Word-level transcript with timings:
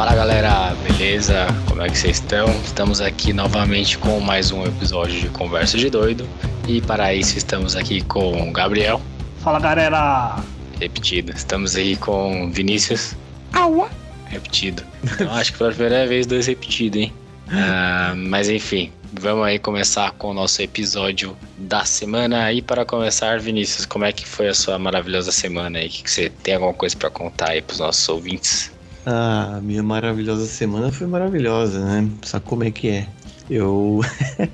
Fala 0.00 0.14
galera, 0.14 0.74
beleza? 0.82 1.46
Como 1.68 1.82
é 1.82 1.90
que 1.90 1.98
vocês 1.98 2.16
estão? 2.16 2.48
Estamos 2.64 3.02
aqui 3.02 3.34
novamente 3.34 3.98
com 3.98 4.18
mais 4.18 4.50
um 4.50 4.64
episódio 4.64 5.20
de 5.20 5.28
Conversa 5.28 5.76
de 5.76 5.90
Doido. 5.90 6.26
E 6.66 6.80
para 6.80 7.12
isso 7.12 7.36
estamos 7.36 7.76
aqui 7.76 8.00
com 8.00 8.48
o 8.48 8.50
Gabriel. 8.50 8.98
Fala 9.40 9.60
galera! 9.60 10.42
Repetido. 10.80 11.32
Estamos 11.32 11.76
aí 11.76 11.96
com 11.96 12.50
Vinícius. 12.50 13.14
Aua! 13.52 13.90
Repetido. 14.24 14.82
Então 15.04 15.30
acho 15.34 15.52
que 15.52 15.58
pela 15.58 15.70
primeira 15.70 16.06
vez 16.06 16.26
dois 16.26 16.46
repetidos, 16.46 16.98
hein? 16.98 17.12
Uh, 17.48 18.16
mas 18.16 18.48
enfim, 18.48 18.90
vamos 19.12 19.44
aí 19.44 19.58
começar 19.58 20.12
com 20.12 20.30
o 20.30 20.34
nosso 20.34 20.62
episódio 20.62 21.36
da 21.58 21.84
semana. 21.84 22.50
E 22.50 22.62
para 22.62 22.86
começar, 22.86 23.38
Vinícius, 23.38 23.84
como 23.84 24.06
é 24.06 24.12
que 24.12 24.26
foi 24.26 24.48
a 24.48 24.54
sua 24.54 24.78
maravilhosa 24.78 25.30
semana 25.30 25.78
aí? 25.78 25.90
Que, 25.90 26.04
que 26.04 26.10
você 26.10 26.30
tem 26.42 26.54
alguma 26.54 26.72
coisa 26.72 26.96
para 26.96 27.10
contar 27.10 27.50
aí 27.50 27.60
para 27.60 27.74
os 27.74 27.80
nossos 27.80 28.08
ouvintes? 28.08 28.72
Ah, 29.06 29.56
a 29.56 29.60
minha 29.60 29.82
maravilhosa 29.82 30.46
semana 30.46 30.92
foi 30.92 31.06
maravilhosa, 31.06 31.84
né? 31.84 32.08
Sabe 32.22 32.44
como 32.46 32.64
é 32.64 32.70
que 32.70 32.88
é? 32.88 33.08
Eu. 33.48 34.00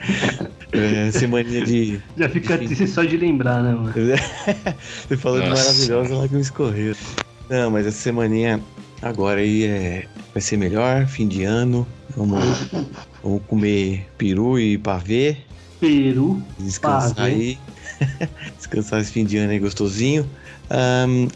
é, 0.73 1.11
semaninha 1.11 1.65
de. 1.65 2.01
Já 2.17 2.29
fica 2.29 2.57
triste 2.57 2.87
só 2.87 3.03
de 3.03 3.17
lembrar, 3.17 3.63
né, 3.63 3.75
mano? 3.75 3.93
Você 5.07 5.17
falou 5.17 5.39
Nossa. 5.39 5.51
de 5.51 5.61
maravilhosa 5.61 6.15
lá 6.15 6.29
que 6.29 6.35
me 6.35 6.41
escorreu. 6.41 6.95
Não, 7.51 7.71
mas 7.71 7.87
essa 7.87 7.99
semaninha 7.99 8.61
agora 9.03 9.41
aí 9.41 9.65
é, 9.65 10.07
vai 10.33 10.41
ser 10.41 10.57
melhor, 10.57 11.07
fim 11.07 11.29
de 11.29 11.45
ano. 11.45 11.87
Vamos, 12.17 12.43
vamos 13.23 13.43
comer 13.47 14.07
peru 14.17 14.59
e 14.59 14.79
pavê. 14.79 15.37
Peru. 15.81 16.43
Descansar 16.59 17.15
pavê. 17.15 17.31
aí. 17.31 17.59
Descansar 18.57 19.01
esse 19.01 19.13
fim 19.13 19.25
de 19.25 19.37
ano 19.37 19.53
aí 19.53 19.59
gostosinho. 19.59 20.29
Um, 20.71 21.29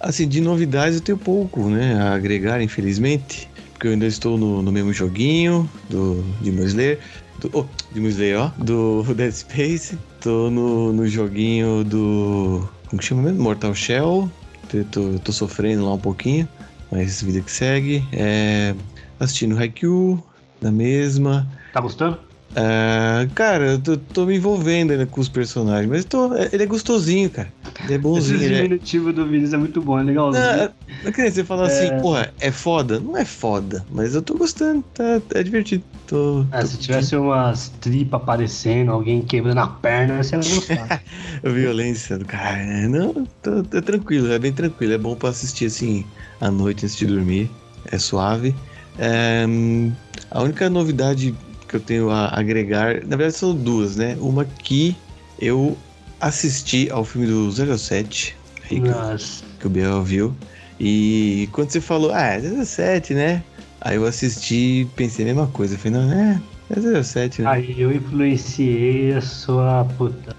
assim, 0.00 0.28
de 0.28 0.40
novidades 0.40 0.96
eu 0.96 1.02
tenho 1.02 1.18
pouco, 1.18 1.68
né? 1.68 1.94
A 2.00 2.14
agregar, 2.14 2.62
infelizmente. 2.62 3.48
Porque 3.72 3.88
eu 3.88 3.92
ainda 3.92 4.06
estou 4.06 4.38
no, 4.38 4.62
no 4.62 4.72
mesmo 4.72 4.92
joguinho 4.92 5.68
do 5.90 6.22
Demon 6.40 6.64
Slayer. 6.64 6.98
Do, 7.40 7.50
oh, 7.52 7.66
Demon 7.92 8.08
Slayer, 8.08 8.40
ó. 8.40 8.50
Do 8.58 9.02
Dead 9.14 9.32
Space. 9.32 9.98
Tô 10.20 10.50
no, 10.50 10.92
no 10.92 11.06
joguinho 11.06 11.84
do. 11.84 12.66
Como 12.88 13.00
que 13.00 13.06
chama 13.06 13.22
mesmo? 13.22 13.42
Mortal 13.42 13.74
Shell. 13.74 14.30
Tô, 14.68 14.84
tô, 14.84 15.18
tô 15.18 15.32
sofrendo 15.32 15.84
lá 15.84 15.94
um 15.94 15.98
pouquinho. 15.98 16.48
Mas 16.90 17.22
vida 17.22 17.40
que 17.40 17.50
segue. 17.50 18.02
É, 18.12 18.74
assistindo 19.20 19.58
Haikyuu, 19.58 20.22
na 20.60 20.70
mesma. 20.70 21.46
Tá 21.72 21.80
gostando? 21.80 22.18
Uh, 22.52 23.28
cara, 23.34 23.72
eu 23.72 23.78
tô, 23.78 23.96
tô, 23.98 24.24
me 24.24 24.36
envolvendo 24.36 24.92
ainda 24.92 25.04
com 25.04 25.20
os 25.20 25.28
personagens, 25.28 25.90
mas 25.90 26.06
tô, 26.06 26.34
ele 26.34 26.62
é 26.62 26.66
gostosinho, 26.66 27.28
cara. 27.28 27.52
É 27.88 27.98
bonzinho. 27.98 28.36
Esse 28.36 28.52
é 28.52 28.62
diminutivo 28.62 29.12
do 29.12 29.26
Vinícius 29.26 29.54
é 29.54 29.56
muito 29.56 29.80
bom, 29.80 29.98
é 29.98 30.02
legalzinho. 30.02 30.44
Não, 30.44 30.72
não 31.04 31.12
você 31.12 31.44
falar 31.44 31.66
assim, 31.66 31.84
é... 31.84 31.92
assim, 31.92 32.02
porra, 32.02 32.32
é 32.40 32.50
foda? 32.50 33.00
Não 33.00 33.16
é 33.16 33.24
foda, 33.24 33.84
mas 33.90 34.14
eu 34.14 34.22
tô 34.22 34.34
gostando, 34.34 34.82
tá, 34.94 35.20
é 35.34 35.42
divertido. 35.42 35.84
Tô, 36.06 36.44
é, 36.52 36.60
tô... 36.60 36.66
se 36.66 36.78
tivesse 36.78 37.16
umas 37.16 37.68
tripas 37.80 38.20
aparecendo, 38.20 38.92
alguém 38.92 39.22
quebrando 39.22 39.58
a 39.58 39.66
perna, 39.66 40.22
você 40.22 40.36
ia 40.36 40.42
gostar. 40.42 41.02
violência 41.44 42.18
do 42.18 42.24
cara, 42.24 42.64
né? 42.64 42.88
Não, 42.88 43.26
tô, 43.42 43.76
é 43.76 43.80
tranquilo, 43.80 44.32
é 44.32 44.38
bem 44.38 44.52
tranquilo. 44.52 44.92
É 44.92 44.98
bom 44.98 45.14
pra 45.14 45.30
assistir 45.30 45.66
assim 45.66 46.04
à 46.40 46.50
noite 46.50 46.84
antes 46.84 46.96
de 46.96 47.06
dormir. 47.06 47.50
É 47.90 47.98
suave. 47.98 48.54
É, 48.98 49.46
a 50.30 50.42
única 50.42 50.68
novidade 50.68 51.34
que 51.68 51.76
eu 51.76 51.80
tenho 51.80 52.10
a 52.10 52.28
agregar, 52.28 53.04
na 53.06 53.16
verdade 53.16 53.34
são 53.34 53.54
duas, 53.54 53.96
né? 53.96 54.16
Uma 54.20 54.44
que 54.44 54.96
eu 55.38 55.76
assisti 56.20 56.90
ao 56.90 57.04
filme 57.04 57.26
do 57.26 57.50
07, 57.50 58.36
aí 58.64 58.80
que, 58.80 59.58
que, 59.60 59.66
o 59.66 59.70
Biel 59.70 60.02
viu. 60.02 60.34
E 60.78 61.48
quando 61.52 61.70
você 61.70 61.80
falou, 61.80 62.12
ah, 62.12 62.26
é 62.26 62.40
07, 62.40 63.14
né? 63.14 63.42
Aí 63.80 63.96
eu 63.96 64.06
assisti 64.06 64.80
e 64.80 64.84
pensei 64.96 65.24
a 65.24 65.28
mesma 65.28 65.46
coisa. 65.48 65.74
Eu 65.74 65.78
falei, 65.78 66.00
não, 66.00 66.12
é, 66.12 66.40
é 66.70 67.02
07, 67.02 67.42
né? 67.42 67.48
Aí 67.48 67.80
eu 67.80 67.92
influenciei 67.92 69.14
a 69.14 69.20
sua 69.20 69.84
puta. 69.96 70.34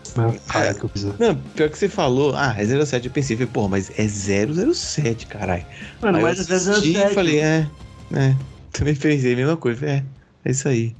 Cara, 0.47 0.73
que 0.73 0.83
eu 0.83 0.89
fiz. 0.89 1.03
Não, 1.03 1.35
pior 1.55 1.69
que 1.69 1.77
você 1.77 1.87
falou, 1.87 2.35
ah, 2.35 2.55
é 2.57 2.85
07. 2.85 3.07
Eu 3.07 3.13
pensei, 3.13 3.35
falei, 3.35 3.51
porra, 3.51 3.69
mas 3.69 3.91
é 3.97 4.07
007, 4.07 5.27
caralho. 5.27 5.65
Mano, 6.01 6.17
Aí 6.17 6.23
mas 6.23 6.49
é 6.49 6.59
07. 6.59 6.91
E 6.91 7.13
falei, 7.13 7.39
é, 7.39 7.67
é. 8.13 8.35
Também 8.71 8.95
pensei 8.95 9.33
a 9.33 9.35
mesma 9.35 9.57
coisa. 9.57 9.79
Falei, 9.79 9.95
é, 9.95 10.03
é 10.45 10.51
isso 10.51 10.67
aí. 10.67 10.95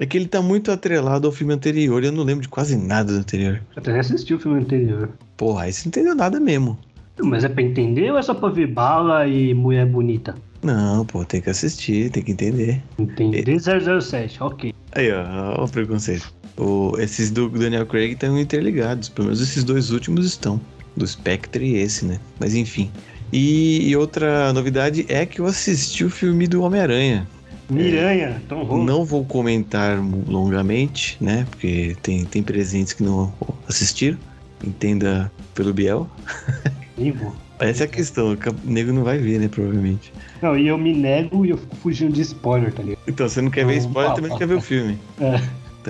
É 0.00 0.06
que 0.06 0.16
ele 0.16 0.26
tá 0.26 0.40
muito 0.40 0.72
atrelado 0.72 1.26
ao 1.26 1.32
filme 1.32 1.52
anterior 1.52 2.02
e 2.02 2.06
eu 2.06 2.12
não 2.12 2.24
lembro 2.24 2.40
de 2.40 2.48
quase 2.48 2.74
nada 2.74 3.12
do 3.12 3.18
anterior. 3.18 3.60
Eu 3.76 3.82
até 3.82 3.98
assisti 3.98 4.32
o 4.32 4.38
filme 4.40 4.58
anterior. 4.58 5.10
Porra, 5.36 5.64
aí 5.64 5.72
você 5.74 5.82
não 5.84 5.90
entendeu 5.90 6.14
nada 6.14 6.40
mesmo. 6.40 6.78
Mas 7.22 7.44
é 7.44 7.50
pra 7.50 7.62
entender 7.62 8.10
ou 8.10 8.16
é 8.16 8.22
só 8.22 8.32
pra 8.32 8.48
ver 8.48 8.66
bala 8.66 9.26
e 9.26 9.52
mulher 9.52 9.84
bonita? 9.84 10.34
Não, 10.62 11.04
pô, 11.04 11.22
tem 11.22 11.42
que 11.42 11.50
assistir, 11.50 12.10
tem 12.10 12.22
que 12.22 12.32
entender. 12.32 12.82
Entender 12.98 13.46
e... 13.46 14.00
007, 14.00 14.42
ok. 14.42 14.72
Aí, 14.92 15.12
ó, 15.12 15.60
ó 15.60 15.64
o 15.64 15.68
preconceito. 15.68 16.32
O, 16.56 16.94
esses 16.98 17.30
do 17.30 17.50
Daniel 17.50 17.84
Craig 17.84 18.12
estão 18.12 18.38
interligados, 18.38 19.10
pelo 19.10 19.26
menos 19.26 19.42
esses 19.42 19.64
dois 19.64 19.90
últimos 19.90 20.24
estão. 20.24 20.58
Do 20.96 21.06
Spectre 21.06 21.64
e 21.64 21.76
esse, 21.76 22.06
né? 22.06 22.18
Mas 22.38 22.54
enfim. 22.54 22.90
E, 23.30 23.88
e 23.88 23.96
outra 23.96 24.50
novidade 24.54 25.04
é 25.10 25.26
que 25.26 25.40
eu 25.40 25.46
assisti 25.46 26.04
o 26.04 26.10
filme 26.10 26.46
do 26.46 26.62
Homem-Aranha. 26.62 27.28
Miranha, 27.70 28.42
Tom 28.48 28.64
Holland. 28.64 28.86
Não 28.86 29.04
vou 29.04 29.24
comentar 29.24 29.98
longamente, 30.26 31.16
né? 31.20 31.46
Porque 31.50 31.96
tem, 32.02 32.24
tem 32.24 32.42
presentes 32.42 32.92
que 32.92 33.02
não 33.02 33.32
assistiram. 33.68 34.18
Entenda 34.64 35.30
pelo 35.54 35.72
Biel. 35.72 36.08
Vivo. 36.98 37.34
Essa 37.60 37.84
é 37.84 37.86
a 37.86 37.88
questão, 37.88 38.32
o 38.32 38.38
nego 38.64 38.90
não 38.90 39.04
vai 39.04 39.18
ver, 39.18 39.38
né? 39.38 39.46
Provavelmente. 39.46 40.12
Não, 40.40 40.56
e 40.56 40.66
eu 40.66 40.78
me 40.78 40.94
nego 40.94 41.44
e 41.44 41.50
eu 41.50 41.58
fico 41.58 41.76
fugindo 41.76 42.12
de 42.14 42.22
spoiler, 42.22 42.72
tá 42.72 42.82
ligado? 42.82 43.00
Então, 43.06 43.28
você 43.28 43.42
não 43.42 43.50
quer 43.50 43.66
ver 43.66 43.76
spoiler, 43.76 44.14
também 44.14 44.30
não 44.30 44.38
quer 44.38 44.46
ver 44.46 44.54
o 44.54 44.60
filme. 44.62 44.98
É. 45.20 45.34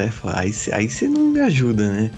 é 0.00 0.10
aí, 0.34 0.52
aí 0.72 0.90
você 0.90 1.06
não 1.06 1.28
me 1.28 1.40
ajuda, 1.40 1.92
né? 1.92 2.10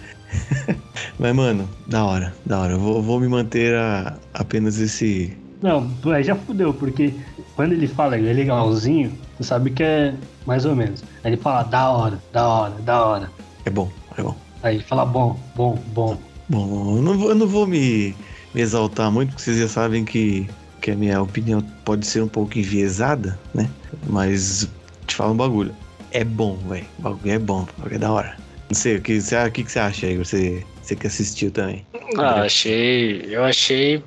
Mas, 1.18 1.36
mano, 1.36 1.68
da 1.86 2.02
hora, 2.02 2.34
da 2.46 2.60
hora. 2.60 2.72
Eu 2.72 2.80
vou, 2.80 3.02
vou 3.02 3.20
me 3.20 3.28
manter 3.28 3.74
a 3.74 4.16
apenas 4.32 4.78
esse. 4.78 5.36
Não, 5.60 5.90
aí 6.06 6.22
já 6.22 6.34
fudeu, 6.34 6.72
porque 6.72 7.12
quando 7.54 7.72
ele 7.72 7.86
fala 7.86 8.18
que 8.18 8.26
é 8.26 8.32
legalzinho, 8.32 9.12
você 9.36 9.44
sabe 9.44 9.70
que 9.70 9.82
é 9.82 10.14
mais 10.46 10.64
ou 10.64 10.74
menos. 10.74 11.02
Aí 11.22 11.32
ele 11.32 11.40
fala 11.40 11.62
da 11.62 11.90
hora, 11.90 12.18
da 12.32 12.48
hora, 12.48 12.74
da 12.80 13.06
hora. 13.06 13.32
É 13.64 13.70
bom, 13.70 13.90
é 14.16 14.22
bom. 14.22 14.36
Aí 14.62 14.76
ele 14.76 14.84
fala 14.84 15.04
bom, 15.04 15.38
bom, 15.54 15.78
bom. 15.88 16.18
Bom, 16.48 16.96
eu 16.96 17.02
não 17.02 17.18
vou, 17.18 17.28
eu 17.30 17.34
não 17.34 17.46
vou 17.46 17.66
me, 17.66 18.14
me 18.54 18.60
exaltar 18.60 19.10
muito, 19.10 19.30
porque 19.30 19.42
vocês 19.42 19.58
já 19.58 19.68
sabem 19.68 20.04
que, 20.04 20.48
que 20.80 20.90
a 20.90 20.96
minha 20.96 21.20
opinião 21.22 21.60
pode 21.84 22.06
ser 22.06 22.22
um 22.22 22.28
pouco 22.28 22.58
enviesada, 22.58 23.38
né? 23.54 23.68
Mas 24.06 24.68
te 25.06 25.14
falo 25.14 25.32
um 25.32 25.36
bagulho. 25.36 25.74
É 26.10 26.24
bom, 26.24 26.56
velho. 26.68 26.86
O 26.98 27.02
bagulho 27.02 27.32
é 27.32 27.38
bom, 27.38 27.62
o 27.62 27.80
bagulho 27.80 27.96
é 27.96 27.98
da 27.98 28.12
hora. 28.12 28.36
Não 28.68 28.74
sei, 28.74 28.96
o 28.96 29.02
que, 29.02 29.18
o 29.18 29.52
que, 29.52 29.64
que 29.64 29.72
você 29.72 29.78
acha 29.78 30.06
aí? 30.06 30.16
Você, 30.16 30.64
você 30.82 30.96
que 30.96 31.06
assistiu 31.06 31.50
também. 31.50 31.86
Ah, 32.18 32.42
achei. 32.42 33.26
Eu 33.28 33.44
achei 33.44 34.02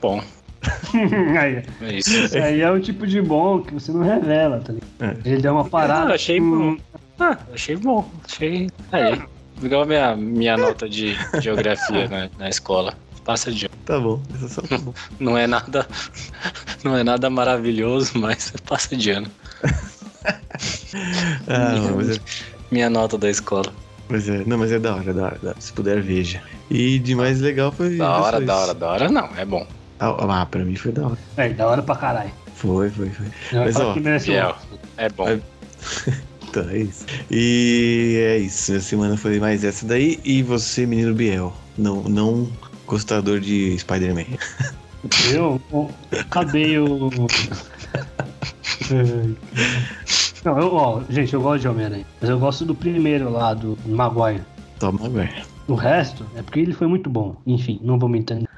bom. 0.00 0.22
aí, 1.40 1.62
é 1.80 1.94
isso. 1.94 2.36
aí 2.36 2.60
é 2.60 2.70
o 2.70 2.80
tipo 2.80 3.06
de 3.06 3.20
bom 3.20 3.60
que 3.62 3.74
você 3.74 3.90
não 3.92 4.02
revela, 4.02 4.60
tá 4.60 4.72
ligado? 4.72 4.90
É. 5.00 5.28
Ele 5.28 5.42
deu 5.42 5.52
uma 5.52 5.64
parada. 5.64 6.12
Ah, 6.12 6.14
achei 6.14 6.40
bom. 6.40 6.76
Ah, 7.18 7.38
achei 7.52 7.76
bom. 7.76 8.08
Achei. 8.24 8.68
Aí. 8.92 9.22
Igual 9.62 9.82
a 9.82 9.86
minha, 9.86 10.16
minha 10.16 10.56
nota 10.56 10.88
de 10.88 11.16
geografia 11.40 12.08
na, 12.08 12.30
na 12.38 12.48
escola. 12.48 12.94
Passa 13.24 13.52
de 13.52 13.66
ano. 13.66 13.74
Tá 13.84 14.00
bom, 14.00 14.20
só 14.48 14.62
tá 14.62 14.78
bom. 14.78 14.92
Não 15.20 15.38
é 15.38 15.46
nada. 15.46 15.86
Não 16.82 16.96
é 16.96 17.04
nada 17.04 17.30
maravilhoso, 17.30 18.18
mas 18.18 18.52
passa 18.66 18.96
de 18.96 19.10
ano. 19.10 19.28
ah, 21.46 21.72
minha, 21.72 21.92
mas 21.92 22.16
é... 22.16 22.20
minha 22.70 22.90
nota 22.90 23.16
da 23.16 23.30
escola. 23.30 23.72
Mas 24.08 24.28
é, 24.28 24.44
não, 24.44 24.58
mas 24.58 24.70
é 24.70 24.78
da 24.78 24.96
hora, 24.96 25.10
é 25.10 25.14
da 25.14 25.24
hora, 25.24 25.56
Se 25.58 25.72
puder, 25.72 26.02
veja. 26.02 26.42
E 26.68 26.98
de 26.98 27.14
mais 27.14 27.40
legal 27.40 27.72
foi. 27.72 27.96
Da 27.96 28.18
hora, 28.18 28.40
da 28.40 28.56
hora, 28.56 28.74
da 28.74 28.88
hora, 28.88 29.08
não, 29.08 29.30
é 29.36 29.44
bom. 29.44 29.66
Ah, 30.02 30.46
pra 30.50 30.64
mim 30.64 30.74
foi 30.74 30.90
da 30.90 31.06
hora. 31.06 31.18
É, 31.36 31.48
da 31.50 31.68
hora 31.68 31.80
pra 31.80 31.94
caralho. 31.94 32.32
Foi, 32.56 32.90
foi, 32.90 33.08
foi. 33.10 33.26
Mas, 33.52 33.76
ó, 33.76 33.94
Biel, 33.94 34.56
é 34.96 35.08
bom. 35.08 35.28
É... 35.28 35.40
então, 36.48 36.68
é 36.68 36.78
isso. 36.78 37.06
E 37.30 38.16
é 38.20 38.38
isso. 38.38 38.72
Minha 38.72 38.82
semana 38.82 39.16
foi 39.16 39.38
mais 39.38 39.62
essa 39.62 39.86
daí. 39.86 40.18
E 40.24 40.42
você, 40.42 40.86
menino 40.86 41.14
Biel, 41.14 41.52
não, 41.78 42.02
não 42.02 42.50
gostador 42.86 43.38
de 43.38 43.78
Spider-Man. 43.78 44.24
Eu? 45.32 45.60
Cadê 46.30 46.78
o. 46.78 47.10
Não, 50.44 50.58
eu, 50.58 50.74
ó, 50.74 51.02
gente, 51.08 51.34
eu 51.34 51.40
gosto 51.40 51.62
de 51.62 51.68
Homem-Aranha. 51.68 52.06
Mas 52.20 52.30
eu 52.30 52.38
gosto 52.38 52.64
do 52.64 52.74
primeiro 52.74 53.30
lá, 53.30 53.54
do 53.54 53.76
Maguire. 53.84 54.42
Tom 54.78 54.92
Maguire. 54.92 55.44
O 55.66 55.74
resto 55.74 56.24
é 56.36 56.42
porque 56.42 56.60
ele 56.60 56.72
foi 56.72 56.86
muito 56.86 57.08
bom. 57.10 57.36
Enfim, 57.46 57.80
não 57.82 57.98
vou 57.98 58.08
me 58.08 58.18
entender. 58.18 58.48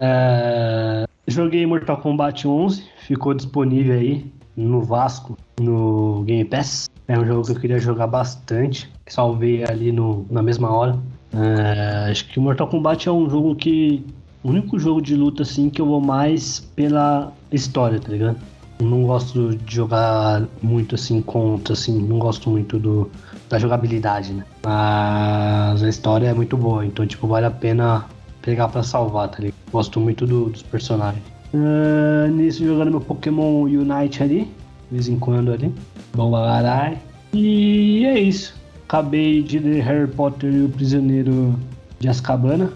É, 0.00 1.06
joguei 1.26 1.66
Mortal 1.66 1.98
Kombat 1.98 2.46
11, 2.46 2.84
ficou 3.06 3.34
disponível 3.34 3.98
aí 3.98 4.30
no 4.56 4.82
Vasco, 4.82 5.36
no 5.60 6.22
Game 6.24 6.44
Pass. 6.44 6.88
É 7.08 7.18
um 7.18 7.24
jogo 7.24 7.44
que 7.44 7.52
eu 7.52 7.60
queria 7.60 7.78
jogar 7.78 8.06
bastante. 8.06 8.90
Salvei 9.06 9.64
ali 9.64 9.92
no, 9.92 10.26
na 10.30 10.42
mesma 10.42 10.70
hora. 10.72 10.98
É, 11.32 12.10
acho 12.10 12.26
que 12.28 12.40
Mortal 12.40 12.66
Kombat 12.68 13.08
é 13.08 13.12
um 13.12 13.28
jogo 13.28 13.54
que. 13.54 14.04
O 14.42 14.50
único 14.50 14.78
jogo 14.78 15.02
de 15.02 15.16
luta 15.16 15.42
assim 15.42 15.68
que 15.68 15.80
eu 15.80 15.86
vou 15.86 16.00
mais 16.00 16.60
pela 16.60 17.32
história, 17.50 17.98
tá 17.98 18.10
ligado? 18.10 18.38
Não 18.80 19.02
gosto 19.02 19.56
de 19.56 19.74
jogar 19.74 20.44
muito 20.62 20.94
assim 20.94 21.20
contra, 21.20 21.72
assim, 21.72 21.98
não 21.98 22.18
gosto 22.18 22.48
muito 22.48 22.78
do, 22.78 23.10
da 23.48 23.58
jogabilidade, 23.58 24.32
né? 24.32 24.44
Mas 24.64 25.82
a 25.82 25.88
história 25.88 26.28
é 26.28 26.34
muito 26.34 26.56
boa, 26.56 26.86
então 26.86 27.04
tipo, 27.04 27.26
vale 27.26 27.46
a 27.46 27.50
pena 27.50 28.04
pegar 28.46 28.68
pra 28.68 28.82
salvar, 28.82 29.28
tá 29.28 29.38
ligado? 29.40 29.56
Gosto 29.72 30.00
muito 30.00 30.24
do- 30.26 30.46
dos 30.48 30.62
personagens. 30.62 31.22
Ah, 31.52 32.28
nisso 32.28 32.64
jogando 32.64 32.92
meu 32.92 33.00
Pokémon 33.00 33.62
Unite 33.64 34.22
ali, 34.22 34.40
de 34.44 34.92
vez 34.92 35.08
em 35.08 35.18
quando 35.18 35.52
ali. 35.52 35.74
Bom 36.14 36.30
caralho. 36.32 36.96
E 37.34 38.06
é 38.06 38.18
isso. 38.18 38.54
Acabei 38.88 39.42
de 39.42 39.58
ler 39.58 39.82
Harry 39.82 40.06
Potter 40.06 40.52
e 40.52 40.62
o 40.62 40.68
Prisioneiro 40.68 41.58
de 41.98 42.08
Azkaban. 42.08 42.70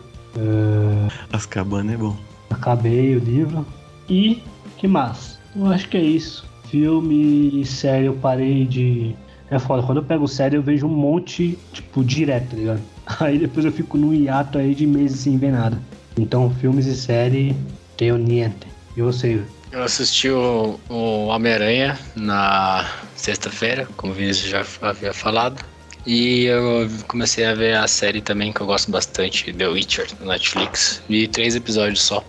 As 1.32 1.46
cabanas 1.46 1.94
é 1.94 1.96
bom. 1.96 2.16
acabei 2.50 3.16
o 3.16 3.20
livro. 3.20 3.64
E 4.08 4.42
que 4.76 4.88
mais? 4.88 5.38
Eu 5.54 5.66
acho 5.66 5.88
que 5.88 5.96
é 5.96 6.02
isso. 6.02 6.44
Filme 6.64 7.60
e 7.60 7.64
série 7.64 8.06
eu 8.06 8.14
parei 8.14 8.64
de. 8.66 9.14
É 9.50 9.58
foda, 9.58 9.82
quando 9.84 9.98
eu 9.98 10.04
pego 10.04 10.26
série 10.28 10.56
eu 10.56 10.62
vejo 10.62 10.86
um 10.86 10.90
monte, 10.94 11.58
tipo, 11.72 12.04
direto, 12.04 12.50
tá 12.50 12.56
ligado? 12.56 12.80
Aí 13.20 13.38
depois 13.38 13.64
eu 13.64 13.72
fico 13.72 13.96
num 13.96 14.14
hiato 14.14 14.58
aí 14.58 14.74
de 14.74 14.86
meses 14.86 15.20
sem 15.20 15.36
ver 15.36 15.52
nada. 15.52 15.80
Então, 16.16 16.54
filmes 16.56 16.86
e 16.86 16.94
série, 16.94 17.56
tenho 17.96 18.16
niente. 18.16 18.66
E 18.96 19.02
você? 19.02 19.42
Eu 19.72 19.82
assisti 19.82 20.28
o, 20.28 20.78
o 20.88 21.26
Homem-Aranha 21.26 21.98
na 22.16 22.90
sexta-feira, 23.16 23.88
como 23.96 24.12
o 24.12 24.16
Vinícius 24.16 24.50
já 24.50 24.64
havia 24.82 25.12
falado. 25.12 25.64
E 26.06 26.44
eu 26.44 26.88
comecei 27.06 27.44
a 27.44 27.54
ver 27.54 27.76
a 27.76 27.86
série 27.86 28.20
também, 28.20 28.52
que 28.52 28.60
eu 28.60 28.66
gosto 28.66 28.90
bastante, 28.90 29.52
The 29.52 29.68
Witcher, 29.68 30.08
na 30.20 30.32
Netflix. 30.32 31.02
Vi 31.08 31.28
três 31.28 31.54
episódios 31.54 32.02
só. 32.02 32.24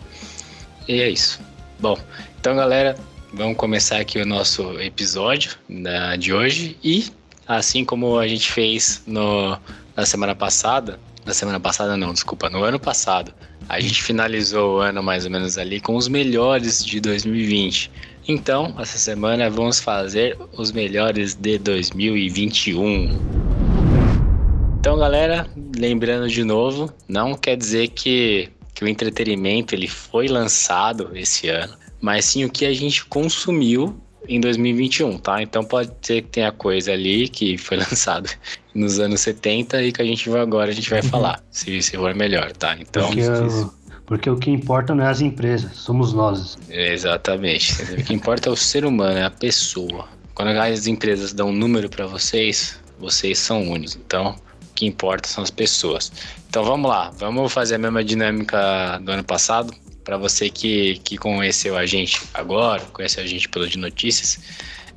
E 0.88 1.02
é 1.02 1.10
isso. 1.10 1.40
Bom, 1.80 1.98
então 2.40 2.56
galera, 2.56 2.96
vamos 3.34 3.58
começar 3.58 3.98
aqui 3.98 4.20
o 4.20 4.26
nosso 4.26 4.80
episódio 4.80 5.56
da, 5.70 6.16
de 6.16 6.34
hoje. 6.34 6.78
E 6.84 7.12
assim 7.48 7.84
como 7.84 8.20
a 8.20 8.28
gente 8.28 8.52
fez 8.52 9.02
no, 9.08 9.58
na 9.96 10.06
semana 10.06 10.36
passada, 10.36 11.00
na 11.26 11.34
semana 11.34 11.60
passada 11.60 11.96
não, 11.96 12.14
desculpa, 12.14 12.50
no 12.50 12.64
ano 12.64 12.80
passado, 12.80 13.34
a 13.70 13.80
gente 13.80 14.02
finalizou 14.02 14.78
o 14.78 14.80
ano 14.80 15.04
mais 15.04 15.26
ou 15.26 15.32
menos 15.32 15.58
ali 15.58 15.80
com 15.80 15.96
os 15.96 16.08
melhores 16.08 16.84
de 16.84 17.00
2020. 17.00 17.92
Então, 18.28 18.76
essa 18.80 18.98
semana 18.98 19.50
vamos 19.50 19.80
fazer 19.80 20.38
os 20.54 20.72
melhores 20.72 21.34
de 21.36 21.58
2021. 21.58 23.10
Então, 24.80 24.98
galera, 24.98 25.48
lembrando 25.78 26.28
de 26.28 26.44
novo, 26.44 26.92
não 27.08 27.36
quer 27.36 27.56
dizer 27.56 27.90
que, 27.90 28.50
que 28.74 28.84
o 28.84 28.88
entretenimento 28.88 29.76
ele 29.76 29.88
foi 29.88 30.28
lançado 30.28 31.12
esse 31.14 31.50
ano, 31.50 31.74
mas 32.00 32.26
sim 32.26 32.44
o 32.46 32.50
que 32.50 32.66
a 32.66 32.74
gente 32.74 33.06
consumiu 33.06 33.96
em 34.36 34.40
2021, 34.40 35.18
tá? 35.18 35.42
Então 35.42 35.64
pode 35.64 35.92
ser 36.02 36.22
que 36.24 36.30
tenha 36.30 36.52
coisa 36.52 36.92
ali 36.94 37.28
que 37.28 37.58
foi 37.58 37.78
lançado 37.78 38.30
nos 38.74 39.00
anos 39.00 39.22
70 39.22 39.82
e 39.84 39.92
que 39.92 40.02
a 40.02 40.06
gente 40.06 40.30
vai 40.30 40.42
agora 40.42 40.72
a 40.72 40.74
gente 40.74 40.90
vai 40.90 41.02
falar, 41.02 41.44
se, 41.52 41.82
se 41.82 41.96
for 41.98 42.14
melhor, 42.16 42.52
tá? 42.54 42.76
Então, 42.80 43.08
Porque, 43.08 43.22
o- 43.28 43.74
porque 44.06 44.30
o 44.30 44.38
que 44.38 44.50
importa 44.52 44.94
não 44.96 45.04
é 45.06 45.10
as 45.10 45.22
empresas, 45.22 45.76
somos 45.78 46.14
nós. 46.14 46.58
Exatamente. 46.70 47.82
O 48.00 48.04
que 48.04 48.14
importa 48.14 48.50
é 48.50 48.52
o 48.52 48.56
ser 48.56 48.86
humano, 48.86 49.18
é 49.18 49.24
a 49.24 49.30
pessoa. 49.32 50.08
Quando 50.34 50.50
as 50.50 50.88
empresas 50.88 51.34
dão 51.34 51.50
um 51.50 51.54
número 51.54 51.90
para 51.90 52.06
vocês, 52.08 52.80
vocês 53.00 53.38
são 53.40 53.70
únicos. 53.70 53.96
Então, 53.96 54.36
o 54.70 54.74
que 54.74 54.86
importa 54.86 55.28
são 55.28 55.44
as 55.44 55.52
pessoas. 55.52 56.12
Então, 56.50 56.64
vamos 56.64 56.90
lá. 56.90 57.12
Vamos 57.18 57.52
fazer 57.52 57.76
a 57.76 57.78
mesma 57.78 58.04
dinâmica 58.04 59.00
do 59.04 59.12
ano 59.12 59.24
passado. 59.24 59.74
Para 60.04 60.18
você 60.18 60.50
que, 60.50 61.00
que 61.04 61.18
conheceu 61.18 61.78
a 61.78 61.86
gente 61.86 62.22
agora, 62.34 62.82
conheceu 62.94 63.24
a 63.24 63.28
gente 63.28 63.48
pelo 63.50 63.68
de 63.68 63.78
notícias. 63.78 64.40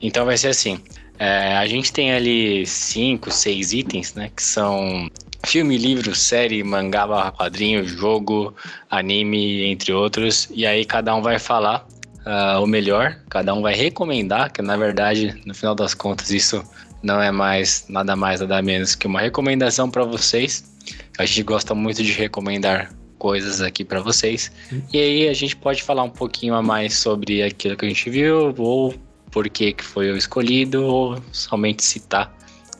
Então, 0.00 0.24
vai 0.24 0.36
ser 0.36 0.48
assim. 0.48 0.80
é, 1.18 1.56
a 1.56 1.66
gente 1.66 1.92
tem 1.92 2.12
ali 2.12 2.66
cinco, 2.66 3.30
seis 3.30 3.72
itens, 3.72 4.14
né? 4.14 4.30
Que 4.34 4.42
são 4.42 5.08
filme, 5.46 5.76
livro, 5.76 6.14
série, 6.14 6.62
mangá, 6.62 7.06
barra 7.06 7.32
quadrinho, 7.32 7.86
jogo, 7.86 8.54
anime, 8.90 9.64
entre 9.64 9.92
outros. 9.92 10.48
E 10.50 10.66
aí 10.66 10.84
cada 10.84 11.14
um 11.14 11.22
vai 11.22 11.38
falar 11.38 11.86
ah, 12.24 12.58
o 12.60 12.66
melhor, 12.66 13.20
cada 13.28 13.54
um 13.54 13.62
vai 13.62 13.74
recomendar, 13.74 14.50
que 14.50 14.62
na 14.62 14.76
verdade, 14.76 15.40
no 15.44 15.54
final 15.54 15.74
das 15.74 15.94
contas, 15.94 16.30
isso 16.30 16.64
não 17.02 17.20
é 17.20 17.30
mais 17.30 17.84
nada 17.88 18.16
mais, 18.16 18.40
nada 18.40 18.62
menos 18.62 18.94
que 18.94 19.06
uma 19.06 19.20
recomendação 19.20 19.90
para 19.90 20.04
vocês. 20.04 20.64
A 21.18 21.24
gente 21.24 21.42
gosta 21.42 21.74
muito 21.74 22.02
de 22.02 22.12
recomendar 22.12 22.90
coisas 23.18 23.60
aqui 23.60 23.84
para 23.84 24.00
vocês. 24.00 24.52
E 24.92 24.98
aí 24.98 25.28
a 25.28 25.32
gente 25.32 25.56
pode 25.56 25.82
falar 25.82 26.02
um 26.02 26.10
pouquinho 26.10 26.54
a 26.54 26.62
mais 26.62 26.96
sobre 26.98 27.42
aquilo 27.42 27.76
que 27.76 27.84
a 27.84 27.88
gente 27.88 28.10
viu, 28.10 28.54
ou 28.58 28.94
por 29.30 29.48
que 29.48 29.72
que 29.72 29.84
foi 29.84 30.10
o 30.10 30.16
escolhido, 30.16 30.84
ou 30.84 31.22
somente 31.32 31.84
citar. 31.84 32.34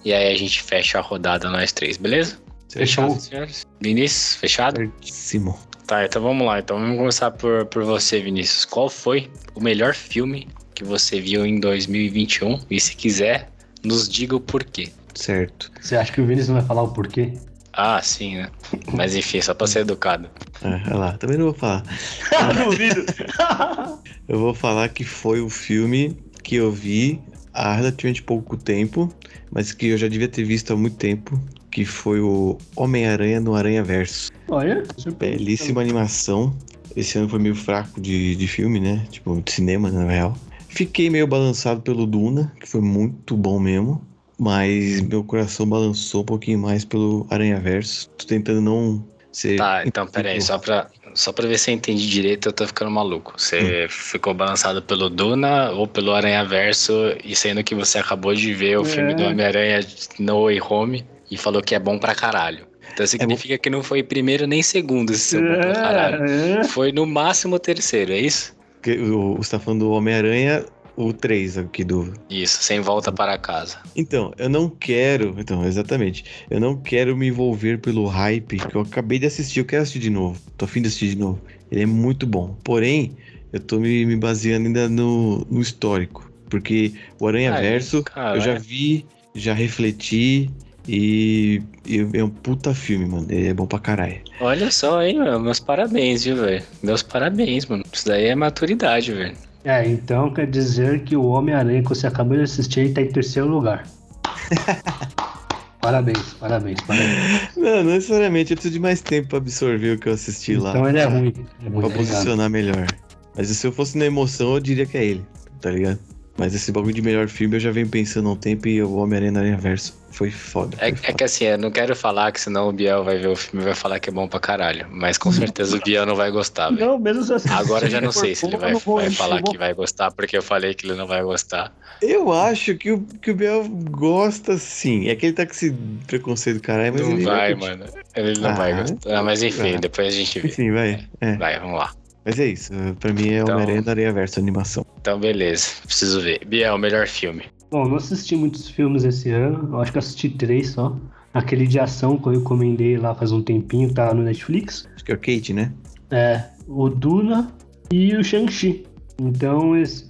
E 0.05 0.13
aí 0.13 0.33
a 0.33 0.37
gente 0.37 0.63
fecha 0.63 0.99
a 0.99 1.01
rodada 1.01 1.49
nós 1.49 1.73
três, 1.73 1.97
beleza? 1.97 2.39
Fechou. 2.71 3.11
senhores? 3.19 3.65
Vinícius, 3.81 4.37
fechado? 4.37 4.77
Certíssimo. 4.77 5.59
Tá, 5.87 6.05
então 6.05 6.23
vamos 6.23 6.47
lá. 6.47 6.59
Então 6.59 6.79
vamos 6.79 6.97
começar 6.97 7.31
por, 7.31 7.67
por 7.67 7.85
você, 7.85 8.21
Vinícius. 8.21 8.65
Qual 8.65 8.89
foi 8.89 9.31
o 9.55 9.61
melhor 9.61 9.95
filme 9.95 10.49
que 10.75 10.83
você 10.83 11.21
viu 11.21 11.47
em 11.47 11.61
2021? 11.61 12.61
E 12.71 12.81
se 12.81 12.97
quiser, 12.97 13.49
nos 13.85 14.09
diga 14.09 14.35
o 14.35 14.41
porquê. 14.41 14.91
Certo. 15.15 15.71
Você 15.81 15.97
acha 15.97 16.13
que 16.13 16.21
o 16.21 16.27
Vinícius 16.27 16.49
não 16.49 16.57
vai 16.57 16.67
falar 16.67 16.83
o 16.83 16.93
porquê? 16.93 17.33
Ah, 17.77 18.01
sim, 18.03 18.37
né? 18.37 18.51
Mas 18.93 19.15
enfim, 19.17 19.41
só 19.41 19.53
pra 19.55 19.67
ser 19.67 19.81
educado. 19.81 20.31
Ah, 20.63 20.81
olha 20.87 20.97
lá, 20.97 21.13
também 21.19 21.37
não 21.37 21.47
vou 21.47 21.55
falar. 21.55 21.85
Duvido. 22.65 23.05
Eu 24.29 24.39
vou 24.39 24.55
falar 24.55 24.89
que 24.89 25.05
foi 25.05 25.41
o 25.41 25.51
filme 25.51 26.17
que 26.43 26.57
eu 26.57 26.71
vi 26.71 27.21
há 27.53 27.75
relativamente 27.75 28.23
pouco 28.23 28.57
tempo, 28.57 29.13
mas 29.51 29.73
que 29.73 29.89
eu 29.89 29.99
já 29.99 30.09
devia 30.09 30.29
ter 30.29 30.45
visto 30.45 30.73
há 30.73 30.77
muito 30.77 30.97
tempo, 30.97 31.39
que 31.71 31.85
foi 31.85 32.21
o 32.21 32.59
Homem-Aranha 32.77 33.41
no 33.41 33.55
Aranha 33.55 33.83
Verso. 33.83 34.29
Olha, 34.49 34.83
Belíssima 35.19 35.81
animação. 35.81 36.57
Esse 36.97 37.19
ano 37.19 37.29
foi 37.29 37.39
meio 37.39 37.55
fraco 37.55 38.01
de, 38.01 38.37
de 38.37 38.47
filme, 38.47 38.79
né? 38.79 39.07
Tipo, 39.11 39.41
de 39.41 39.53
cinema, 39.53 39.91
na 39.91 40.07
real. 40.07 40.37
Fiquei 40.69 41.11
meio 41.11 41.27
balançado 41.27 41.83
pelo 41.83 42.07
Duna, 42.07 42.53
que 42.61 42.69
foi 42.69 42.81
muito 42.81 43.37
bom 43.37 43.59
mesmo. 43.59 44.01
Mas 44.39 45.01
meu 45.03 45.23
coração 45.23 45.67
balançou 45.67 46.23
um 46.23 46.25
pouquinho 46.25 46.59
mais 46.59 46.85
pelo 46.85 47.27
Aranha 47.31 47.59
Verso. 47.61 48.09
Tô 48.11 48.27
tentando 48.27 48.61
não 48.61 49.05
ser. 49.31 49.57
Tá, 49.57 49.83
então 49.87 50.07
peraí, 50.07 50.41
só 50.41 50.59
pra, 50.59 50.89
só 51.15 51.33
pra 51.33 51.47
ver 51.47 51.59
se 51.59 51.71
eu 51.71 51.75
entendi 51.75 52.09
direito, 52.09 52.49
eu 52.49 52.53
tô 52.53 52.67
ficando 52.67 52.91
maluco. 52.91 53.35
Você 53.37 53.87
ficou 53.89 54.35
balançado 54.35 54.83
pelo 54.83 55.09
Duna 55.09 55.71
ou 55.71 55.87
pelo 55.87 56.13
Aranha 56.13 56.45
Verso, 56.45 56.93
e 57.25 57.35
sendo 57.37 57.63
que 57.63 57.75
você 57.75 57.99
acabou 57.99 58.35
de 58.35 58.53
ver 58.55 58.79
o 58.79 58.83
É. 58.83 58.85
filme 58.85 59.15
do 59.15 59.23
Homem-Aranha 59.25 59.81
No 60.19 60.45
Way 60.45 60.61
Home 60.69 61.05
e 61.31 61.37
falou 61.37 61.63
que 61.63 61.75
é 61.75 61.79
bom 61.79 61.99
pra 61.99 62.15
caralho. 62.15 62.67
Então 62.93 63.07
significa 63.07 63.59
que 63.59 63.69
não 63.71 63.83
foi 63.83 64.03
primeiro 64.05 64.47
nem 64.47 64.63
segundo 64.63 65.11
esse 65.13 65.23
seu 65.31 65.41
bom 65.43 65.61
pra 65.61 65.73
caralho. 65.73 66.25
É, 66.25 66.65
Foi 66.65 66.93
no 66.93 67.05
máximo 67.07 67.59
terceiro, 67.59 68.13
é 68.13 68.19
isso? 68.19 68.55
Que 68.83 68.93
o- 68.99 69.35
Você 69.37 69.51
tá 69.53 69.59
falando 69.59 69.81
do 69.81 69.91
Homem-Aranha, 69.91 70.65
o 70.97 71.13
3 71.13 71.59
aqui 71.59 71.85
do. 71.85 72.13
Isso, 72.29 72.63
sem 72.63 72.81
volta 72.81 73.11
para 73.11 73.37
casa. 73.39 73.79
Então, 73.97 74.33
eu 74.39 74.49
não 74.49 74.69
quero. 74.69 75.35
Então, 75.39 75.65
exatamente. 75.65 76.25
Eu 76.51 76.61
não 76.61 76.77
quero 76.77 77.17
me 77.17 77.29
envolver 77.29 77.79
pelo 77.79 78.07
hype 78.07 78.59
que 78.59 78.75
eu 78.75 78.83
acabei 78.83 79.19
de 79.19 79.27
assistir. 79.27 79.61
Eu 79.61 79.65
quero 79.65 79.83
assistir 79.83 80.01
de 80.01 80.11
novo. 80.11 80.41
Tô 80.57 80.65
afim 80.65 80.81
de 80.81 80.89
assistir 80.89 81.11
de 81.11 81.19
novo. 81.19 81.41
Ele 81.71 81.83
é 81.83 81.87
muito 81.87 82.27
bom. 82.27 82.57
Porém, 82.63 83.17
eu 83.53 83.61
tô 83.61 83.79
me, 83.79 84.07
me 84.07 84.17
baseando 84.17 84.67
ainda 84.67 84.89
no, 84.89 85.45
no 85.51 85.61
histórico. 85.61 86.31
Porque 86.49 86.93
o 87.19 87.27
Aranha 87.27 87.53
Ai, 87.53 87.63
Verso, 87.63 88.05
eu 88.35 88.41
já 88.41 88.55
vi, 88.55 89.07
já 89.35 89.55
refleti. 89.55 90.51
E, 90.87 91.63
e 91.87 92.07
é 92.13 92.23
um 92.23 92.29
puta 92.29 92.75
filme, 92.75 93.07
mano. 93.07 93.27
Ele 93.31 93.49
é 93.49 93.55
bom 93.55 93.67
pra 93.67 93.79
caralho. 93.79 94.21
Olha 94.39 94.71
só, 94.71 95.03
hein, 95.03 95.19
meu, 95.19 95.41
meus 95.41 95.59
parabéns, 95.59 96.25
viu, 96.25 96.37
velho? 96.37 96.63
Meus 96.83 97.03
parabéns, 97.03 97.65
mano. 97.67 97.85
Isso 97.91 98.07
daí 98.07 98.27
é 98.27 98.35
maturidade, 98.35 99.13
velho. 99.13 99.35
É, 99.65 99.89
então 99.89 100.31
quer 100.33 100.47
dizer 100.47 101.05
que 101.05 101.17
o 101.17 101.25
Homem-Aranha 101.25 101.83
que 101.83 101.89
você 101.89 102.07
acabou 102.07 102.37
de 102.37 102.43
assistir 102.43 102.81
ele 102.81 102.93
tá 102.93 103.01
em 103.01 103.09
terceiro 103.09 103.49
lugar. 103.49 103.87
parabéns, 105.81 106.35
parabéns, 106.35 106.81
parabéns. 106.83 107.57
Não, 107.57 107.83
não 107.83 107.93
necessariamente. 107.93 108.53
Eu 108.53 108.57
preciso 108.57 108.75
de 108.75 108.81
mais 108.81 109.01
tempo 109.01 109.29
pra 109.29 109.39
absorver 109.39 109.97
o 109.97 109.99
que 109.99 110.09
eu 110.09 110.13
assisti 110.13 110.57
lá. 110.57 110.71
Então 110.71 110.89
ele 110.89 110.99
é 110.99 111.05
ruim. 111.05 111.33
É 111.65 111.71
Pra 111.71 111.79
obrigado. 111.79 111.97
posicionar 111.97 112.51
melhor. 112.51 112.87
Mas 113.35 113.49
se 113.49 113.67
eu 113.67 113.73
fosse 113.73 113.97
na 113.97 114.05
emoção, 114.05 114.55
eu 114.55 114.61
diria 114.61 114.87
que 114.87 114.97
é 114.99 115.05
ele, 115.05 115.25
tá 115.61 115.71
ligado? 115.71 115.99
Mas 116.37 116.55
esse 116.55 116.73
bagulho 116.73 116.93
de 116.95 117.03
melhor 117.03 117.29
filme 117.29 117.57
eu 117.57 117.61
já 117.61 117.71
venho 117.71 117.89
pensando 117.89 118.29
há 118.29 118.33
um 118.33 118.37
tempo 118.37 118.67
e 118.67 118.83
o 118.83 118.97
Homem-Aranha 118.97 119.33
no 119.33 119.39
Aranha 119.39 119.57
Verso 119.57 119.97
foi 120.11 120.31
foda. 120.31 120.77
É, 120.81 120.89
foi 120.89 120.89
é 120.91 120.97
foda. 120.97 121.13
que 121.13 121.25
assim, 121.25 121.45
eu 121.45 121.59
não 121.59 121.71
quero 121.71 121.95
falar 121.95 122.33
que 122.33 122.41
senão 122.41 122.69
o 122.69 122.73
Biel 122.73 123.05
vai 123.05 123.19
ver 123.19 123.29
o 123.29 123.37
filme 123.37 123.63
e 123.63 123.67
vai 123.67 123.75
falar 123.75 124.01
que 124.01 124.11
é 124.11 124.13
bom 124.13 124.27
pra 124.27 124.41
caralho. 124.41 124.87
Mas 124.91 125.17
com 125.17 125.31
certeza 125.31 125.77
o 125.77 125.81
Biel 125.81 126.05
não 126.07 126.17
vai 126.17 126.31
gostar, 126.33 126.71
velho. 126.71 126.87
Não, 126.87 126.99
mesmo 126.99 127.23
se 127.23 127.33
assistir, 127.35 127.55
Agora 127.57 127.87
eu 127.87 127.91
já 127.91 128.01
não 128.01 128.11
sei 128.13 128.35
se 128.35 128.47
ele 128.47 128.57
vai, 128.57 128.75
vai 128.75 129.07
eu 129.07 129.13
falar 129.13 129.43
que 129.43 129.57
vai 129.57 129.73
gostar, 129.75 130.11
porque 130.11 130.37
eu 130.37 130.43
falei 130.43 130.75
que 130.75 130.87
ele 130.87 130.95
não 130.95 131.07
vai 131.07 131.23
gostar. 131.23 131.73
Eu 132.03 132.33
acho 132.33 132.75
que 132.75 132.91
o, 132.91 133.01
que 133.01 133.31
o 133.31 133.35
Biel 133.35 133.69
gosta 133.69 134.59
sim. 134.59 135.09
É 135.09 135.15
que 135.15 135.27
ele 135.27 135.33
tá 135.35 135.47
com 135.47 135.53
esse 135.53 135.73
preconceito 136.07 136.57
do 136.57 136.63
caralho, 136.63 136.93
mas 136.93 137.03
não 137.03 137.13
ele 137.13 137.25
vai, 137.25 137.55
curtir. 137.55 137.71
mano. 137.71 137.85
Ele 138.17 138.41
não 138.41 138.51
Ah, 138.51 138.55
vai 138.55 138.81
gostar. 138.81 139.19
Ah, 139.19 139.23
mas 139.23 139.43
enfim, 139.43 139.75
ah. 139.77 139.79
depois 139.79 140.09
a 140.09 140.17
gente 140.17 140.41
vê. 140.41 140.49
Enfim, 140.49 140.73
vai. 140.73 141.07
É. 141.21 141.37
Vai, 141.37 141.61
vamos 141.61 141.79
lá. 141.79 141.93
Mas 142.25 142.39
é 142.39 142.47
isso. 142.47 142.73
eh, 142.73 142.95
Pra 142.99 143.13
mim 143.13 143.29
é 143.29 143.39
Então- 143.41 143.55
Homem-Aranha 143.55 143.83
da 143.83 143.91
Areia 143.93 144.13
Verso 144.13 144.39
animação. 144.41 144.85
Então, 145.01 145.19
beleza. 145.21 145.69
Preciso 145.85 146.21
ver. 146.21 146.45
Biel, 146.47 146.79
melhor 146.79 147.07
filme. 147.07 147.43
Bom, 147.71 147.89
não 147.89 147.97
assisti 147.97 148.35
muitos 148.37 148.69
filmes 148.69 149.05
esse 149.05 149.31
ano. 149.31 149.69
Eu 149.73 149.81
acho 149.81 149.93
que 149.93 149.99
assisti 149.99 150.29
três 150.31 150.71
só. 150.71 150.97
Aquele 151.33 151.67
de 151.67 151.79
ação 151.81 152.17
que 152.17 152.29
eu 152.29 152.33
recomendei 152.33 152.97
lá 152.97 153.15
faz 153.15 153.33
um 153.33 153.43
tempinho, 153.43 153.89
que 153.89 153.95
tava 153.95 154.15
no 154.15 154.23
Netflix. 154.23 154.89
Acho 154.95 155.05
que 155.05 155.11
é 155.13 155.15
o 155.15 155.19
Kate, 155.19 155.53
né? 155.53 155.73
É, 156.11 156.45
o 156.69 156.89
Duna 156.89 157.51
e 157.93 158.15
o 158.15 158.23
Shang-Chi. 158.23 158.87
Então, 159.21 159.77
esse- 159.77 160.07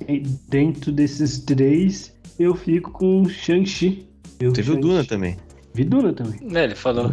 dentro 0.49 0.93
desses 0.93 1.39
três, 1.39 2.15
eu 2.39 2.55
fico 2.55 2.91
com 2.91 3.23
o 3.23 3.29
Shang-Chi. 3.29 4.07
Teve 4.39 4.73
o. 4.73 4.77
Duna 4.77 5.05
também. 5.05 5.37
Vi 5.73 5.85
Duna 5.85 6.13
também. 6.13 6.39
É, 6.55 6.65
ele 6.65 6.75
falou. 6.75 7.11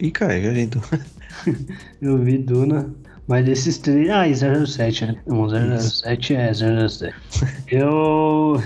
Ih, 0.00 0.10
cara, 0.10 0.40
já 0.40 0.58
então. 0.60 0.82
Eu 2.02 2.18
vi 2.18 2.38
Duna. 2.38 2.92
Mas 3.26 3.44
desses 3.44 3.78
três. 3.78 4.10
Ah, 4.10 4.28
e 4.28 4.34
007, 4.34 5.06
né? 5.06 5.16
Não, 5.26 5.48
007 5.48 6.34
é 6.34 6.52
007. 6.52 7.14
eu. 7.70 8.60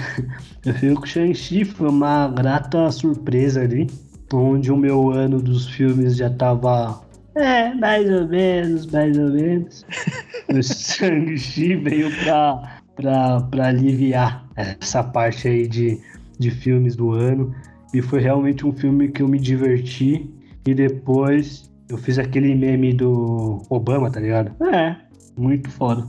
Eu 0.65 0.75
fico 0.75 0.97
com 0.97 1.05
o 1.05 1.07
Shang-Chi, 1.07 1.65
foi 1.65 1.88
uma 1.88 2.29
grata 2.29 2.91
surpresa 2.91 3.62
ali. 3.62 3.87
Onde 4.33 4.71
o 4.71 4.77
meu 4.77 5.11
ano 5.11 5.41
dos 5.41 5.69
filmes 5.69 6.17
já 6.17 6.29
tava. 6.29 7.00
É, 7.35 7.73
mais 7.75 8.11
ou 8.11 8.27
menos, 8.27 8.87
mais 8.87 9.17
ou 9.17 9.31
menos. 9.31 9.87
o 10.53 10.62
Shang-Chi 10.62 11.77
veio 11.77 12.11
pra, 12.25 12.81
pra, 12.97 13.41
pra 13.43 13.69
aliviar 13.69 14.45
essa 14.57 15.03
parte 15.05 15.47
aí 15.47 15.69
de, 15.69 15.99
de 16.38 16.50
filmes 16.50 16.97
do 16.97 17.12
ano. 17.12 17.55
E 17.95 18.03
foi 18.03 18.21
realmente 18.21 18.67
um 18.67 18.73
filme 18.73 19.09
que 19.09 19.23
eu 19.23 19.29
me 19.29 19.38
diverti. 19.38 20.29
E 20.67 20.75
depois 20.75 21.68
eu 21.88 21.97
fiz 21.97 22.18
aquele 22.18 22.54
meme 22.54 22.92
do 22.92 23.62
Obama, 23.71 24.11
tá 24.11 24.21
ligado? 24.21 24.52
É, 24.73 24.97
muito 25.37 25.71
foda. 25.71 26.07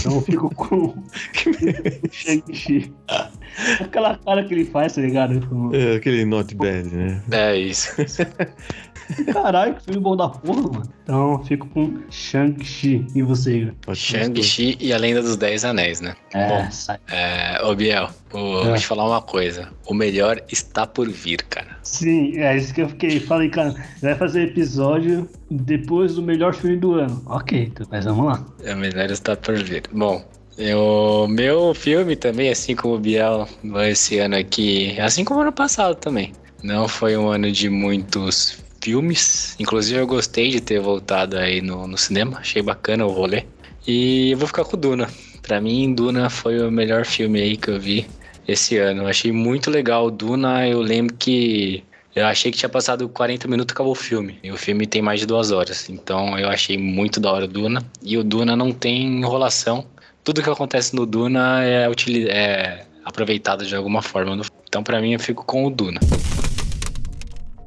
Então 0.00 0.14
eu 0.14 0.20
fico 0.20 0.54
com. 0.54 0.94
Aquela 3.80 4.16
cara 4.18 4.44
que 4.44 4.54
ele 4.54 4.64
faz, 4.66 4.94
tá 4.94 5.00
ligado? 5.00 5.40
É, 5.74 5.96
aquele 5.96 6.24
not 6.24 6.54
bad, 6.54 6.88
né? 6.94 7.20
É 7.30 7.56
isso. 7.56 7.90
Caralho, 9.32 9.74
que 9.76 9.84
filme 9.84 10.00
bom 10.00 10.16
da 10.16 10.28
porra, 10.28 10.62
mano. 10.62 10.82
Então 11.02 11.32
eu 11.32 11.44
fico 11.44 11.66
com 11.68 11.98
Shang-Chi. 12.10 13.06
E 13.14 13.22
você, 13.22 13.72
Shang-Chi 13.94 14.76
e 14.80 14.92
a 14.92 14.98
Lenda 14.98 15.22
dos 15.22 15.36
Dez 15.36 15.64
Anéis, 15.64 16.00
né? 16.00 16.14
É, 16.34 16.48
Bom. 16.48 16.70
sai. 16.70 16.98
É, 17.10 17.62
ô 17.64 17.74
Biel, 17.74 18.08
ô, 18.32 18.38
É. 18.38 18.64
vou 18.64 18.74
te 18.76 18.86
falar 18.86 19.06
uma 19.06 19.22
coisa. 19.22 19.68
O 19.86 19.94
melhor 19.94 20.40
está 20.50 20.86
por 20.86 21.08
vir, 21.08 21.42
cara. 21.44 21.76
Sim, 21.82 22.36
é 22.38 22.56
isso 22.56 22.74
que 22.74 22.82
eu 22.82 22.88
fiquei. 22.88 23.18
Falei, 23.20 23.48
cara, 23.48 23.74
vai 24.02 24.14
fazer 24.14 24.42
episódio 24.48 25.28
depois 25.50 26.14
do 26.16 26.22
melhor 26.22 26.54
filme 26.54 26.76
do 26.76 26.94
ano. 26.94 27.22
Ok, 27.26 27.68
então, 27.70 27.86
mas 27.90 28.04
vamos 28.04 28.26
lá. 28.26 28.46
O 28.72 28.76
melhor 28.76 29.10
está 29.10 29.34
por 29.36 29.56
vir. 29.56 29.84
Bom, 29.92 30.22
o 30.76 31.26
meu 31.28 31.72
filme 31.74 32.14
também, 32.16 32.50
assim 32.50 32.74
como 32.76 32.94
o 32.94 32.98
Biel, 32.98 33.48
esse 33.88 34.18
ano 34.18 34.36
aqui, 34.36 34.98
assim 35.00 35.24
como 35.24 35.40
ano 35.40 35.52
passado 35.52 35.94
também. 35.94 36.32
Não 36.62 36.88
foi 36.88 37.16
um 37.16 37.28
ano 37.28 37.50
de 37.52 37.70
muitos 37.70 38.58
filmes. 38.88 39.54
Inclusive 39.58 40.00
eu 40.00 40.06
gostei 40.06 40.48
de 40.48 40.62
ter 40.62 40.80
voltado 40.80 41.36
aí 41.36 41.60
no, 41.60 41.86
no 41.86 41.98
cinema. 41.98 42.38
Achei 42.38 42.62
bacana 42.62 43.04
o 43.04 43.10
rolê. 43.10 43.44
E 43.86 44.30
eu 44.30 44.38
vou 44.38 44.46
ficar 44.46 44.64
com 44.64 44.78
Duna. 44.78 45.08
Pra 45.42 45.60
mim, 45.60 45.92
Duna 45.94 46.30
foi 46.30 46.58
o 46.58 46.70
melhor 46.70 47.04
filme 47.04 47.38
aí 47.38 47.54
que 47.54 47.68
eu 47.68 47.78
vi 47.78 48.06
esse 48.46 48.78
ano. 48.78 49.02
Eu 49.02 49.06
achei 49.06 49.30
muito 49.30 49.70
legal 49.70 50.10
Duna. 50.10 50.66
Eu 50.66 50.80
lembro 50.80 51.14
que 51.16 51.84
eu 52.16 52.24
achei 52.24 52.50
que 52.50 52.56
tinha 52.56 52.68
passado 52.68 53.06
40 53.10 53.46
minutos 53.46 53.72
e 53.72 53.74
acabou 53.74 53.92
o 53.92 53.94
filme. 53.94 54.38
E 54.42 54.50
o 54.50 54.56
filme 54.56 54.86
tem 54.86 55.02
mais 55.02 55.20
de 55.20 55.26
duas 55.26 55.50
horas. 55.50 55.90
Então 55.90 56.38
eu 56.38 56.48
achei 56.48 56.78
muito 56.78 57.20
da 57.20 57.30
hora 57.30 57.44
o 57.44 57.48
Duna. 57.48 57.82
E 58.02 58.16
o 58.16 58.24
Duna 58.24 58.56
não 58.56 58.72
tem 58.72 59.02
enrolação. 59.18 59.84
Tudo 60.24 60.42
que 60.42 60.48
acontece 60.48 60.96
no 60.96 61.04
Duna 61.04 61.62
é, 61.62 61.86
é 62.30 62.86
aproveitado 63.04 63.66
de 63.66 63.76
alguma 63.76 64.00
forma. 64.00 64.40
Então 64.66 64.82
pra 64.82 64.98
mim 64.98 65.12
eu 65.12 65.20
fico 65.20 65.44
com 65.44 65.66
o 65.66 65.70
Duna. 65.70 66.00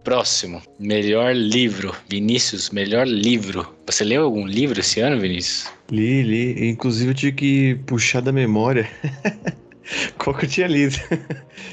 Próximo, 0.04 0.62
melhor 0.80 1.36
livro. 1.36 1.94
Vinícius, 2.10 2.72
melhor 2.72 3.08
livro. 3.08 3.68
Você 3.86 4.04
leu 4.04 4.24
algum 4.24 4.46
livro 4.48 4.80
esse 4.80 5.00
ano, 5.00 5.20
Vinícius? 5.22 5.72
Li, 5.92 6.24
li. 6.24 6.70
Inclusive 6.70 7.12
eu 7.12 7.16
tive 7.16 7.32
que 7.34 7.76
puxar 7.86 8.22
da 8.22 8.32
memória 8.32 8.90
qual 10.18 10.36
que 10.36 10.46
eu 10.46 10.50
tinha 10.50 10.68
lido. 10.68 10.96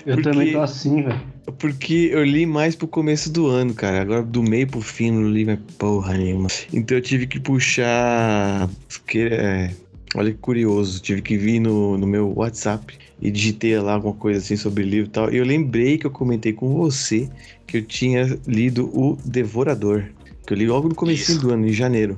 Eu 0.05 0.17
Porque- 0.17 0.31
também 0.31 0.53
tô 0.53 0.61
assim, 0.61 1.03
velho. 1.05 1.21
Porque 1.59 2.11
eu 2.13 2.23
li 2.23 2.45
mais 2.45 2.77
pro 2.77 2.87
começo 2.87 3.33
do 3.33 3.47
ano, 3.47 3.73
cara. 3.73 4.03
Agora 4.03 4.23
do 4.23 4.43
meio 4.43 4.67
pro 4.67 4.83
fim 4.83 5.11
não 5.11 5.31
li 5.31 5.47
mais 5.47 5.59
porra 5.79 6.13
nenhuma. 6.15 6.49
Então 6.73 6.99
eu 6.99 7.03
tive 7.03 7.27
que 7.27 7.41
puxar. 7.41 8.69
Que, 9.07 9.21
é, 9.23 9.71
olha 10.15 10.31
que 10.33 10.39
curioso. 10.39 11.01
Tive 11.01 11.23
que 11.23 11.39
vir 11.39 11.61
no, 11.61 11.97
no 11.97 12.07
meu 12.07 12.35
WhatsApp 12.37 12.99
e 13.21 13.31
digitei 13.31 13.79
lá 13.81 13.95
alguma 13.95 14.15
coisa 14.15 14.39
assim 14.39 14.57
sobre 14.57 14.85
livro 14.85 15.09
e 15.09 15.13
tal. 15.13 15.33
E 15.33 15.37
eu 15.37 15.45
lembrei 15.45 15.99
que 15.99 16.07
eu 16.07 16.11
comentei 16.11 16.53
com 16.53 16.75
você 16.75 17.29
que 17.67 17.79
eu 17.79 17.83
tinha 17.85 18.39
lido 18.47 18.87
O 18.95 19.17
Devorador. 19.25 20.05
Que 20.47 20.53
eu 20.55 20.57
li 20.57 20.67
logo 20.67 20.89
no 20.89 20.95
começo 20.95 21.39
do 21.41 21.53
ano, 21.53 21.67
em 21.69 21.73
janeiro. 21.73 22.17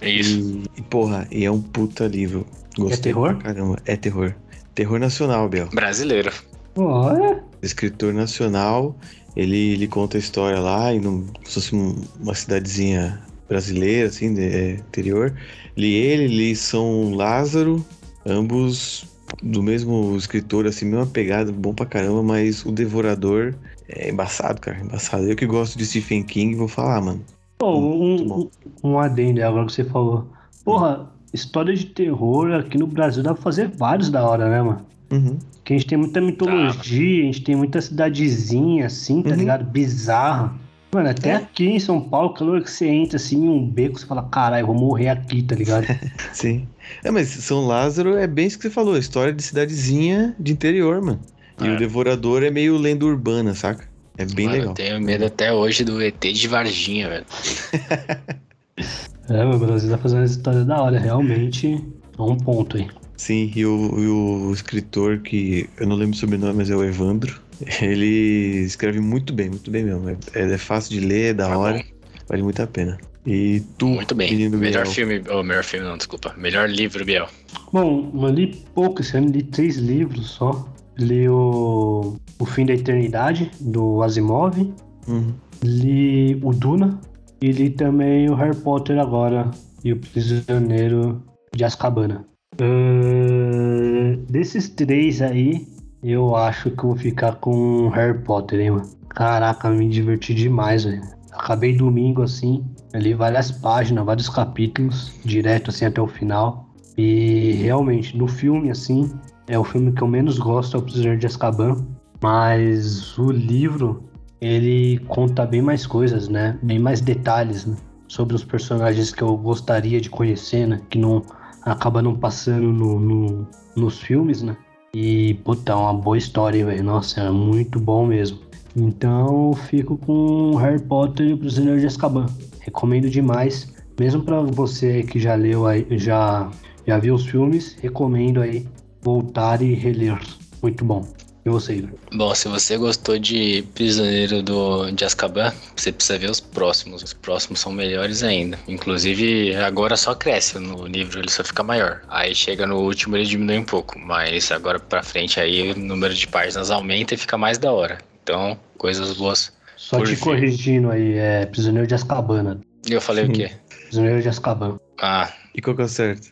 É 0.00 0.10
isso. 0.10 0.62
E, 0.76 0.80
e, 0.80 0.82
porra, 0.82 1.26
e 1.30 1.44
é 1.44 1.50
um 1.50 1.60
puta 1.60 2.06
livro. 2.06 2.46
Gostei 2.78 3.12
terror? 3.12 3.34
pra 3.36 3.52
Caramba, 3.52 3.76
é 3.86 3.96
terror. 3.96 4.34
Terror 4.74 4.98
nacional, 4.98 5.48
Bel. 5.48 5.68
Brasileiro. 5.72 6.32
Olha. 6.76 7.42
Escritor 7.62 8.12
nacional. 8.14 8.96
Ele, 9.34 9.72
ele 9.72 9.86
conta 9.88 10.16
a 10.16 10.20
história 10.20 10.58
lá, 10.60 10.92
e 10.92 11.00
num, 11.00 11.26
como 11.26 11.46
se 11.46 11.54
fosse 11.54 11.74
um- 11.74 11.96
uma 12.20 12.34
cidadezinha 12.34 13.18
brasileira, 13.48 14.08
assim, 14.08 14.34
de, 14.34 14.42
é, 14.42 14.70
interior. 14.74 15.34
Li 15.76 15.94
ele, 15.94 16.26
li 16.28 16.54
São 16.56 17.14
Lázaro, 17.14 17.84
ambos 18.26 19.04
do 19.42 19.62
mesmo 19.62 20.16
escritor, 20.16 20.66
assim, 20.66 20.84
mesma 20.86 21.06
pegada, 21.06 21.52
bom 21.52 21.72
pra 21.72 21.86
caramba, 21.86 22.22
mas 22.22 22.64
o 22.64 22.72
Devorador 22.72 23.54
é 23.88 24.10
embaçado, 24.10 24.60
cara, 24.60 24.80
embaçado. 24.80 25.24
Eu 25.24 25.36
que 25.36 25.46
gosto 25.46 25.78
de 25.78 25.86
Stephen 25.86 26.22
King, 26.22 26.54
vou 26.54 26.68
falar, 26.68 27.00
mano. 27.00 27.20
Pô, 27.58 27.78
um, 27.78 28.26
bom. 28.26 28.48
um, 28.82 28.98
adendo 28.98 29.42
agora 29.44 29.66
que 29.66 29.72
você 29.72 29.84
falou. 29.84 30.26
Porra, 30.64 31.10
história 31.32 31.74
de 31.74 31.86
terror 31.86 32.52
aqui 32.52 32.76
no 32.76 32.86
Brasil 32.86 33.22
dá 33.22 33.34
pra 33.34 33.42
fazer 33.42 33.68
vários 33.68 34.10
da 34.10 34.28
hora, 34.28 34.48
né, 34.48 34.62
mano? 34.62 34.84
Uhum. 35.12 35.38
Que 35.64 35.74
a 35.74 35.76
gente 35.78 35.86
tem 35.88 35.98
muita 35.98 36.20
mitologia, 36.20 37.22
a 37.22 37.26
gente 37.26 37.42
tem 37.44 37.54
muita 37.54 37.80
cidadezinha 37.80 38.86
assim, 38.86 39.22
tá 39.22 39.30
Uhum. 39.30 39.36
ligado? 39.36 39.64
Bizarra. 39.64 40.54
Mano, 40.94 41.08
até 41.08 41.30
É. 41.30 41.34
aqui 41.36 41.68
em 41.70 41.80
São 41.80 41.98
Paulo, 42.00 42.34
que 42.34 42.44
hora 42.44 42.60
que 42.60 42.70
você 42.70 42.86
entra 42.86 43.16
assim 43.16 43.46
em 43.46 43.48
um 43.48 43.66
beco, 43.66 43.98
você 43.98 44.04
fala, 44.04 44.24
caralho, 44.24 44.66
vou 44.66 44.74
morrer 44.74 45.08
aqui, 45.08 45.42
tá 45.42 45.54
ligado? 45.54 45.86
Sim. 46.34 46.68
É, 47.02 47.10
mas 47.10 47.28
São 47.28 47.66
Lázaro 47.66 48.14
é 48.18 48.26
bem 48.26 48.46
isso 48.46 48.58
que 48.58 48.64
você 48.64 48.70
falou, 48.70 48.98
história 48.98 49.32
de 49.32 49.42
cidadezinha 49.42 50.36
de 50.38 50.52
interior, 50.52 51.00
mano. 51.00 51.20
E 51.58 51.66
É. 51.66 51.74
o 51.74 51.78
Devorador 51.78 52.42
é 52.42 52.50
meio 52.50 52.76
lenda 52.76 53.06
urbana, 53.06 53.54
saca? 53.54 53.88
É 54.18 54.26
bem 54.26 54.44
Mano, 54.44 54.58
legal. 54.58 54.70
Eu 54.72 54.74
tenho 54.74 55.00
medo 55.00 55.24
até 55.24 55.50
hoje 55.50 55.82
do 55.82 56.02
ET 56.02 56.20
de 56.20 56.46
Varginha, 56.48 57.08
velho. 57.08 57.24
é, 59.30 59.44
o 59.46 59.58
Brasil 59.58 59.88
tá 59.90 59.96
fazendo 59.96 60.24
essa 60.24 60.36
história 60.36 60.62
da 60.62 60.82
hora, 60.82 60.98
realmente 60.98 61.82
é 62.18 62.22
um 62.22 62.36
ponto 62.36 62.76
aí. 62.76 62.86
Sim, 63.22 63.52
e 63.54 63.64
o, 63.64 64.00
e 64.00 64.06
o 64.08 64.52
escritor 64.52 65.18
que 65.20 65.70
eu 65.78 65.86
não 65.86 65.94
lembro 65.94 66.14
o 66.16 66.18
sobrenome, 66.18 66.54
mas 66.54 66.70
é 66.70 66.74
o 66.74 66.82
Evandro. 66.82 67.40
Ele 67.80 68.64
escreve 68.64 68.98
muito 68.98 69.32
bem, 69.32 69.48
muito 69.48 69.70
bem 69.70 69.84
mesmo. 69.84 70.08
É, 70.10 70.18
é 70.34 70.58
fácil 70.58 70.98
de 70.98 71.06
ler, 71.06 71.30
é 71.30 71.32
da 71.32 71.48
Tá 71.48 71.56
hora, 71.56 71.76
bom. 71.78 71.84
vale 72.28 72.42
muito 72.42 72.60
a 72.60 72.66
pena. 72.66 72.98
E 73.24 73.62
tu, 73.78 73.86
Muito 73.86 74.12
bem. 74.16 74.28
menino 74.28 74.58
Melhor 74.58 74.82
Biel? 74.82 74.92
filme. 74.92 75.22
Oh, 75.30 75.44
melhor 75.44 75.62
filme 75.62 75.86
não, 75.86 75.96
desculpa. 75.96 76.34
Melhor 76.36 76.68
livro, 76.68 77.04
Biel. 77.04 77.28
Bom, 77.72 78.10
eu 78.12 78.28
li 78.30 78.60
pouco 78.74 79.00
esse 79.00 79.16
ano, 79.16 79.28
li 79.30 79.44
três 79.44 79.76
livros 79.76 80.28
só. 80.30 80.68
Li 80.98 81.28
o, 81.28 82.16
o 82.40 82.44
Fim 82.44 82.66
da 82.66 82.74
Eternidade, 82.74 83.48
do 83.60 84.02
Asimov. 84.02 84.58
Uhum. 85.06 85.32
Li 85.62 86.40
o 86.42 86.52
Duna. 86.52 86.98
E 87.40 87.52
li 87.52 87.70
também 87.70 88.28
o 88.28 88.34
Harry 88.34 88.56
Potter 88.56 88.98
agora. 88.98 89.48
E 89.84 89.92
o 89.92 89.96
Prisioneiro 89.96 91.22
de 91.54 91.64
Azkaban. 91.64 92.24
Ahn, 92.60 94.24
desses 94.28 94.68
três 94.68 95.22
aí, 95.22 95.66
eu 96.02 96.36
acho 96.36 96.70
que 96.70 96.84
vou 96.84 96.96
ficar 96.96 97.36
com 97.36 97.88
Harry 97.88 98.18
Potter, 98.18 98.60
hein, 98.60 98.70
mano. 98.72 98.90
Caraca, 99.08 99.70
me 99.70 99.88
diverti 99.88 100.34
demais, 100.34 100.84
velho. 100.84 101.02
Acabei 101.32 101.74
domingo 101.74 102.22
assim, 102.22 102.62
li 102.94 103.14
várias 103.14 103.50
páginas, 103.50 104.04
vários 104.04 104.28
capítulos, 104.28 105.12
direto 105.24 105.70
assim 105.70 105.86
até 105.86 106.00
o 106.00 106.06
final. 106.06 106.68
E 106.96 107.52
realmente, 107.62 108.16
no 108.16 108.28
filme, 108.28 108.70
assim, 108.70 109.10
é 109.46 109.58
o 109.58 109.64
filme 109.64 109.92
que 109.92 110.02
eu 110.02 110.08
menos 110.08 110.38
gosto, 110.38 110.76
é 110.76 110.80
o 110.80 110.82
Prisioneiro 110.82 111.18
de 111.18 111.26
Azkaban. 111.26 111.86
Mas 112.22 113.18
o 113.18 113.30
livro, 113.32 114.04
ele 114.40 114.98
conta 115.08 115.46
bem 115.46 115.62
mais 115.62 115.86
coisas, 115.86 116.28
né? 116.28 116.58
Bem 116.62 116.78
mais 116.78 117.00
detalhes, 117.00 117.64
né? 117.64 117.76
Sobre 118.08 118.36
os 118.36 118.44
personagens 118.44 119.10
que 119.10 119.22
eu 119.22 119.36
gostaria 119.36 120.00
de 120.00 120.10
conhecer, 120.10 120.66
né? 120.66 120.80
Que 120.90 120.98
não 120.98 121.22
acaba 121.64 122.02
não 122.02 122.14
passando 122.14 122.72
no, 122.72 122.98
no- 122.98 123.46
nos 123.76 123.98
filmes, 124.00 124.42
né? 124.42 124.56
E, 124.94 125.34
puta, 125.44 125.72
é 125.72 125.74
uma 125.74 125.94
boa 125.94 126.18
história, 126.18 126.64
velho. 126.66 126.84
Nossa, 126.84 127.20
é 127.22 127.30
muito 127.30 127.80
bom 127.80 128.06
mesmo. 128.06 128.38
Então, 128.76 129.52
fico 129.54 129.96
com 129.98 130.54
Harry 130.56 130.80
Potter 130.80 131.26
e 131.28 131.32
o 131.34 131.38
Prisioneiro 131.38 131.80
de 131.80 131.86
Azkaban. 131.86 132.26
Recomendo 132.60 133.08
demais. 133.08 133.72
Mesmo 133.98 134.22
pra 134.22 134.40
você 134.40 135.02
que 135.02 135.18
já 135.18 135.34
leu 135.34 135.66
aí, 135.66 135.86
já, 135.92 136.50
já 136.86 136.98
viu 136.98 137.14
os 137.14 137.26
filmes, 137.26 137.76
recomendo 137.80 138.40
aí 138.40 138.66
voltar 139.02 139.60
e 139.62 139.74
reler. 139.74 140.18
Muito 140.62 140.84
bom. 140.84 141.06
E 141.44 141.50
você, 141.50 141.74
Igor? 141.74 141.98
Bom, 142.14 142.32
se 142.36 142.46
você 142.46 142.76
gostou 142.76 143.18
de 143.18 143.62
Prisioneiro 143.74 144.42
do, 144.44 144.90
de 144.92 145.04
Azkaban, 145.04 145.52
você 145.74 145.90
precisa 145.90 146.16
ver 146.18 146.30
os 146.30 146.38
próximos. 146.38 147.02
Os 147.02 147.12
próximos 147.12 147.58
são 147.58 147.72
melhores 147.72 148.22
ainda. 148.22 148.56
Inclusive, 148.68 149.56
agora 149.56 149.96
só 149.96 150.14
cresce 150.14 150.58
no 150.60 150.86
livro, 150.86 151.18
ele 151.18 151.30
só 151.30 151.42
fica 151.42 151.64
maior. 151.64 152.00
Aí 152.08 152.32
chega 152.32 152.64
no 152.64 152.76
último, 152.78 153.16
ele 153.16 153.26
diminui 153.26 153.58
um 153.58 153.64
pouco. 153.64 153.98
Mas 153.98 154.52
agora 154.52 154.78
pra 154.78 155.02
frente, 155.02 155.40
aí 155.40 155.72
o 155.72 155.76
número 155.78 156.14
de 156.14 156.28
páginas 156.28 156.70
aumenta 156.70 157.14
e 157.14 157.16
fica 157.16 157.36
mais 157.36 157.58
da 157.58 157.72
hora. 157.72 157.98
Então, 158.22 158.56
coisas 158.78 159.16
boas. 159.16 159.52
Só 159.76 159.98
Por 159.98 160.06
te 160.06 160.14
fim. 160.14 160.22
corrigindo 160.22 160.90
aí, 160.92 161.14
é 161.14 161.44
Prisioneiro 161.46 161.88
de 161.88 161.94
Azkaban. 161.96 162.42
né? 162.44 162.56
E 162.88 162.92
eu 162.92 163.00
falei 163.00 163.24
o 163.24 163.32
quê? 163.32 163.50
Prisioneiro 163.86 164.22
de 164.22 164.28
Azkaban. 164.28 164.78
Ah, 165.00 165.32
E 165.56 165.60
qual 165.60 165.74
que 165.74 165.82
é 165.82 165.86
o 165.86 165.88
certo? 165.88 166.28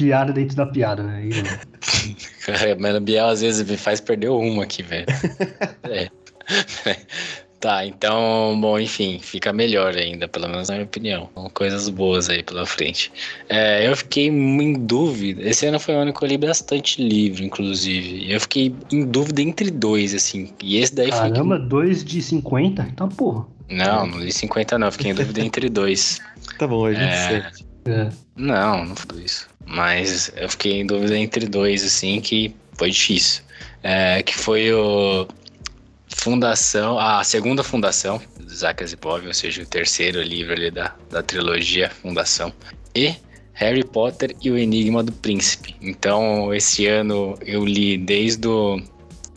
Piada 0.00 0.32
dentro 0.32 0.56
da 0.56 0.64
piada, 0.64 1.02
né? 1.02 1.26
E, 1.26 2.46
Cara, 2.46 2.74
Mano 2.80 3.00
Biel 3.00 3.28
às 3.28 3.42
vezes 3.42 3.68
me 3.68 3.76
faz 3.76 4.00
perder 4.00 4.28
o 4.28 4.38
rumo 4.38 4.62
aqui, 4.62 4.82
velho. 4.82 5.06
É. 5.84 6.08
Tá, 7.60 7.84
então, 7.84 8.58
bom, 8.58 8.80
enfim, 8.80 9.18
fica 9.20 9.52
melhor 9.52 9.94
ainda, 9.94 10.26
pelo 10.26 10.48
menos 10.48 10.70
na 10.70 10.76
minha 10.76 10.86
opinião. 10.86 11.28
São 11.34 11.50
coisas 11.50 11.90
boas 11.90 12.30
aí 12.30 12.42
pela 12.42 12.64
frente. 12.64 13.12
É, 13.50 13.86
eu 13.86 13.94
fiquei 13.94 14.28
em 14.28 14.72
dúvida. 14.72 15.42
Esse 15.42 15.66
ano 15.66 15.78
foi 15.78 15.94
um 15.94 16.00
ano 16.00 16.14
que 16.14 16.24
eu 16.24 16.28
li 16.28 16.38
bastante 16.38 17.06
livro, 17.06 17.44
inclusive. 17.44 18.32
Eu 18.32 18.40
fiquei 18.40 18.74
em 18.90 19.04
dúvida 19.04 19.42
entre 19.42 19.70
dois, 19.70 20.14
assim. 20.14 20.54
E 20.62 20.78
esse 20.78 20.94
daí 20.94 21.12
foi. 21.12 21.30
caramba, 21.30 21.58
2 21.58 22.02
de 22.02 22.22
50? 22.22 22.88
Então, 22.94 23.10
porra. 23.10 23.46
Não, 23.68 24.06
não 24.06 24.20
li 24.20 24.32
50, 24.32 24.78
não. 24.78 24.90
Fiquei 24.90 25.10
em 25.10 25.14
dúvida 25.14 25.42
entre 25.42 25.68
dois. 25.68 26.18
Tá 26.58 26.66
bom, 26.66 26.88
é 26.88 26.94
É. 26.94 27.40
27. 27.40 27.66
É. 27.84 28.08
Não, 28.36 28.86
não 28.86 28.96
foi 28.96 29.22
isso. 29.22 29.49
Mas 29.70 30.32
eu 30.36 30.48
fiquei 30.48 30.80
em 30.80 30.86
dúvida 30.86 31.16
entre 31.16 31.46
dois, 31.46 31.84
assim, 31.84 32.20
que 32.20 32.52
foi 32.76 32.90
difícil. 32.90 33.42
É, 33.82 34.22
que 34.22 34.36
foi 34.36 34.72
o 34.72 35.28
Fundação, 36.08 36.98
a 36.98 37.22
segunda 37.22 37.62
Fundação, 37.62 38.20
do 38.38 38.52
Isaac 38.52 38.82
Asimov, 38.82 39.26
ou 39.26 39.32
seja, 39.32 39.62
o 39.62 39.66
terceiro 39.66 40.20
livro 40.20 40.52
ali 40.52 40.70
da, 40.70 40.94
da 41.08 41.22
trilogia 41.22 41.88
Fundação. 41.88 42.52
E 42.94 43.14
Harry 43.54 43.84
Potter 43.84 44.34
e 44.42 44.50
o 44.50 44.58
Enigma 44.58 45.04
do 45.04 45.12
Príncipe. 45.12 45.76
Então, 45.80 46.52
esse 46.52 46.86
ano 46.86 47.38
eu 47.40 47.64
li 47.64 47.96
desde 47.96 48.48
o 48.48 48.82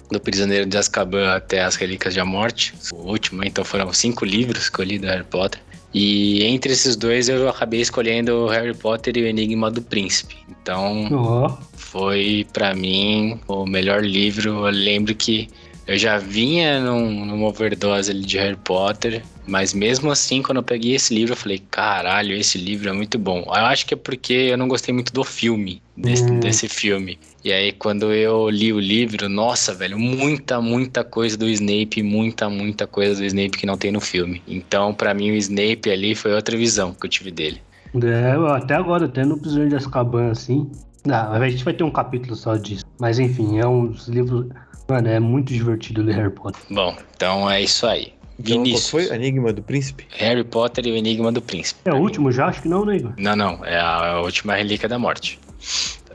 do 0.09 0.19
Prisioneiro 0.19 0.65
de 0.65 0.77
Azkaban 0.77 1.33
até 1.33 1.61
As 1.61 1.75
Relíquias 1.75 2.15
da 2.15 2.23
Morte, 2.23 2.73
o 2.91 2.97
último, 2.97 3.43
então 3.43 3.65
foram 3.65 3.91
cinco 3.91 4.25
livros 4.25 4.69
que 4.69 4.79
eu 4.79 4.85
li 4.85 4.99
do 4.99 5.07
Harry 5.07 5.23
Potter. 5.23 5.59
E 5.93 6.43
entre 6.45 6.73
esses 6.73 6.95
dois 6.95 7.29
eu 7.29 7.47
acabei 7.47 7.81
escolhendo 7.81 8.33
o 8.33 8.47
Harry 8.47 8.73
Potter 8.73 9.15
e 9.17 9.23
o 9.23 9.27
Enigma 9.27 9.69
do 9.69 9.81
Príncipe. 9.81 10.37
Então 10.49 11.07
Ó, 11.11 11.57
foi 11.73 12.47
pra 12.51 12.73
mim 12.73 13.39
o 13.47 13.65
melhor 13.65 14.03
livro. 14.03 14.65
Eu 14.65 14.71
lembro 14.71 15.13
que 15.13 15.49
eu 15.87 15.97
já 15.97 16.17
vinha 16.17 16.79
num, 16.79 17.25
numa 17.25 17.47
overdose 17.47 18.09
ali 18.11 18.21
de 18.21 18.37
Harry 18.37 18.57
Potter, 18.63 19.23
mas 19.45 19.73
mesmo 19.73 20.09
assim, 20.09 20.41
quando 20.41 20.57
eu 20.57 20.63
peguei 20.63 20.95
esse 20.95 21.13
livro, 21.13 21.33
eu 21.33 21.37
falei: 21.37 21.61
caralho, 21.69 22.35
esse 22.35 22.57
livro 22.57 22.89
é 22.89 22.93
muito 22.93 23.19
bom. 23.19 23.43
Eu 23.45 23.65
acho 23.65 23.85
que 23.85 23.93
é 23.93 23.97
porque 23.97 24.33
eu 24.33 24.57
não 24.57 24.67
gostei 24.67 24.93
muito 24.93 25.11
do 25.11 25.23
filme, 25.23 25.81
desse, 25.95 26.23
Hum. 26.23 26.39
desse 26.39 26.69
filme. 26.69 27.19
E 27.43 27.51
aí, 27.51 27.73
quando 27.73 28.13
eu 28.13 28.49
li 28.49 28.71
o 28.71 28.79
livro, 28.79 29.27
nossa, 29.27 29.73
velho, 29.73 29.99
muita, 29.99 30.61
muita 30.61 31.03
coisa 31.03 31.37
do 31.37 31.49
Snape, 31.49 32.01
muita, 32.01 32.49
muita 32.49 32.87
coisa 32.87 33.15
do 33.15 33.25
Snape 33.25 33.57
que 33.57 33.65
não 33.65 33.77
tem 33.77 33.91
no 33.91 33.99
filme. 33.99 34.41
Então, 34.47 34.93
pra 34.93 35.13
mim, 35.13 35.31
o 35.31 35.35
Snape 35.35 35.89
ali 35.91 36.15
foi 36.15 36.33
outra 36.33 36.55
visão 36.55 36.93
que 36.93 37.05
eu 37.05 37.09
tive 37.09 37.31
dele. 37.31 37.61
é, 38.01 38.31
até 38.55 38.75
agora, 38.75 39.05
até 39.05 39.25
no 39.25 39.37
Prisioneiro 39.37 39.71
de 39.71 39.75
Azkaban, 39.75 40.31
assim. 40.31 40.71
Não, 41.05 41.33
a 41.33 41.49
gente 41.49 41.65
vai 41.65 41.73
ter 41.73 41.83
um 41.83 41.91
capítulo 41.91 42.33
só 42.33 42.55
disso. 42.55 42.85
Mas 42.97 43.19
enfim, 43.19 43.59
é 43.59 43.67
um 43.67 43.87
dos 43.87 44.07
livros. 44.07 44.45
Mano, 44.93 45.07
é 45.09 45.19
muito 45.19 45.51
divertido 45.51 46.03
ler 46.03 46.13
Harry 46.17 46.29
Potter. 46.29 46.61
Bom, 46.69 46.95
então 47.15 47.49
é 47.49 47.59
isso 47.63 47.87
aí. 47.87 48.13
Então, 48.37 48.53
qual 48.57 48.63
Vinícius. 48.63 48.89
foi? 48.91 49.05
Enigma 49.15 49.51
do 49.51 49.63
Príncipe? 49.63 50.05
Harry 50.17 50.43
Potter 50.43 50.85
e 50.85 50.91
o 50.91 50.95
Enigma 50.95 51.31
do 51.31 51.41
Príncipe. 51.41 51.81
É 51.83 51.91
o 51.91 51.97
último 51.97 52.31
já? 52.31 52.45
Acho 52.45 52.61
que 52.61 52.67
não, 52.67 52.85
né, 52.85 52.97
Igor? 52.97 53.11
Não, 53.17 53.35
não, 53.35 53.65
é 53.65 53.75
a, 53.75 54.11
a 54.11 54.21
última 54.21 54.53
Relíquia 54.53 54.87
da 54.87 54.99
Morte. 54.99 55.39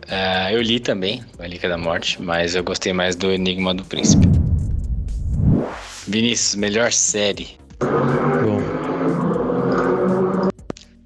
É, 0.06 0.54
eu 0.54 0.62
li 0.62 0.78
também 0.78 1.24
a 1.40 1.42
Relíquia 1.42 1.68
da 1.68 1.76
Morte, 1.76 2.22
mas 2.22 2.54
eu 2.54 2.62
gostei 2.62 2.92
mais 2.92 3.16
do 3.16 3.32
Enigma 3.32 3.74
do 3.74 3.84
Príncipe. 3.84 4.28
Vinícius, 6.06 6.54
melhor 6.54 6.92
série. 6.92 7.58
Bom, 7.80 8.60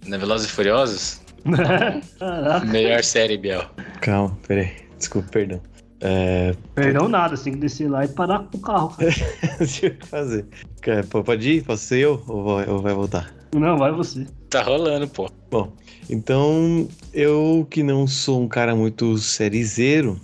Na 0.07 0.19
Velozes 0.19 0.47
e 0.47 0.53
Furiosos? 0.53 1.23
Caraca. 1.57 2.67
Melhor 2.67 3.03
série, 3.03 3.39
Biel. 3.39 3.65
calma, 4.03 4.37
peraí. 4.47 4.73
Desculpa, 4.99 5.29
perdão. 5.31 5.61
É, 6.05 6.55
Perdão 6.75 7.09
nada, 7.09 7.37
você 7.37 7.45
tem 7.45 7.53
que 7.55 7.61
descer 7.61 7.89
lá 7.89 8.05
e 8.05 8.09
parar 8.09 8.41
com 8.41 8.59
o 8.59 8.61
carro, 8.61 8.89
cara. 8.91 9.11
deixa 9.59 9.87
eu 9.87 9.97
fazer. 10.07 10.47
Cara, 10.81 11.05
pô, 11.05 11.23
Pode 11.23 11.49
ir? 11.49 11.63
Posso 11.65 11.85
ser 11.85 12.01
eu 12.01 12.23
ou 12.27 12.45
vai, 12.45 12.69
ou 12.69 12.81
vai 12.81 12.93
voltar? 12.93 13.33
Não, 13.55 13.79
vai 13.79 13.93
você. 13.93 14.27
Tá 14.51 14.63
rolando, 14.63 15.07
pô. 15.09 15.31
Bom, 15.51 15.73
então 16.11 16.89
eu 17.13 17.67
que 17.71 17.83
não 17.83 18.07
sou 18.07 18.43
um 18.43 18.49
cara 18.49 18.75
muito 18.75 19.17
serizeiro, 19.19 20.19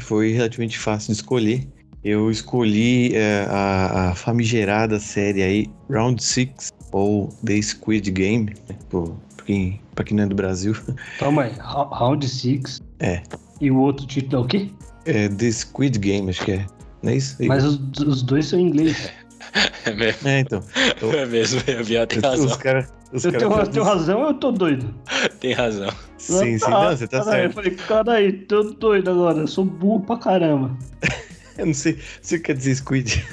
foi 0.00 0.32
relativamente 0.32 0.78
fácil 0.78 1.12
de 1.14 1.20
escolher. 1.20 1.68
Eu 2.02 2.30
escolhi 2.30 3.14
é, 3.14 3.46
a, 3.48 4.10
a 4.10 4.14
famigerada 4.14 4.98
série 4.98 5.42
aí, 5.42 5.70
Round 5.90 6.22
6, 6.22 6.68
ou 6.92 7.28
The 7.44 7.60
Squid 7.60 8.10
Game, 8.10 8.54
né, 8.68 8.76
pro- 8.88 9.16
pra 9.36 9.44
quem, 9.44 9.80
pra 9.94 10.04
quem 10.04 10.16
não 10.16 10.24
é 10.24 10.26
do 10.26 10.34
Brasil. 10.34 10.74
Calma 11.18 11.42
aí. 11.44 11.52
Round 11.60 12.26
6. 12.26 12.80
É. 12.98 13.22
E 13.60 13.70
o 13.70 13.76
outro 13.78 14.06
título 14.06 14.42
é 14.42 14.44
o 14.46 14.48
quê? 14.48 14.70
É 15.04 15.28
The 15.28 15.50
Squid 15.50 15.98
Game, 15.98 16.30
acho 16.30 16.44
que 16.44 16.52
é. 16.52 16.66
Não 17.02 17.12
é 17.12 17.16
isso? 17.16 17.36
Mas 17.40 17.64
os, 17.64 17.80
os 18.06 18.22
dois 18.22 18.46
são 18.46 18.58
em 18.58 18.66
inglês. 18.68 19.10
É 19.84 19.92
mesmo, 19.94 20.28
É, 20.28 20.40
então. 20.40 20.62
é 21.12 21.26
mesmo 21.26 21.60
o 21.60 21.84
Biel 21.84 22.06
tem 22.06 22.18
Os 22.18 22.24
razão. 22.24 22.58
caras. 22.58 22.92
Os 23.12 23.24
Eu 23.24 23.32
cara 23.32 23.40
tenho, 23.40 23.50
eu 23.50 23.54
traduzem- 23.56 23.72
tenho 23.72 23.84
razão 23.84 24.20
ou 24.20 24.26
eu 24.28 24.34
tô 24.34 24.52
doido? 24.52 24.94
Tem 25.40 25.52
razão. 25.54 25.90
Sim, 26.18 26.56
sim, 26.58 26.64
Ah, 26.66 26.70
não, 26.70 26.96
você 26.96 27.08
tá 27.08 27.16
Eu 27.18 27.24
certo. 27.24 27.54
falei, 27.54 27.70
caralho, 27.74 28.46
tô 28.46 28.62
doido 28.62 29.10
agora. 29.10 29.38
Eu 29.38 29.48
sou 29.48 29.64
burro 29.64 30.04
pra 30.04 30.18
caramba. 30.18 30.76
Eu 31.58 31.66
não 31.66 31.74
sei. 31.74 31.98
Você 32.22 32.38
quer 32.38 32.54
dizer 32.54 32.76
Squid? 32.76 33.24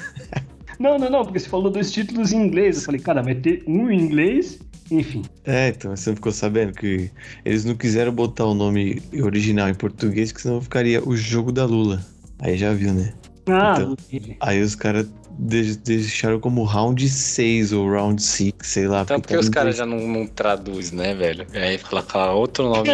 Não, 0.80 0.98
não, 0.98 1.08
não, 1.10 1.22
porque 1.24 1.38
você 1.38 1.48
falou 1.48 1.70
dois 1.70 1.92
títulos 1.92 2.32
em 2.32 2.38
inglês. 2.46 2.78
Eu 2.78 2.82
falei, 2.84 3.00
cara, 3.00 3.22
vai 3.22 3.34
ter 3.36 3.62
um 3.66 3.88
em 3.90 4.00
inglês, 4.00 4.58
enfim. 4.90 5.22
É, 5.44 5.68
então 5.68 5.94
você 5.96 6.10
não 6.10 6.16
ficou 6.16 6.32
sabendo 6.32 6.72
que 6.74 7.10
eles 7.44 7.64
não 7.64 7.74
quiseram 7.74 8.12
botar 8.12 8.44
o 8.46 8.54
nome 8.54 9.02
original 9.22 9.68
em 9.68 9.74
português, 9.74 10.32
que 10.32 10.40
senão 10.42 10.60
ficaria 10.60 11.02
o 11.06 11.16
jogo 11.16 11.50
da 11.52 11.64
Lula. 11.64 12.04
Aí 12.40 12.56
já 12.56 12.72
viu, 12.72 12.92
né? 12.92 13.12
Ah, 13.48 13.74
Então. 13.80 13.96
Aí 14.40 14.60
os 14.60 14.74
caras 14.74 15.08
de- 15.38 15.76
deixaram 15.78 16.38
como 16.38 16.64
round 16.64 17.08
6 17.08 17.72
ou 17.72 17.88
round 17.90 18.22
6, 18.22 18.52
sei 18.62 18.86
lá. 18.86 19.02
Então, 19.02 19.20
porque 19.20 19.34
tá 19.34 19.40
os 19.40 19.48
caras 19.48 19.76
já 19.76 19.86
não, 19.86 19.98
não 20.06 20.26
traduzem, 20.26 20.98
né, 20.98 21.14
velho? 21.14 21.46
Aí 21.54 21.78
colocar 21.78 22.32
outro 22.32 22.68
nome. 22.68 22.90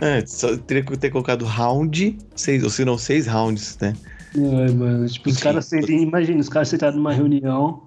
É, 0.00 0.24
só 0.26 0.56
teria 0.56 0.84
que 0.84 0.96
ter 0.96 1.10
colocado 1.10 1.44
round 1.44 2.18
6, 2.36 2.62
ou 2.64 2.70
se 2.70 2.84
não, 2.84 2.98
6 2.98 3.26
rounds, 3.26 3.76
né? 3.80 3.94
Ai, 4.36 4.70
mano, 4.72 5.06
tipo, 5.08 5.28
os 5.30 5.38
caras 5.38 5.66
sentem, 5.66 6.02
imagina, 6.02 6.40
os 6.40 6.48
caras 6.48 6.68
sentados 6.68 6.96
numa 6.96 7.12
reunião, 7.12 7.82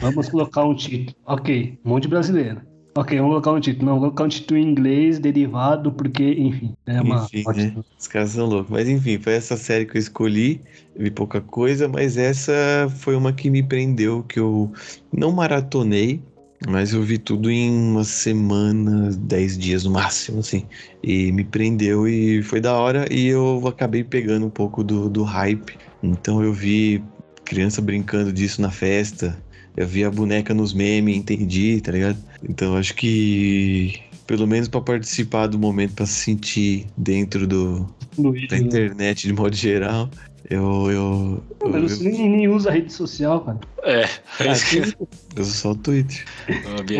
vamos 0.00 0.28
colocar 0.28 0.64
um 0.64 0.74
título. 0.74 1.16
Ok, 1.26 1.78
um 1.84 1.88
monte 1.88 2.02
de 2.04 2.08
brasileiro. 2.08 2.60
Ok, 2.94 3.16
vamos 3.16 3.30
colocar 3.32 3.52
um 3.52 3.60
título. 3.60 3.86
Não, 3.86 3.94
vamos 3.94 4.08
colocar 4.10 4.24
um 4.24 4.28
título 4.28 4.60
em 4.60 4.68
inglês 4.70 5.18
derivado, 5.18 5.90
porque, 5.92 6.32
enfim, 6.32 6.74
é 6.86 7.00
uma. 7.00 7.24
Enfim, 7.24 7.44
né? 7.56 7.74
Os 7.98 8.06
caras 8.06 8.30
são 8.30 8.46
loucos. 8.46 8.70
Mas 8.70 8.86
enfim, 8.86 9.18
foi 9.18 9.32
essa 9.32 9.56
série 9.56 9.86
que 9.86 9.96
eu 9.96 10.00
escolhi. 10.00 10.60
Vi 10.94 11.10
pouca 11.10 11.40
coisa, 11.40 11.88
mas 11.88 12.18
essa 12.18 12.52
foi 12.98 13.16
uma 13.16 13.32
que 13.32 13.48
me 13.48 13.62
prendeu, 13.62 14.22
que 14.24 14.38
eu 14.38 14.70
não 15.10 15.32
maratonei, 15.32 16.22
mas 16.68 16.92
eu 16.92 17.02
vi 17.02 17.16
tudo 17.16 17.50
em 17.50 17.70
uma 17.70 18.04
semana, 18.04 19.10
10 19.10 19.56
dias 19.56 19.84
no 19.84 19.90
máximo, 19.90 20.40
assim. 20.40 20.66
E 21.02 21.32
me 21.32 21.44
prendeu 21.44 22.06
e 22.06 22.42
foi 22.42 22.60
da 22.60 22.74
hora. 22.74 23.06
E 23.10 23.26
eu 23.26 23.66
acabei 23.66 24.04
pegando 24.04 24.44
um 24.44 24.50
pouco 24.50 24.84
do, 24.84 25.08
do 25.08 25.22
hype. 25.22 25.78
Então 26.02 26.42
eu 26.42 26.52
vi 26.52 27.02
criança 27.42 27.80
brincando 27.80 28.30
disso 28.30 28.60
na 28.60 28.70
festa. 28.70 29.34
Eu 29.76 29.86
vi 29.86 30.04
a 30.04 30.10
boneca 30.10 30.52
nos 30.52 30.72
memes, 30.74 31.16
entendi, 31.16 31.80
tá 31.80 31.92
ligado? 31.92 32.18
Então 32.46 32.76
acho 32.76 32.94
que 32.94 34.00
pelo 34.26 34.46
menos 34.46 34.68
pra 34.68 34.80
participar 34.80 35.46
do 35.46 35.58
momento, 35.58 35.94
pra 35.94 36.06
se 36.06 36.14
sentir 36.14 36.86
dentro 36.96 37.46
do, 37.46 37.88
da 38.16 38.30
vídeo. 38.30 38.56
internet 38.56 39.26
de 39.26 39.32
modo 39.32 39.54
geral, 39.54 40.08
eu. 40.48 40.90
eu, 40.90 41.42
Pô, 41.58 41.66
eu, 41.66 41.72
mas 41.72 41.92
você 41.92 42.08
nem, 42.10 42.28
nem 42.30 42.48
usa 42.48 42.70
rede 42.70 42.92
social, 42.92 43.40
cara. 43.40 43.58
É, 44.38 44.54
sim, 44.54 44.78
eu 44.78 45.42
uso 45.42 45.50
só 45.52 45.72
o 45.72 45.74
Twitter. 45.74 46.24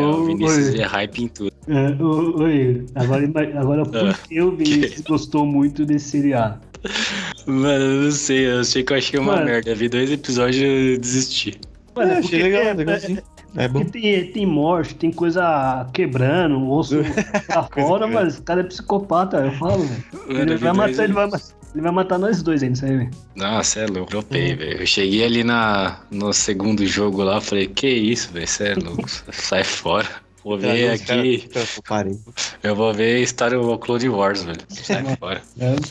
o 0.00 0.24
Vinícius 0.26 0.74
é 0.74 0.82
hype 0.82 1.22
em 1.22 1.28
tudo. 1.28 1.52
É, 1.68 2.02
ô, 2.02 2.40
oi, 2.42 2.84
agora, 2.96 3.24
agora 3.60 3.84
por 3.86 4.08
Ah, 4.08 4.14
que 4.14 4.40
o 4.40 4.56
Vinícius 4.56 5.00
gostou 5.02 5.46
muito 5.46 5.86
desse 5.86 6.10
seriado? 6.10 6.60
Mano, 7.46 7.84
eu 7.84 8.02
não 8.02 8.10
sei, 8.10 8.46
eu 8.46 8.64
sei 8.64 8.82
que 8.82 8.92
eu 8.92 8.96
achei 8.96 9.18
uma 9.20 9.34
Mano. 9.36 9.44
merda. 9.46 9.70
Eu 9.70 9.76
vi 9.76 9.88
dois 9.88 10.10
episódios 10.10 10.56
e 10.60 10.94
eu 10.94 10.98
desisti. 10.98 11.60
Mano, 11.94 12.10
É, 12.12 12.14
porque 12.20 12.36
achei 12.36 12.42
legal, 12.42 12.62
é- 12.62 12.72
legalzinho. 12.74 13.22
É 13.54 13.68
bom. 13.68 13.80
Porque 13.84 14.00
tem, 14.00 14.32
tem 14.32 14.46
morte, 14.46 14.94
tem 14.94 15.12
coisa 15.12 15.86
quebrando, 15.92 16.56
o 16.58 16.70
osso 16.72 16.96
tá 17.46 17.62
fora, 17.64 18.06
mas 18.06 18.38
o 18.38 18.42
cara 18.42 18.60
é 18.60 18.64
psicopata, 18.64 19.36
eu 19.38 19.52
falo, 19.52 19.84
velho. 19.84 20.04
Ele 20.28 20.38
Mano, 20.46 20.58
vai, 20.58 20.72
matar, 20.72 21.04
ele, 21.04 21.12
vai, 21.12 21.24
vídeos. 21.26 21.54
ele 21.74 21.82
vai 21.82 21.92
matar 21.92 22.18
nós 22.18 22.42
dois 22.42 22.62
ainda, 22.62 22.74
isso 22.76 22.84
aí, 22.86 22.96
velho. 22.96 23.10
Nossa, 23.36 23.80
é 23.80 23.86
louco. 23.86 24.10
Dropei, 24.10 24.54
velho. 24.54 24.80
Eu 24.80 24.86
cheguei 24.86 25.22
ali 25.22 25.44
na, 25.44 26.00
no 26.10 26.32
segundo 26.32 26.86
jogo 26.86 27.22
lá, 27.22 27.42
falei, 27.42 27.66
que 27.66 27.88
isso, 27.88 28.32
velho? 28.32 28.48
Você 28.48 28.68
é 28.68 28.74
louco. 28.74 29.04
Sai 29.30 29.62
fora. 29.64 30.21
Vou 30.44 30.58
ver 30.58 30.92
Os 30.94 31.02
caras- 31.02 31.22
aqui. 31.22 31.48
Parei. 31.88 32.18
Eu 32.62 32.74
vou 32.74 32.92
ver 32.92 33.24
Star 33.26 33.52
Clone 33.80 34.08
Wars, 34.08 34.42
velho. 34.42 34.60
Sai 34.68 35.16
fora. 35.16 35.42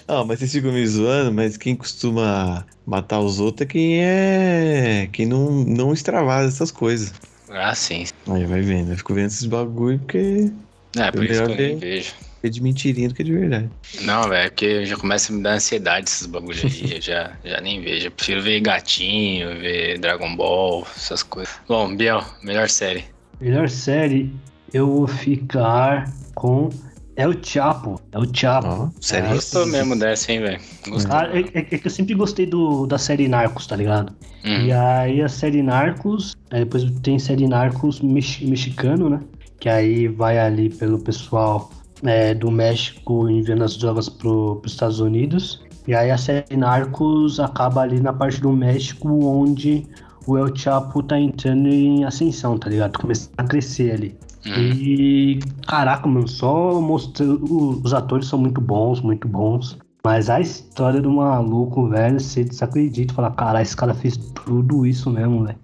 Ah, 0.08 0.24
mas 0.26 0.40
vocês 0.40 0.52
ficam 0.52 0.72
me 0.72 0.86
zoando, 0.86 1.32
mas 1.34 1.58
quem 1.58 1.76
costuma 1.76 2.66
matar 2.86 3.20
os 3.20 3.40
outros 3.40 3.68
é 3.68 3.72
quem 3.72 4.04
é. 4.04 5.10
Quem 5.12 5.26
não, 5.26 5.52
não 5.64 5.94
extravasa 5.94 6.50
essas 6.50 6.72
coisas. 6.72 7.14
Ah, 7.50 7.74
sim. 7.76 8.06
Aí 8.30 8.46
vai 8.46 8.62
vendo. 8.62 8.92
Eu 8.92 8.98
fico 8.98 9.14
vendo 9.14 9.28
esses 9.28 9.46
bagulho 9.46 10.00
porque 10.00 10.52
É, 10.98 11.12
por 11.12 11.24
isso 11.24 11.46
que 11.46 11.52
eu 11.52 11.56
nem 11.56 11.58
ver. 11.58 11.80
vejo. 11.80 12.14
é 12.44 12.50
de 12.50 12.62
mentirinha 12.62 13.08
do 13.10 13.14
que 13.16 13.24
de 13.24 13.34
verdade. 13.34 13.70
Não, 14.02 14.28
velho, 14.30 14.50
porque 14.50 14.86
já 14.86 14.98
começa 14.98 15.32
a 15.32 15.36
me 15.36 15.44
dar 15.44 15.54
ansiedade 15.56 16.10
esses 16.10 16.28
bagulhos 16.28 16.64
aí. 16.64 16.96
Eu 16.96 17.02
já, 17.02 17.38
já 17.44 17.60
nem 17.62 17.82
vejo. 17.82 18.08
Eu 18.08 18.12
prefiro 18.12 18.42
ver 18.42 18.60
gatinho, 18.62 19.50
ver 19.60 19.98
Dragon 20.00 20.34
Ball, 20.36 20.88
essas 20.96 21.24
coisas. 21.24 21.54
Bom, 21.68 21.94
Biel, 21.96 22.24
melhor 22.42 22.70
série. 22.70 23.04
Melhor 23.42 23.70
série, 23.70 24.34
eu 24.74 24.88
vou 24.88 25.08
ficar 25.08 26.06
com 26.36 26.70
El 27.16 27.34
Chapo. 27.44 28.00
El 28.12 28.26
Chapo. 28.34 28.68
Ó, 28.68 28.90
sério. 29.02 29.30
É, 29.30 29.34
Gostou 29.34 29.66
mesmo 29.66 29.98
dessa, 29.98 30.32
hein, 30.32 30.40
velho? 30.42 30.62
Gostou. 30.88 31.12
Ah, 31.16 31.26
é, 31.34 31.40
é- 31.42 31.68
é 31.72 31.78
que 31.78 31.86
eu 31.88 31.92
sempre 31.92 32.14
gostei 32.14 32.46
do, 32.46 32.86
da 32.86 32.98
série 32.98 33.28
Narcos, 33.28 33.68
tá 33.68 33.76
ligado? 33.76 34.14
Hum. 34.46 34.66
E 34.66 34.72
aí 34.72 35.22
a 35.22 35.28
série 35.30 35.62
Narcos, 35.62 36.36
aí 36.52 36.60
depois 36.62 36.84
tem 37.02 37.20
série 37.20 37.48
Narcos 37.48 38.00
mex- 38.02 38.42
mexicano, 38.42 39.10
né? 39.10 39.20
Que 39.60 39.70
aí 39.70 40.08
vai 40.08 40.40
ali 40.40 40.70
pelo 40.70 40.98
pessoal 41.00 41.70
é, 42.04 42.34
do 42.34 42.50
México 42.50 43.30
enviando 43.30 43.64
as 43.64 43.76
drogas 43.78 44.08
pro, 44.10 44.56
pros 44.58 44.74
Estados 44.74 45.00
Unidos. 45.00 45.62
E 45.88 45.94
aí 45.94 46.10
a 46.12 46.18
série 46.18 46.56
Narcos 46.56 47.40
acaba 47.40 47.82
ali 47.82 48.00
na 48.00 48.14
parte 48.14 48.40
do 48.40 48.52
México 48.52 49.10
onde 49.26 49.86
o 50.28 50.38
El 50.38 50.56
Chapo 50.56 51.02
tá 51.04 51.20
entrando 51.20 51.68
em 51.68 52.04
ascensão, 52.04 52.58
tá 52.58 52.70
ligado? 52.70 53.00
Começando 53.00 53.34
a 53.38 53.44
crescer 53.44 53.94
ali. 53.94 54.16
Hum. 54.46 54.74
E 54.74 55.40
caraca, 55.68 56.08
mano, 56.08 56.28
só 56.28 56.80
mostrando. 56.82 57.44
Os 57.84 57.94
atores 57.94 58.28
são 58.28 58.40
muito 58.40 58.60
bons, 58.60 59.02
muito 59.02 59.28
bons. 59.28 59.78
Mas 60.04 60.30
a 60.30 60.40
história 60.42 61.00
do 61.00 61.12
maluco, 61.12 61.88
velho, 61.88 62.20
você 62.20 62.44
desacredita. 62.44 63.14
Fala, 63.14 63.32
cara, 63.32 63.62
esse 63.62 63.76
cara 63.76 63.94
fez 63.94 64.18
tudo 64.18 64.86
isso 64.86 65.10
mesmo, 65.12 65.46
velho. 65.46 65.58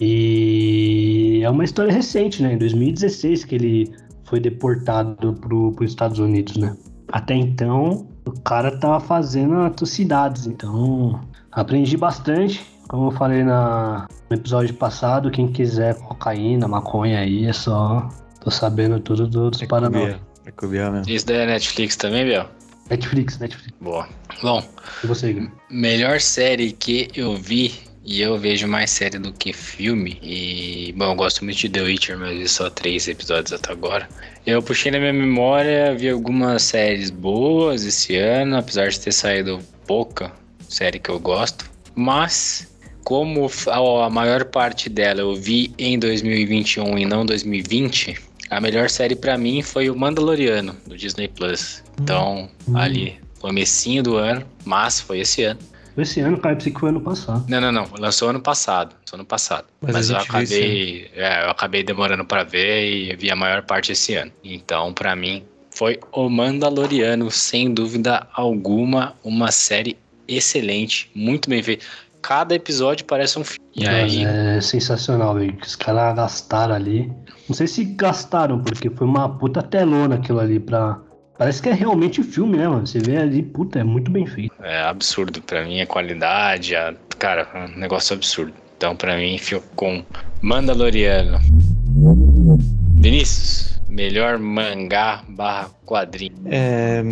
E 0.00 1.40
é 1.42 1.50
uma 1.50 1.64
história 1.64 1.92
recente, 1.92 2.42
né? 2.42 2.54
Em 2.54 2.58
2016 2.58 3.44
que 3.44 3.54
ele 3.54 3.92
foi 4.24 4.40
deportado 4.40 5.34
pro, 5.34 5.72
pros 5.72 5.90
Estados 5.90 6.18
Unidos, 6.18 6.56
né? 6.56 6.76
Até 7.08 7.34
então, 7.34 8.06
o 8.24 8.32
cara 8.40 8.78
tava 8.78 9.00
fazendo 9.00 9.56
atrocidades. 9.56 10.46
Então, 10.46 11.20
aprendi 11.50 11.96
bastante. 11.96 12.64
Como 12.90 13.06
eu 13.06 13.12
falei 13.12 13.44
na, 13.44 14.08
no 14.28 14.36
episódio 14.36 14.74
passado, 14.74 15.30
quem 15.30 15.46
quiser 15.46 15.94
cocaína, 15.94 16.66
maconha 16.66 17.20
aí, 17.20 17.46
é 17.46 17.52
só. 17.52 18.08
Tô 18.40 18.50
sabendo 18.50 18.98
tudo 18.98 19.28
dos 19.28 19.62
É 19.62 19.66
Paraná. 19.66 20.00
É 20.00 20.90
mesmo. 20.90 21.08
Isso 21.08 21.24
daí 21.24 21.36
é 21.36 21.46
Netflix 21.46 21.94
também, 21.94 22.24
Biel? 22.24 22.46
Netflix, 22.90 23.38
Netflix. 23.38 23.72
Boa. 23.80 24.08
Bom, 24.42 24.60
E 25.04 25.06
você, 25.06 25.30
Igor? 25.30 25.48
melhor 25.70 26.20
série 26.20 26.72
que 26.72 27.08
eu 27.14 27.36
vi, 27.36 27.74
e 28.04 28.20
eu 28.20 28.36
vejo 28.36 28.66
mais 28.66 28.90
série 28.90 29.20
do 29.20 29.32
que 29.32 29.52
filme, 29.52 30.18
e, 30.20 30.92
bom, 30.96 31.12
eu 31.12 31.14
gosto 31.14 31.44
muito 31.44 31.58
de 31.58 31.68
The 31.68 31.82
Witcher, 31.82 32.18
mas 32.18 32.36
vi 32.36 32.48
só 32.48 32.68
três 32.70 33.06
episódios 33.06 33.52
até 33.52 33.70
agora. 33.70 34.08
Eu 34.44 34.60
puxei 34.60 34.90
na 34.90 34.98
minha 34.98 35.12
memória, 35.12 35.94
vi 35.94 36.10
algumas 36.10 36.62
séries 36.62 37.10
boas 37.10 37.84
esse 37.84 38.16
ano, 38.16 38.56
apesar 38.56 38.88
de 38.88 38.98
ter 38.98 39.12
saído 39.12 39.60
pouca 39.86 40.32
série 40.68 40.98
que 40.98 41.10
eu 41.10 41.20
gosto, 41.20 41.70
mas 41.94 42.69
como 43.04 43.50
a 43.70 44.10
maior 44.10 44.44
parte 44.44 44.88
dela 44.88 45.20
eu 45.20 45.34
vi 45.34 45.72
em 45.78 45.98
2021 45.98 46.98
e 46.98 47.04
não 47.06 47.24
2020, 47.26 48.16
a 48.50 48.60
melhor 48.60 48.90
série 48.90 49.14
pra 49.16 49.36
mim 49.38 49.62
foi 49.62 49.88
o 49.90 49.96
Mandaloriano, 49.96 50.76
do 50.86 50.96
Disney 50.96 51.28
Plus. 51.28 51.82
Então, 52.00 52.48
Hum. 52.68 52.76
ali, 52.76 53.18
comecinho 53.40 54.02
do 54.02 54.16
ano, 54.16 54.44
mas 54.64 55.00
foi 55.00 55.20
esse 55.20 55.42
ano. 55.44 55.60
Esse 55.96 56.20
ano, 56.20 56.38
cara, 56.38 56.54
eu 56.54 56.56
pensei 56.58 56.72
que 56.72 56.80
foi 56.80 56.88
ano 56.88 57.00
passado. 57.00 57.44
Não, 57.48 57.60
não, 57.60 57.72
não. 57.72 57.86
Lançou 57.98 58.30
ano 58.30 58.40
passado. 58.40 58.94
Lançou 59.00 59.16
ano 59.18 59.24
passado. 59.26 59.66
Mas 59.82 59.92
Mas, 59.92 60.10
eu 60.10 60.16
acabei. 60.16 61.10
É, 61.14 61.44
eu 61.44 61.50
acabei 61.50 61.82
demorando 61.82 62.24
pra 62.24 62.42
ver 62.44 62.88
e 62.90 63.16
vi 63.16 63.30
a 63.30 63.36
maior 63.36 63.62
parte 63.62 63.92
esse 63.92 64.14
ano. 64.14 64.30
Então, 64.42 64.94
pra 64.94 65.14
mim, 65.16 65.42
foi 65.70 65.98
o 66.12 66.28
Mandaloriano, 66.28 67.30
sem 67.30 67.72
dúvida 67.74 68.26
alguma, 68.32 69.14
uma 69.22 69.50
série 69.50 69.96
excelente, 70.26 71.10
muito 71.14 71.50
bem 71.50 71.62
feita. 71.62 71.84
Cada 72.22 72.54
episódio 72.54 73.04
parece 73.06 73.38
um 73.38 73.44
filme. 73.44 73.60
E 73.74 73.86
aí, 73.88 74.24
É 74.24 74.60
sensacional, 74.60 75.34
velho. 75.34 75.56
que 75.56 75.66
Os 75.66 75.76
caras 75.76 76.14
gastaram 76.16 76.74
ali. 76.74 77.10
Não 77.48 77.54
sei 77.54 77.66
se 77.66 77.84
gastaram, 77.84 78.60
porque 78.60 78.90
foi 78.90 79.06
uma 79.06 79.28
puta 79.38 79.62
telona 79.62 80.16
aquilo 80.16 80.38
ali 80.40 80.60
pra. 80.60 80.98
Parece 81.38 81.62
que 81.62 81.68
é 81.70 81.72
realmente 81.72 82.22
filme, 82.22 82.58
né, 82.58 82.68
mano? 82.68 82.86
Você 82.86 82.98
vê 82.98 83.16
ali, 83.16 83.42
puta, 83.42 83.78
é 83.78 83.84
muito 83.84 84.10
bem 84.10 84.26
feito. 84.26 84.54
é 84.62 84.82
absurdo. 84.82 85.40
Pra 85.40 85.64
mim, 85.64 85.80
a 85.80 85.86
qualidade, 85.86 86.76
a... 86.76 86.94
cara, 87.18 87.48
é 87.54 87.64
um 87.64 87.78
negócio 87.78 88.14
absurdo. 88.14 88.52
Então, 88.76 88.94
pra 88.94 89.16
mim, 89.16 89.38
ficou 89.38 89.62
com 89.74 90.04
Mandaloriano. 90.42 91.38
Vinícius, 92.96 93.80
melhor 93.88 94.38
mangá 94.38 95.22
barra 95.28 95.70
quadrinho. 95.86 96.34
É, 96.46 97.02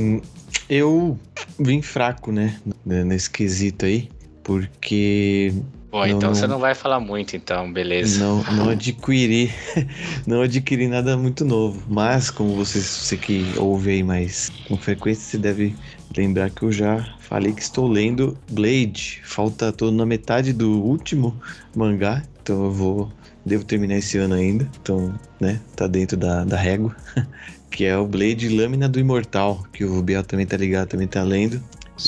eu 0.69 1.19
vim 1.59 1.81
fraco, 1.81 2.31
né? 2.31 2.59
Nesse 2.85 3.31
quesito 3.31 3.87
aí. 3.87 4.11
Porque 4.49 5.53
Bom, 5.91 5.99
Não, 5.99 6.07
então 6.07 6.29
não. 6.31 6.35
você 6.35 6.47
não 6.47 6.59
vai 6.59 6.75
falar 6.75 6.99
muito, 7.01 7.37
então, 7.37 7.71
beleza. 7.71 8.19
não, 8.25 8.43
não 8.45 8.69
adquiri. 8.73 9.53
Não 10.27 10.41
adquiri 10.41 10.89
nada 10.89 11.19
muito 11.19 11.45
novo. 11.45 11.83
Mas, 11.87 12.31
como 12.31 12.55
você, 12.55 12.81
você 12.81 13.17
que 13.19 13.45
ouve 13.59 13.91
aí 13.91 14.03
mais 14.03 14.51
com 14.67 14.77
frequência, 14.79 15.23
você 15.23 15.37
deve 15.37 15.75
lembrar 16.17 16.49
que 16.49 16.63
eu 16.63 16.73
já 16.73 17.15
falei 17.21 17.53
que 17.53 17.61
estou 17.61 17.87
lendo 17.87 18.39
Blade. 18.51 19.21
Falta 19.23 19.71
tô 19.71 19.91
na 19.91 20.07
metade 20.07 20.55
do 20.55 20.83
último 20.83 21.39
mangá. 21.77 22.23
Então 22.43 22.65
eu 22.65 22.73
vou. 22.73 23.13
Devo 23.45 23.65
terminar 23.65 23.97
esse 23.97 24.17
ano 24.17 24.35
ainda. 24.35 24.67
Então, 24.81 25.15
né? 25.39 25.61
Tá 25.77 25.87
dentro 25.87 26.17
da, 26.17 26.43
da 26.45 26.57
régua. 26.57 26.97
Que 27.71 27.85
é 27.85 27.97
o 27.97 28.07
Blade 28.07 28.49
Lâmina 28.49 28.89
do 28.89 28.99
Imortal. 28.99 29.63
Que 29.75 29.85
o 29.85 30.03
Biel 30.03 30.25
também 30.25 30.47
tá 30.47 30.57
ligado, 30.57 30.89
também 30.89 31.07
tá 31.07 31.23
lendo. 31.23 31.63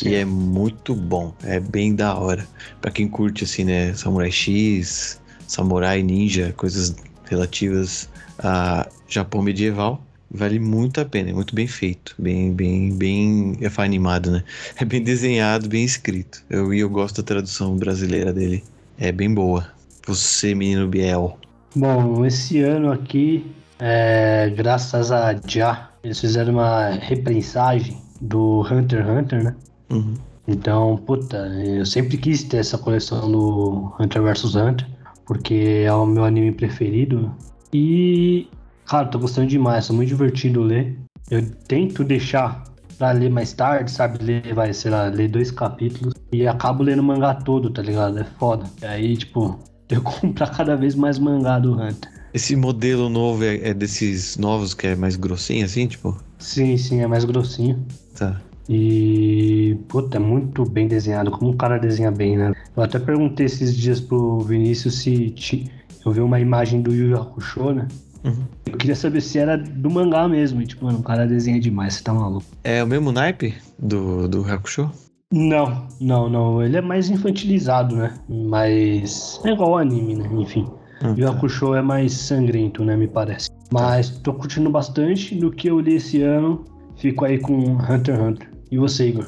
E 0.05 0.15
é 0.15 0.25
muito 0.25 0.95
bom, 0.95 1.35
é 1.43 1.59
bem 1.59 1.95
da 1.95 2.15
hora. 2.15 2.47
Pra 2.81 2.91
quem 2.91 3.09
curte 3.09 3.45
assim, 3.45 3.65
né, 3.65 3.93
Samurai 3.95 4.31
X, 4.31 5.21
Samurai 5.47 6.03
Ninja, 6.03 6.55
coisas 6.57 6.95
relativas 7.29 8.09
a 8.39 8.89
Japão 9.09 9.43
medieval, 9.43 10.03
vale 10.31 10.59
muito 10.59 11.01
a 11.01 11.05
pena, 11.05 11.31
é 11.31 11.33
muito 11.33 11.55
bem 11.55 11.67
feito, 11.67 12.15
bem 12.19 12.53
bem 12.53 12.97
bem 12.97 13.59
é 13.61 13.83
animado, 13.83 14.31
né? 14.31 14.45
É 14.77 14.85
bem 14.85 15.03
desenhado, 15.03 15.69
bem 15.69 15.85
escrito. 15.85 16.43
Eu 16.49 16.73
e 16.73 16.81
eu 16.81 16.89
gosto 16.89 17.23
da 17.23 17.27
tradução 17.27 17.77
brasileira 17.77 18.33
dele. 18.33 18.63
É 18.99 19.11
bem 19.11 19.33
boa. 19.33 19.67
Você, 20.07 20.55
menino 20.55 20.89
Biel. 20.89 21.39
Bom, 21.75 22.25
esse 22.25 22.61
ano 22.61 22.91
aqui, 22.91 23.47
é, 23.79 24.53
graças 24.57 25.13
a 25.13 25.35
Já, 25.47 25.91
eles 26.03 26.21
fizeram 26.21 26.55
uma 26.55 26.91
reprensagem 26.91 27.97
do 28.21 28.63
Hunter 28.63 29.01
x 29.01 29.09
Hunter, 29.09 29.45
né? 29.45 29.57
Uhum. 29.91 30.15
Então, 30.47 30.97
puta, 30.97 31.37
eu 31.65 31.85
sempre 31.87 32.17
quis 32.17 32.43
ter 32.43 32.59
essa 32.59 32.79
coleção 32.79 33.31
do 33.31 33.93
Hunter 34.01 34.23
vs 34.23 34.55
Hunter, 34.55 34.87
porque 35.27 35.85
é 35.85 35.93
o 35.93 36.07
meu 36.07 36.25
anime 36.25 36.53
preferido. 36.53 37.33
E, 37.73 38.49
cara, 38.87 39.07
tô 39.07 39.19
gostando 39.19 39.47
demais, 39.47 39.89
é 39.89 39.93
muito 39.93 40.09
divertido 40.09 40.63
ler. 40.63 40.99
Eu 41.31 41.49
tento 41.69 42.03
deixar 42.03 42.65
pra 42.99 43.13
ler 43.13 43.31
mais 43.31 43.53
tarde, 43.53 43.91
sabe? 43.91 44.23
Ler, 44.23 44.53
vai, 44.55 44.73
sei 44.73 44.91
lá, 44.91 45.05
ler 45.05 45.29
dois 45.29 45.51
capítulos 45.51 46.15
e 46.33 46.47
acabo 46.47 46.83
lendo 46.83 47.01
o 47.01 47.05
mangá 47.05 47.35
todo, 47.35 47.71
tá 47.71 47.81
ligado? 47.81 48.19
É 48.19 48.25
foda. 48.25 48.65
E 48.83 48.87
aí, 48.87 49.17
tipo, 49.17 49.59
eu 49.89 50.03
comprar 50.03 50.51
cada 50.51 50.77
vez 50.77 50.95
mais 50.95 51.19
mangá 51.19 51.59
do 51.59 51.75
Hunter. 51.75 52.11
Esse 52.35 52.55
modelo 52.55 53.09
novo 53.09 53.45
é, 53.45 53.71
é 53.71 53.75
desses 53.75 54.37
novos 54.37 54.75
que 54.75 54.89
é 54.89 54.97
mais 54.97 55.17
grossinho 55.17 55.65
assim, 55.65 55.87
tipo? 55.87 56.17
Sim, 56.39 56.77
sim, 56.77 57.01
é 57.01 57.07
mais 57.07 57.25
grossinho. 57.25 57.85
Tá. 58.17 58.41
E, 58.73 59.77
puta, 59.89 60.17
é 60.17 60.21
muito 60.21 60.65
bem 60.65 60.87
desenhado, 60.87 61.33
como 61.33 61.51
o 61.51 61.57
cara 61.57 61.77
desenha 61.77 62.11
bem, 62.13 62.37
né? 62.37 62.53
Eu 62.77 62.83
até 62.85 63.01
perguntei 63.01 63.47
esses 63.47 63.77
dias 63.77 64.01
pro 64.01 64.39
Vinícius 64.41 65.01
se 65.03 65.31
ti- 65.31 65.69
eu 66.07 66.13
vi 66.13 66.21
uma 66.21 66.39
imagem 66.39 66.81
do 66.81 66.95
Yu 66.95 67.09
Yu 67.11 67.21
Hakusho, 67.21 67.73
né? 67.73 67.89
Uhum. 68.23 68.45
Eu 68.67 68.79
queria 68.79 68.95
saber 68.95 69.21
se 69.23 69.39
era 69.41 69.59
do 69.59 69.91
mangá 69.91 70.29
mesmo. 70.29 70.63
E, 70.63 70.67
tipo, 70.67 70.85
mano, 70.85 71.01
o 71.01 71.03
cara 71.03 71.27
desenha 71.27 71.59
demais, 71.59 71.95
você 71.95 72.05
tá 72.05 72.15
maluco. 72.15 72.47
É 72.63 72.83
o 72.85 72.87
mesmo 72.87 73.11
naipe 73.11 73.55
do, 73.77 74.29
do 74.29 74.45
Hakusho? 74.45 74.89
Não, 75.33 75.89
não, 76.01 76.29
não. 76.31 76.63
Ele 76.63 76.77
é 76.77 76.81
mais 76.81 77.11
infantilizado, 77.11 77.97
né? 77.97 78.15
Mas 78.29 79.41
é 79.45 79.51
igual 79.51 79.71
ao 79.71 79.79
anime, 79.79 80.15
né? 80.15 80.29
Enfim. 80.33 80.69
Ah, 81.03 81.13
E 81.17 81.23
o 81.25 81.27
tá. 81.27 81.33
Hakusho 81.33 81.75
é 81.75 81.83
mais 81.83 82.13
sangrento, 82.13 82.85
né, 82.85 82.97
me 82.97 83.09
parece. 83.09 83.51
Mas 83.73 84.11
tô 84.11 84.33
curtindo 84.33 84.71
bastante 84.71 85.35
do 85.35 85.51
que 85.51 85.69
eu 85.69 85.81
li 85.81 85.97
esse 85.97 86.23
ano. 86.23 86.65
Fico 86.97 87.25
aí 87.25 87.39
com 87.39 87.55
Hunter 87.77 88.15
x 88.15 88.21
Hunter. 88.23 88.51
E 88.71 88.79
você, 88.79 89.09
Igor? 89.09 89.27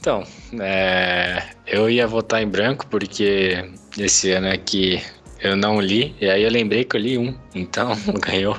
Então, 0.00 0.22
é, 0.60 1.42
eu 1.66 1.90
ia 1.90 2.06
votar 2.06 2.42
em 2.42 2.46
branco 2.46 2.86
porque 2.86 3.64
esse 3.98 4.30
ano 4.32 4.48
aqui 4.48 5.02
eu 5.40 5.56
não 5.56 5.80
li, 5.80 6.14
e 6.20 6.30
aí 6.30 6.42
eu 6.42 6.50
lembrei 6.50 6.84
que 6.84 6.96
eu 6.96 7.00
li 7.00 7.18
um, 7.18 7.34
então 7.54 7.92
ganhou 8.24 8.56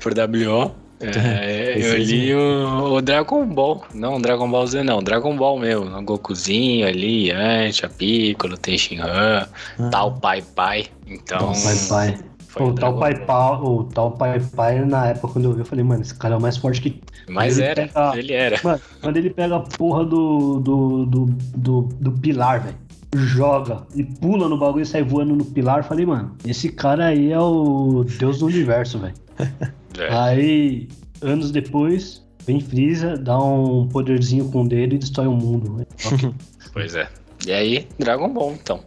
por 0.00 0.12
WO. 0.12 0.74
É, 1.00 1.74
eu 1.80 1.96
li 1.96 2.34
o, 2.34 2.94
o 2.94 3.02
Dragon 3.02 3.44
Ball, 3.46 3.84
não 3.94 4.20
Dragon 4.20 4.48
Ball 4.48 4.66
Z 4.66 4.82
não, 4.82 5.02
Dragon 5.02 5.36
Ball 5.36 5.58
meu, 5.58 5.82
o 5.82 6.02
Gokuzinho 6.02 6.86
ali, 6.86 7.28
Yantia, 7.28 7.88
Piccolo, 7.88 8.56
Tenshinhan, 8.56 9.48
Ah. 9.78 9.88
tal 9.90 10.14
Pai 10.20 10.42
Pai, 10.54 10.86
então... 11.06 11.52
Pai 11.52 11.76
Pai. 11.88 12.29
Foi 12.50 12.66
O 12.66 12.74
tal 12.74 12.98
Pai. 12.98 13.14
Pai, 13.24 13.60
o 13.62 13.84
tal 13.84 14.10
Pai 14.12 14.40
Pai, 14.40 14.84
na 14.84 15.06
época 15.08 15.32
quando 15.34 15.44
eu 15.46 15.52
vi, 15.54 15.60
eu 15.60 15.64
falei, 15.64 15.84
mano, 15.84 16.02
esse 16.02 16.14
cara 16.14 16.34
é 16.34 16.38
o 16.38 16.40
mais 16.40 16.56
forte 16.56 16.80
que. 16.80 17.00
Mas 17.28 17.58
Ele 17.58 17.66
era, 17.68 17.86
pega- 17.86 18.18
ele 18.18 18.32
era. 18.32 18.60
Mano, 18.62 18.80
quando 19.00 19.16
ele 19.16 19.30
pega 19.30 19.56
a 19.56 19.60
porra 19.60 20.04
do. 20.04 20.60
do. 20.60 21.06
do, 21.06 21.24
do, 21.56 21.82
do 21.82 22.12
pilar, 22.12 22.60
velho. 22.60 22.76
Joga 23.14 23.82
e 23.94 24.04
pula 24.04 24.48
no 24.48 24.56
bagulho 24.56 24.82
e 24.82 24.86
sai 24.86 25.02
voando 25.02 25.34
no 25.34 25.44
pilar. 25.44 25.78
eu 25.78 25.84
Falei, 25.84 26.06
mano, 26.06 26.36
esse 26.46 26.70
cara 26.70 27.06
aí 27.06 27.32
é 27.32 27.38
o 27.40 28.04
Deus 28.18 28.38
do 28.38 28.46
universo, 28.46 28.98
velho. 28.98 29.14
É. 29.98 30.08
Aí, 30.16 30.88
anos 31.20 31.50
depois, 31.50 32.24
vem 32.46 32.60
Freeza, 32.60 33.16
dá 33.16 33.36
um 33.38 33.88
poderzinho 33.88 34.48
com 34.48 34.62
o 34.62 34.68
dedo 34.68 34.94
e 34.94 34.98
destrói 34.98 35.26
o 35.26 35.32
mundo. 35.32 35.74
velho. 35.74 35.86
Ok. 36.06 36.32
Pois 36.72 36.94
é. 36.94 37.08
E 37.44 37.50
aí, 37.52 37.88
Dragon 37.98 38.32
Ball, 38.32 38.52
então. 38.52 38.80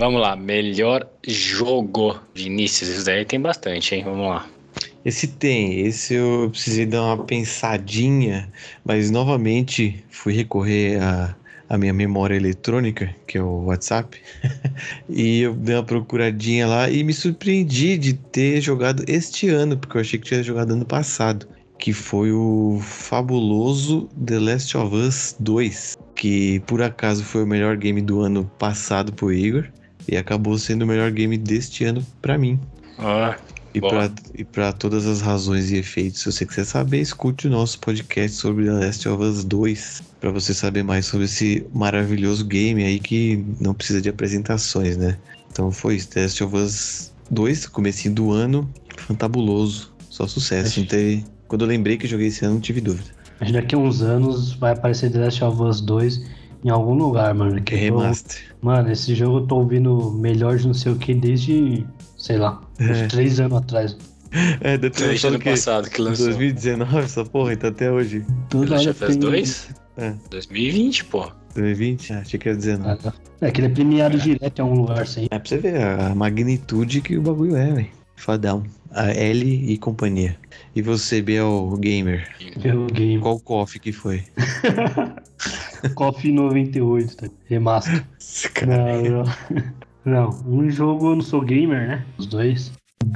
Vamos 0.00 0.22
lá, 0.22 0.34
melhor 0.34 1.06
jogo. 1.28 2.18
Vinícius, 2.34 2.88
isso 2.88 3.04
daí 3.04 3.22
tem 3.26 3.38
bastante, 3.38 3.94
hein? 3.94 4.02
Vamos 4.02 4.28
lá. 4.28 4.48
Esse 5.04 5.26
tem, 5.26 5.80
esse 5.80 6.14
eu 6.14 6.48
precisei 6.50 6.86
dar 6.86 7.02
uma 7.02 7.22
pensadinha, 7.22 8.50
mas 8.82 9.10
novamente 9.10 10.02
fui 10.08 10.32
recorrer 10.32 11.02
à, 11.02 11.36
à 11.68 11.76
minha 11.76 11.92
memória 11.92 12.34
eletrônica, 12.34 13.14
que 13.26 13.36
é 13.36 13.42
o 13.42 13.66
WhatsApp, 13.66 14.18
e 15.06 15.42
eu 15.42 15.52
dei 15.52 15.74
uma 15.74 15.84
procuradinha 15.84 16.66
lá 16.66 16.88
e 16.88 17.04
me 17.04 17.12
surpreendi 17.12 17.98
de 17.98 18.14
ter 18.14 18.62
jogado 18.62 19.04
este 19.06 19.50
ano, 19.50 19.76
porque 19.76 19.98
eu 19.98 20.00
achei 20.00 20.18
que 20.18 20.28
tinha 20.28 20.42
jogado 20.42 20.72
ano 20.72 20.86
passado, 20.86 21.46
que 21.78 21.92
foi 21.92 22.32
o 22.32 22.80
fabuloso 22.82 24.08
The 24.24 24.38
Last 24.38 24.74
of 24.78 24.96
Us 24.96 25.36
2, 25.40 25.98
que 26.14 26.60
por 26.60 26.80
acaso 26.80 27.22
foi 27.22 27.44
o 27.44 27.46
melhor 27.46 27.76
game 27.76 28.00
do 28.00 28.20
ano 28.20 28.50
passado 28.58 29.12
pro 29.12 29.30
Igor, 29.30 29.68
e 30.08 30.16
acabou 30.16 30.58
sendo 30.58 30.82
o 30.82 30.86
melhor 30.86 31.10
game 31.10 31.36
deste 31.36 31.84
ano 31.84 32.04
pra 32.20 32.36
mim. 32.38 32.58
Ó, 32.98 33.34
E 33.72 33.80
Boa. 33.80 33.92
pra, 33.92 34.10
e 34.36 34.44
pra 34.44 34.72
todas 34.72 35.06
as 35.06 35.20
razões 35.20 35.70
e 35.70 35.76
efeitos, 35.76 36.20
se 36.22 36.32
você 36.32 36.44
quiser 36.44 36.64
saber, 36.64 37.00
escute 37.00 37.46
o 37.46 37.50
nosso 37.50 37.78
podcast 37.78 38.36
sobre 38.36 38.64
The 38.64 38.72
Last 38.72 39.08
of 39.08 39.22
Us 39.22 39.44
2, 39.44 40.02
pra 40.20 40.30
você 40.32 40.52
saber 40.52 40.82
mais 40.82 41.06
sobre 41.06 41.26
esse 41.26 41.64
maravilhoso 41.72 42.44
game 42.44 42.82
aí 42.82 42.98
que 42.98 43.44
não 43.60 43.72
precisa 43.72 44.00
de 44.02 44.08
apresentações, 44.08 44.96
né? 44.96 45.16
Então 45.52 45.70
foi 45.70 45.96
isso, 45.96 46.08
The 46.10 46.22
Last 46.22 46.42
of 46.44 46.56
Us 46.56 47.12
2, 47.30 47.66
comecinho 47.68 48.12
do 48.14 48.32
ano, 48.32 48.68
fantabuloso, 48.96 49.92
só 50.08 50.26
sucesso. 50.26 50.68
Acho- 50.70 50.80
Não 50.80 50.86
teve... 50.86 51.24
Quando 51.46 51.62
eu 51.62 51.68
lembrei 51.68 51.96
que 51.96 52.06
joguei 52.06 52.26
esse 52.28 52.44
ano, 52.44 52.54
não 52.54 52.60
tive 52.60 52.80
dúvida. 52.80 53.08
Mas 53.40 53.50
daqui 53.52 53.74
a 53.74 53.78
uns 53.78 54.02
anos 54.02 54.52
vai 54.52 54.72
aparecer 54.72 55.10
The 55.10 55.18
Last 55.18 55.42
of 55.44 55.62
Us 55.62 55.80
2 55.80 56.20
em 56.64 56.70
algum 56.70 56.94
lugar, 56.94 57.34
mano. 57.34 57.60
Que 57.62 57.74
É 57.74 57.88
eu 57.90 57.96
remaster. 57.98 58.38
Mano, 58.62 58.90
esse 58.90 59.14
jogo 59.14 59.38
eu 59.38 59.46
tô 59.46 59.56
ouvindo 59.56 60.10
melhor 60.12 60.56
de 60.56 60.66
não 60.66 60.74
sei 60.74 60.92
o 60.92 60.96
que 60.96 61.14
desde, 61.14 61.86
sei 62.16 62.38
lá, 62.38 62.60
uns 62.80 62.98
É. 62.98 63.06
três 63.06 63.40
anos 63.40 63.58
atrás. 63.58 63.96
É, 64.60 64.78
deve 64.78 64.90
ter 64.94 65.08
Desde 65.08 65.26
lançado 65.26 65.28
ano 65.30 65.36
o 65.38 65.40
quê? 65.40 65.50
passado 65.50 65.90
que 65.90 66.00
lançou. 66.00 66.26
2019, 66.26 66.98
essa 66.98 67.24
porra, 67.24 67.52
e 67.52 67.56
tá 67.56 67.66
até 67.66 67.90
hoje. 67.90 68.24
Toda 68.48 68.78
hora 68.78 68.90
of 68.92 69.02
Us 69.04 69.10
tem- 69.10 69.18
2? 69.18 69.68
É. 69.96 70.14
2020, 70.30 71.04
pô. 71.06 71.28
2020? 71.52 72.12
Ah, 72.12 72.18
achei 72.20 72.38
que 72.38 72.48
era 72.48 72.56
19. 72.56 72.90
Ah, 72.92 72.96
tá. 72.96 73.12
É 73.40 73.50
que 73.50 73.60
ele 73.60 73.66
é 73.66 73.70
premiado 73.70 74.16
direto 74.18 74.60
em 74.60 74.62
algum 74.62 74.82
lugar 74.82 75.04
sem. 75.08 75.24
É 75.32 75.36
pra 75.36 75.48
você 75.48 75.58
ver 75.58 75.82
a 75.82 76.14
magnitude 76.14 77.00
que 77.00 77.18
o 77.18 77.22
bagulho 77.22 77.56
é, 77.56 77.72
velho. 77.72 77.86
Fadão. 78.14 78.62
A 78.92 79.10
L 79.12 79.72
e 79.72 79.78
companhia. 79.78 80.36
E 80.74 80.82
você, 80.82 81.20
Biel 81.22 81.76
Gamer, 81.78 82.28
Pelo 82.62 82.86
game. 82.86 83.20
qual 83.20 83.38
coffee 83.40 83.80
que 83.80 83.92
foi? 83.92 84.24
Coffee 85.94 86.32
98, 86.32 87.16
tá? 87.16 87.26
Remaster. 87.46 88.04
Não, 88.66 89.02
não. 89.02 89.24
Não, 90.04 90.30
um 90.46 90.70
jogo 90.70 91.10
eu 91.10 91.16
não 91.16 91.22
sou 91.22 91.40
gamer, 91.42 91.88
né? 91.88 92.06
Os 92.18 92.26
dois. 92.26 92.72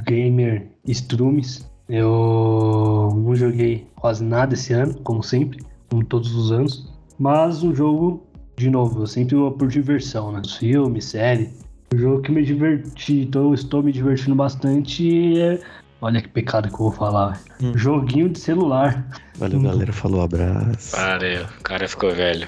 Gamer 0.07 0.67
Strumes. 0.87 1.69
Eu 1.87 3.09
não 3.15 3.35
joguei 3.35 3.85
quase 3.95 4.23
nada 4.23 4.53
esse 4.55 4.73
ano, 4.73 4.95
como 5.03 5.21
sempre, 5.21 5.63
como 5.89 6.03
todos 6.03 6.33
os 6.35 6.51
anos. 6.51 6.91
Mas 7.19 7.63
um 7.63 7.73
jogo, 7.75 8.23
de 8.57 8.69
novo, 8.69 9.03
eu 9.03 9.07
sempre 9.07 9.35
vou 9.35 9.51
por 9.51 9.67
diversão, 9.67 10.31
né? 10.31 10.41
Filme, 10.59 11.01
série. 11.01 11.49
Um 11.95 11.97
jogo 11.97 12.21
que 12.21 12.31
me 12.31 12.43
diverti, 12.43 13.21
então 13.21 13.43
eu 13.45 13.53
estou 13.53 13.81
me 13.81 13.89
divertindo 13.91 14.35
bastante 14.35 15.39
é. 15.39 15.59
Olha 16.01 16.21
que 16.21 16.27
pecado 16.27 16.67
que 16.67 16.73
eu 16.75 16.79
vou 16.79 16.91
falar. 16.91 17.39
velho. 17.59 17.71
Hum. 17.73 17.77
Joguinho 17.77 18.27
de 18.29 18.37
celular. 18.37 19.07
Valeu, 19.37 19.61
galera. 19.61 19.93
Falou, 19.93 20.21
abraço. 20.21 20.91
Para, 20.91 21.43
o 21.57 21.63
cara 21.63 21.87
ficou 21.87 22.13
velho. 22.13 22.47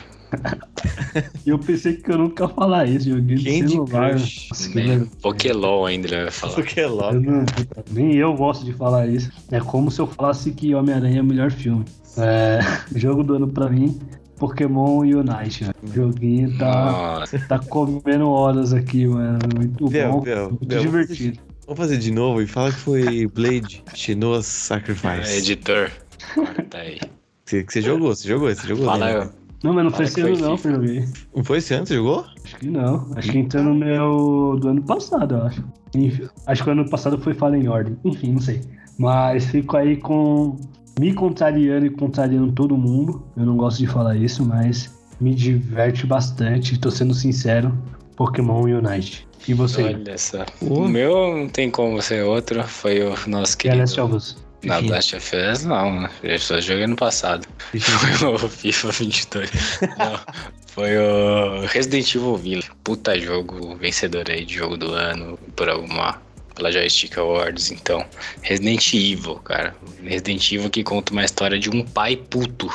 E 1.46 1.50
eu 1.50 1.58
pensei 1.58 1.94
que 1.96 2.12
eu 2.12 2.18
nunca 2.18 2.44
ia 2.44 2.50
falar 2.50 2.86
isso, 2.90 3.10
joguinho 3.10 3.38
de 3.40 3.70
celular. 3.70 4.10
Crush. 4.12 4.48
Nossa, 4.50 4.70
que 4.70 4.76
Nem 4.76 4.88
vergonha. 4.88 5.12
Pokélol 5.22 5.86
ainda 5.86 6.08
ele 6.08 6.22
vai 6.24 6.32
falar. 6.32 6.62
que 6.64 6.80
é 6.82 6.84
Eu 6.84 7.22
não- 7.22 7.46
nem 7.90 8.16
eu 8.16 8.34
gosto 8.36 8.66
de 8.66 8.74
falar 8.74 9.08
isso. 9.08 9.32
É 9.50 9.62
como 9.62 9.90
se 9.90 10.02
eu 10.02 10.08
falasse 10.08 10.52
que 10.52 10.76
Homem-Aranha 10.76 11.20
é 11.20 11.22
o 11.22 11.26
melhor 11.26 11.50
filme. 11.50 11.86
É, 12.18 12.60
jogo 12.94 13.24
do 13.24 13.36
ano 13.36 13.48
pra 13.48 13.70
mim, 13.70 13.98
Pokémon 14.38 15.00
Unite. 15.00 15.63
velho. 15.63 15.76
O 15.84 15.93
joguinho 15.93 16.58
tá, 16.58 16.91
Nossa, 17.19 17.39
tá 17.47 17.60
comendo 17.60 18.30
horas 18.30 18.73
aqui, 18.73 19.06
mano. 19.08 19.39
Muito 19.56 19.89
Bel, 19.89 20.12
bom. 20.12 20.21
Bel, 20.21 20.50
muito 20.50 20.65
Bel, 20.67 20.82
divertido. 20.82 21.39
Vamos 21.65 21.80
fazer 21.80 21.97
de 21.97 22.12
novo 22.12 22.41
e 22.41 22.47
fala 22.47 22.71
que 22.71 22.80
foi 22.80 23.28
Blade, 23.28 23.84
Shinoa 23.93 24.41
Sacrifice. 24.41 25.32
É, 25.32 25.38
editor. 25.38 25.91
Corta 26.34 26.78
aí. 26.78 27.00
Você, 27.45 27.65
você 27.67 27.82
jogou, 27.82 28.15
você 28.15 28.28
jogou, 28.28 28.54
você 28.54 28.67
jogou. 28.67 28.86
Fala 28.86 29.06
né? 29.06 29.15
eu. 29.17 29.47
Não, 29.63 29.73
mas 29.73 29.84
não 29.84 29.91
Fala 29.91 29.95
foi 29.95 30.06
esse 30.06 30.21
ano 30.21 30.38
não 30.38 30.52
eu 30.52 30.58
joguei. 30.58 31.06
Não 31.36 31.43
foi 31.43 31.58
esse 31.58 31.73
ano 31.73 31.86
você 31.86 31.95
jogou? 31.95 32.26
Acho 32.43 32.56
que 32.58 32.67
não. 32.67 33.12
Acho 33.15 33.32
que 33.32 33.38
entrou 33.39 33.63
no 33.63 33.76
meu 33.76 34.58
do 34.60 34.69
ano 34.69 34.84
passado, 34.84 35.36
eu 35.36 35.43
acho. 35.43 35.63
Enfim, 35.95 36.30
acho 36.45 36.63
que 36.63 36.69
o 36.69 36.71
ano 36.73 36.89
passado 36.89 37.17
foi 37.17 37.34
Fallen 37.34 37.67
Order. 37.67 37.93
Enfim, 38.06 38.34
não 38.34 38.41
sei. 38.41 38.62
Mas 38.97 39.45
fico 39.45 39.76
aí 39.76 39.97
com. 39.97 40.58
Me 41.00 41.14
contrariando 41.14 41.86
e 41.86 41.90
contrariando 41.90 42.52
todo 42.52 42.76
mundo. 42.76 43.24
Eu 43.36 43.46
não 43.46 43.56
gosto 43.56 43.78
de 43.80 43.88
falar 43.88 44.16
isso, 44.16 44.46
mas 44.46 44.94
me 45.20 45.34
diverte 45.34 46.06
bastante. 46.06 46.78
Tô 46.80 46.90
sendo 46.90 47.14
sincero. 47.14 47.78
Pokémon 48.16 48.62
Unite. 48.64 49.28
E 49.48 49.54
você? 49.54 49.84
Olha 49.84 50.18
só. 50.18 50.46
O 50.62 50.88
meu 50.88 51.38
não 51.38 51.48
tem 51.48 51.70
como 51.70 52.02
ser 52.02 52.24
outro. 52.24 52.64
Foi 52.64 53.02
o 53.02 53.10
nosso 53.28 53.58
The 53.58 53.76
Last 53.76 53.96
querido. 53.96 54.04
of 54.04 54.16
Us. 54.16 54.48
Na. 54.64 54.80
Last 54.80 55.16
of 55.16 55.36
Us, 55.36 55.64
não, 55.64 56.02
né? 56.02 56.10
Eu 56.24 56.40
só 56.40 56.60
joguei 56.60 56.88
no 56.88 56.96
passado. 56.96 57.48
Foi 57.78 58.28
o 58.28 58.38
FIFA 58.50 58.92
22. 58.92 59.52
Não, 59.98 60.20
foi 60.68 60.96
o 60.96 61.66
Resident 61.66 62.14
Evil 62.14 62.36
Village. 62.38 62.70
Puta 62.84 63.20
jogo 63.20 63.76
vencedor 63.78 64.30
aí 64.30 64.46
de 64.46 64.56
jogo 64.56 64.78
do 64.78 64.94
ano 64.94 65.38
por 65.56 65.70
alguma. 65.70 66.22
Pela 66.58 66.72
Joystick 66.72 67.15
Awards, 67.17 67.72
então. 67.72 68.04
Resident 68.41 68.91
Evil, 68.93 69.36
cara. 69.36 69.76
Resident 70.04 70.52
Evil 70.52 70.70
que 70.72 70.84
conta 70.84 71.12
uma 71.13 71.24
história 71.24 71.60
de 71.60 71.70
um 71.70 71.84
pai 71.86 72.15
puto, 72.17 72.67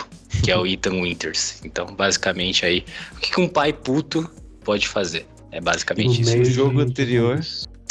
que 0.44 0.50
é 0.52 0.56
o 0.56 0.64
Ethan 0.64 1.02
Winters. 1.02 1.60
Então, 1.64 1.86
basicamente 1.86 2.64
aí, 2.64 2.84
o 3.16 3.18
que 3.20 3.40
um 3.40 3.48
pai 3.48 3.72
puto 3.72 4.30
pode 4.64 4.86
fazer? 4.86 5.26
É 5.50 5.60
basicamente 5.60 6.06
No 6.06 6.20
isso. 6.22 6.32
meio 6.32 6.44
jogo 6.44 6.80
anterior. 6.80 7.40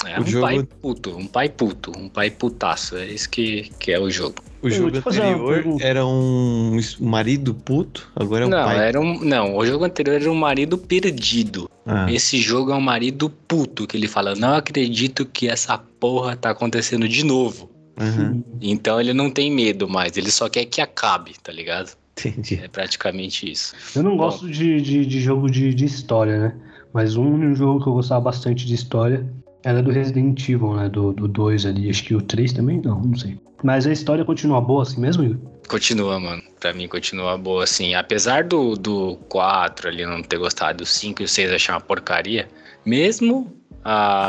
É 0.06 0.17
o 0.19 0.23
um 0.23 0.25
jogo- 0.25 0.45
pai 0.45 0.63
puto, 0.82 1.15
um 1.15 1.27
pai 1.27 1.49
puto, 1.49 1.91
um 1.95 2.10
pai 2.10 2.32
putaço. 2.32 2.97
É 2.97 3.06
isso 3.06 3.30
que, 3.30 3.69
que 3.77 3.91
é 3.91 3.99
o 3.99 4.10
jogo. 4.10 4.36
O 4.63 4.69
jogo 4.69 4.97
anterior 4.97 5.63
era 5.82 6.06
um 6.06 6.80
marido 6.99 7.54
puto, 7.54 8.12
agora 8.15 8.43
é 8.43 8.47
um 8.47 8.49
não, 8.51 8.63
pai. 8.63 8.88
era 8.88 8.99
um, 9.01 9.19
não, 9.19 9.58
o 9.58 9.65
jogo 9.65 9.84
anterior 9.86 10.21
era 10.21 10.32
um 10.32 10.36
marido 10.36 10.77
perdido. 10.77 11.69
Ah, 11.86 12.12
Esse 12.12 12.38
jogo 12.39 12.72
é 12.72 12.76
um 12.76 12.82
marido 12.82 13.30
puto, 13.30 13.88
que 13.88 13.98
ele 13.98 14.08
fala, 14.08 14.36
não 14.36 14.56
acredito 14.56 15.26
que 15.26 15.48
essa 15.48 15.78
porra 15.78 16.36
tá 16.36 16.52
acontecendo 16.52 17.08
de 17.08 17.24
novo. 17.24 17.70
aham, 17.98 18.44
Então 18.62 19.00
ele 19.00 19.13
não 19.13 19.30
tem 19.32 19.52
medo 19.52 19.89
mais, 19.89 20.15
ele 20.17 20.32
só 20.32 20.48
quer 20.50 20.65
que 20.65 20.80
acabe, 20.82 21.34
tá 21.41 21.52
ligado? 21.52 21.91
entendi. 22.17 22.56
É 22.63 22.67
praticamente 22.67 23.50
isso. 23.52 23.74
Eu 23.96 24.04
não 24.04 24.15
gosto 24.15 24.50
de, 24.50 24.80
de, 24.82 25.06
de 25.06 25.20
jogo 25.22 25.50
de, 25.50 25.74
de 25.74 25.86
história, 25.86 26.39
né? 26.39 26.56
Mas 26.94 27.15
um 27.15 27.56
jogo 27.56 27.82
que 27.82 27.88
eu 27.89 27.94
gostava 27.94 28.22
bastante 28.22 28.65
de 28.65 28.76
história 28.76 29.26
era 29.63 29.82
do 29.82 29.91
Resident 29.91 30.41
Evil, 30.47 30.74
né? 30.74 30.89
Do 30.89 31.13
2 31.13 31.65
ali. 31.65 31.89
Acho 31.89 32.04
que 32.04 32.15
o 32.15 32.21
3 32.21 32.54
também 32.54 32.82
não, 32.82 33.02
não 33.02 33.17
sei. 33.17 33.39
Mas 33.63 33.86
a 33.86 33.91
história 33.91 34.26
continua 34.26 34.60
boa 34.60 34.82
assim 34.84 35.00
mesmo, 35.00 35.24
Igor? 35.24 35.38
Continua, 35.67 36.19
mano. 36.19 36.41
Pra 36.60 36.74
mim 36.74 36.88
continua 36.88 37.38
boa, 37.38 37.63
assim. 37.63 37.93
Apesar 37.93 38.43
do, 38.43 38.76
do 38.76 39.17
4 39.30 39.88
ali 39.88 40.06
não 40.06 40.21
ter 40.21 40.38
gostado, 40.38 40.84
o 40.84 40.88
5 40.88 41.21
e 41.21 41.26
o 41.26 41.28
6 41.28 41.52
achar 41.52 41.74
uma 41.74 41.82
porcaria, 41.82 42.47
Mesmo 42.86 43.62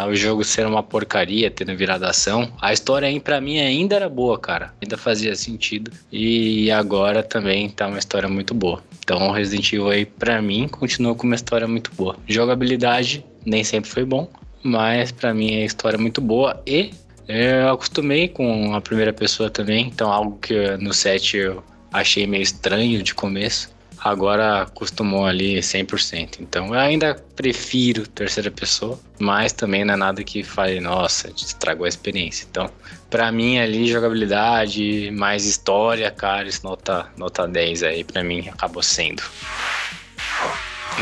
o 0.08 0.14
jogo 0.14 0.42
ser 0.42 0.66
uma 0.66 0.82
porcaria, 0.82 1.50
tendo 1.50 1.76
virado 1.76 2.04
ação, 2.04 2.50
a 2.60 2.72
história 2.72 3.06
aí 3.06 3.20
pra 3.20 3.40
mim 3.40 3.58
ainda 3.58 3.96
era 3.96 4.08
boa, 4.08 4.38
cara. 4.38 4.72
Ainda 4.80 4.96
fazia 4.96 5.34
sentido. 5.34 5.90
E 6.10 6.70
agora 6.70 7.22
também 7.22 7.68
tá 7.68 7.86
uma 7.86 7.98
história 7.98 8.28
muito 8.28 8.54
boa. 8.54 8.82
Então 9.00 9.28
o 9.28 9.32
Resident 9.32 9.72
Evil 9.72 9.90
aí, 9.90 10.06
pra 10.06 10.40
mim, 10.40 10.68
continua 10.68 11.14
com 11.14 11.26
uma 11.26 11.36
história 11.36 11.68
muito 11.68 11.90
boa. 11.94 12.16
Jogabilidade 12.26 13.24
nem 13.44 13.64
sempre 13.64 13.90
foi 13.90 14.04
bom, 14.04 14.30
mas 14.62 15.12
para 15.12 15.34
mim 15.34 15.62
a 15.62 15.64
história 15.64 15.96
é 15.96 16.00
muito 16.00 16.20
boa 16.20 16.62
e 16.66 16.92
eu 17.28 17.70
acostumei 17.70 18.28
com 18.28 18.74
a 18.74 18.80
primeira 18.80 19.12
pessoa 19.12 19.48
também, 19.48 19.86
então 19.86 20.12
algo 20.12 20.38
que 20.38 20.76
no 20.76 20.92
set 20.92 21.36
eu 21.36 21.62
achei 21.92 22.26
meio 22.26 22.42
estranho 22.42 23.02
de 23.02 23.14
começo 23.14 23.72
agora 24.02 24.62
acostumou 24.62 25.26
ali 25.26 25.58
100%. 25.58 26.40
Então 26.40 26.74
eu 26.74 26.80
ainda 26.80 27.14
prefiro 27.36 28.06
terceira 28.06 28.50
pessoa, 28.50 28.98
mas 29.18 29.52
também 29.52 29.84
não 29.84 29.94
é 29.94 29.96
nada 29.96 30.24
que 30.24 30.42
fale, 30.42 30.80
nossa, 30.80 31.30
estragou 31.30 31.86
a 31.86 31.88
experiência. 31.88 32.46
Então, 32.50 32.70
para 33.08 33.30
mim 33.30 33.58
ali 33.58 33.86
jogabilidade, 33.86 35.10
mais 35.12 35.44
história, 35.44 36.10
cara, 36.10 36.48
isso 36.48 36.64
nota 36.64 37.08
nota 37.16 37.46
10 37.46 37.82
aí 37.84 38.04
para 38.04 38.24
mim 38.24 38.48
acabou 38.48 38.82
sendo. 38.82 39.22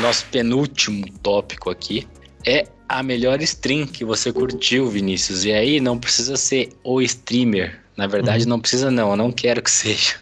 Nosso 0.01 0.27
penúltimo 0.27 1.11
tópico 1.23 1.71
aqui 1.71 2.07
é 2.47 2.67
a 2.99 3.03
melhor 3.03 3.41
stream 3.43 3.87
que 3.87 4.05
você 4.05 4.33
curtiu, 4.33 4.89
Vinícius. 4.89 5.45
E 5.45 5.53
aí 5.53 5.81
não 5.81 5.99
precisa 5.99 6.37
ser 6.37 6.71
o 6.85 7.01
streamer. 7.01 7.81
Na 7.97 8.07
verdade, 8.07 8.45
uhum. 8.45 8.51
não 8.51 8.61
precisa 8.61 8.91
não, 8.91 9.11
eu 9.11 9.17
não 9.17 9.33
quero 9.33 9.63
que 9.63 9.71
seja 9.73 10.17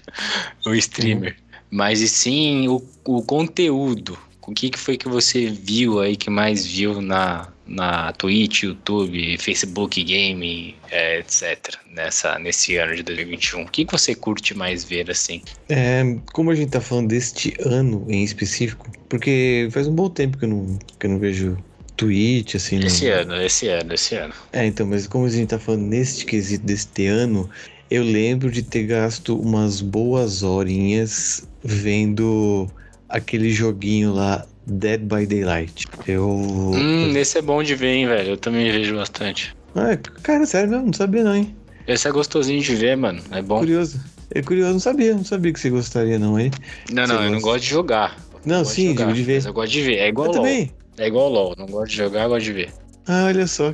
o 0.65 0.75
streamer. 0.75 1.37
Uhum 1.41 1.49
mas 1.71 2.01
e 2.01 2.09
sim 2.09 2.69
o, 2.69 2.83
o 3.05 3.23
conteúdo. 3.23 4.19
O 4.47 4.53
que, 4.53 4.71
que 4.71 4.79
foi 4.79 4.97
que 4.97 5.09
você 5.09 5.47
viu 5.47 6.01
aí, 6.01 6.17
que 6.17 6.31
mais 6.31 6.65
viu 6.65 7.03
na, 7.03 7.53
na 7.67 8.13
Twitch, 8.13 8.63
YouTube, 8.63 9.37
Facebook 9.37 10.03
Game, 10.03 10.75
é, 10.91 11.19
etc. 11.19 11.75
Nessa, 11.93 12.39
nesse 12.39 12.77
ano 12.77 12.97
de 12.97 13.03
2021? 13.03 13.63
O 13.63 13.71
que, 13.71 13.85
que 13.85 13.93
você 13.93 14.15
curte 14.15 14.57
mais 14.57 14.85
ver 14.85 15.11
assim? 15.11 15.43
É, 15.69 16.03
como 16.33 16.51
a 16.51 16.55
gente 16.55 16.71
tá 16.71 16.81
falando 16.81 17.09
deste 17.09 17.55
ano 17.61 18.07
em 18.09 18.25
específico, 18.25 18.91
porque 19.07 19.69
faz 19.71 19.87
um 19.87 19.95
bom 19.95 20.09
tempo 20.09 20.39
que 20.39 20.47
eu 20.47 20.49
não, 20.49 20.79
que 20.99 21.05
eu 21.05 21.11
não 21.11 21.19
vejo 21.19 21.59
Twitch, 21.99 22.55
assim. 22.55 22.79
Esse 22.79 23.11
não... 23.11 23.17
ano, 23.17 23.43
esse 23.43 23.69
ano, 23.69 23.93
esse 23.93 24.15
ano. 24.15 24.33
É, 24.53 24.65
então, 24.65 24.87
mas 24.87 25.07
como 25.07 25.27
a 25.27 25.29
gente 25.29 25.49
tá 25.49 25.59
falando 25.59 25.83
neste 25.83 26.25
quesito 26.25 26.65
deste 26.65 27.07
ano, 27.07 27.51
eu 27.91 28.03
lembro 28.03 28.51
de 28.51 28.63
ter 28.63 28.85
gasto 28.85 29.39
umas 29.39 29.81
boas 29.81 30.43
horinhas 30.43 31.47
vendo 31.63 32.69
aquele 33.09 33.51
joguinho 33.51 34.15
lá, 34.15 34.47
Dead 34.67 35.01
by 35.01 35.27
Daylight. 35.27 35.87
Eu. 36.07 36.29
Hum, 36.29 37.17
esse 37.17 37.39
é 37.39 37.43
bom 37.43 37.63
de 37.63 37.75
ver, 37.75 37.95
hein, 37.95 38.07
velho. 38.07 38.31
Eu 38.31 38.37
também 38.37 38.71
vejo 38.71 38.95
bastante. 38.95 39.55
Ah, 39.75 39.97
cara, 40.23 40.47
sério 40.47 40.71
mesmo, 40.71 40.87
não 40.87 40.93
sabia 40.93 41.25
não, 41.25 41.35
hein? 41.35 41.55
Esse 41.87 42.07
é 42.07 42.13
gostosinho 42.13 42.61
de 42.61 42.75
ver, 42.77 42.97
mano. 42.97 43.21
É 43.31 43.43
bom. 43.43 43.59
Curioso. 43.59 44.01
É 44.31 44.43
curioso, 44.43 44.73
não 44.73 44.81
sabia, 44.81 45.15
não 45.15 45.25
sabia 45.25 45.53
que 45.53 45.59
você 45.59 45.71
gostaria, 45.71 46.19
não, 46.19 46.39
hein? 46.39 46.51
Não, 46.93 47.07
não, 47.07 47.25
eu 47.25 47.31
não 47.31 47.41
gosto 47.41 47.65
de 47.65 47.71
jogar. 47.71 48.17
Não, 48.45 48.65
sim, 48.65 48.93
de, 48.93 48.99
jogar, 48.99 49.13
de 49.13 49.23
ver. 49.23 49.47
Eu 49.47 49.53
gosto 49.53 49.73
de 49.73 49.83
ver. 49.83 49.97
É 49.97 50.09
igual 50.09 50.27
eu 50.27 50.33
LOL. 50.35 50.43
Também. 50.43 50.71
É 50.99 51.07
igual 51.07 51.29
LOL. 51.29 51.55
Não 51.57 51.67
gosto 51.67 51.91
de 51.91 51.97
jogar, 51.97 52.25
eu 52.25 52.29
gosto 52.31 52.45
de 52.45 52.53
ver. 52.53 52.73
Ah, 53.07 53.25
olha 53.27 53.47
só, 53.47 53.73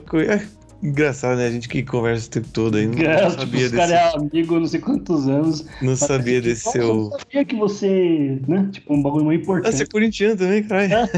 Engraçado, 0.85 1.39
né? 1.39 1.47
A 1.47 1.51
gente 1.51 1.67
que 1.67 1.83
conversa 1.83 2.27
o 2.27 2.31
tempo 2.31 2.49
todo 2.53 2.77
aí. 2.77 2.87
Não, 2.87 3.01
é, 3.03 3.31
sabia 3.31 3.47
tipo, 3.47 3.51
desse... 3.51 3.75
cara 3.75 3.95
é 3.95 4.17
amigo 4.17 4.61
não 4.61 4.67
sei 4.67 4.81
quantos 4.81 5.27
anos. 5.27 5.65
Não 5.81 5.97
sabia 5.97 6.43
desse 6.43 6.71
seu. 6.71 6.83
Eu 6.83 6.95
não 6.95 7.19
sabia 7.19 7.45
que 7.47 7.57
você, 7.57 8.39
né? 8.47 8.69
Tipo, 8.71 8.93
um 8.93 9.03
bagulho 9.03 9.25
muito 9.25 9.43
importante. 9.43 9.73
Ah, 9.73 9.77
você 9.79 9.85
é 9.85 9.87
corintiano 9.87 10.37
também, 10.37 10.63
caralho. 10.63 10.93
É. 10.93 11.09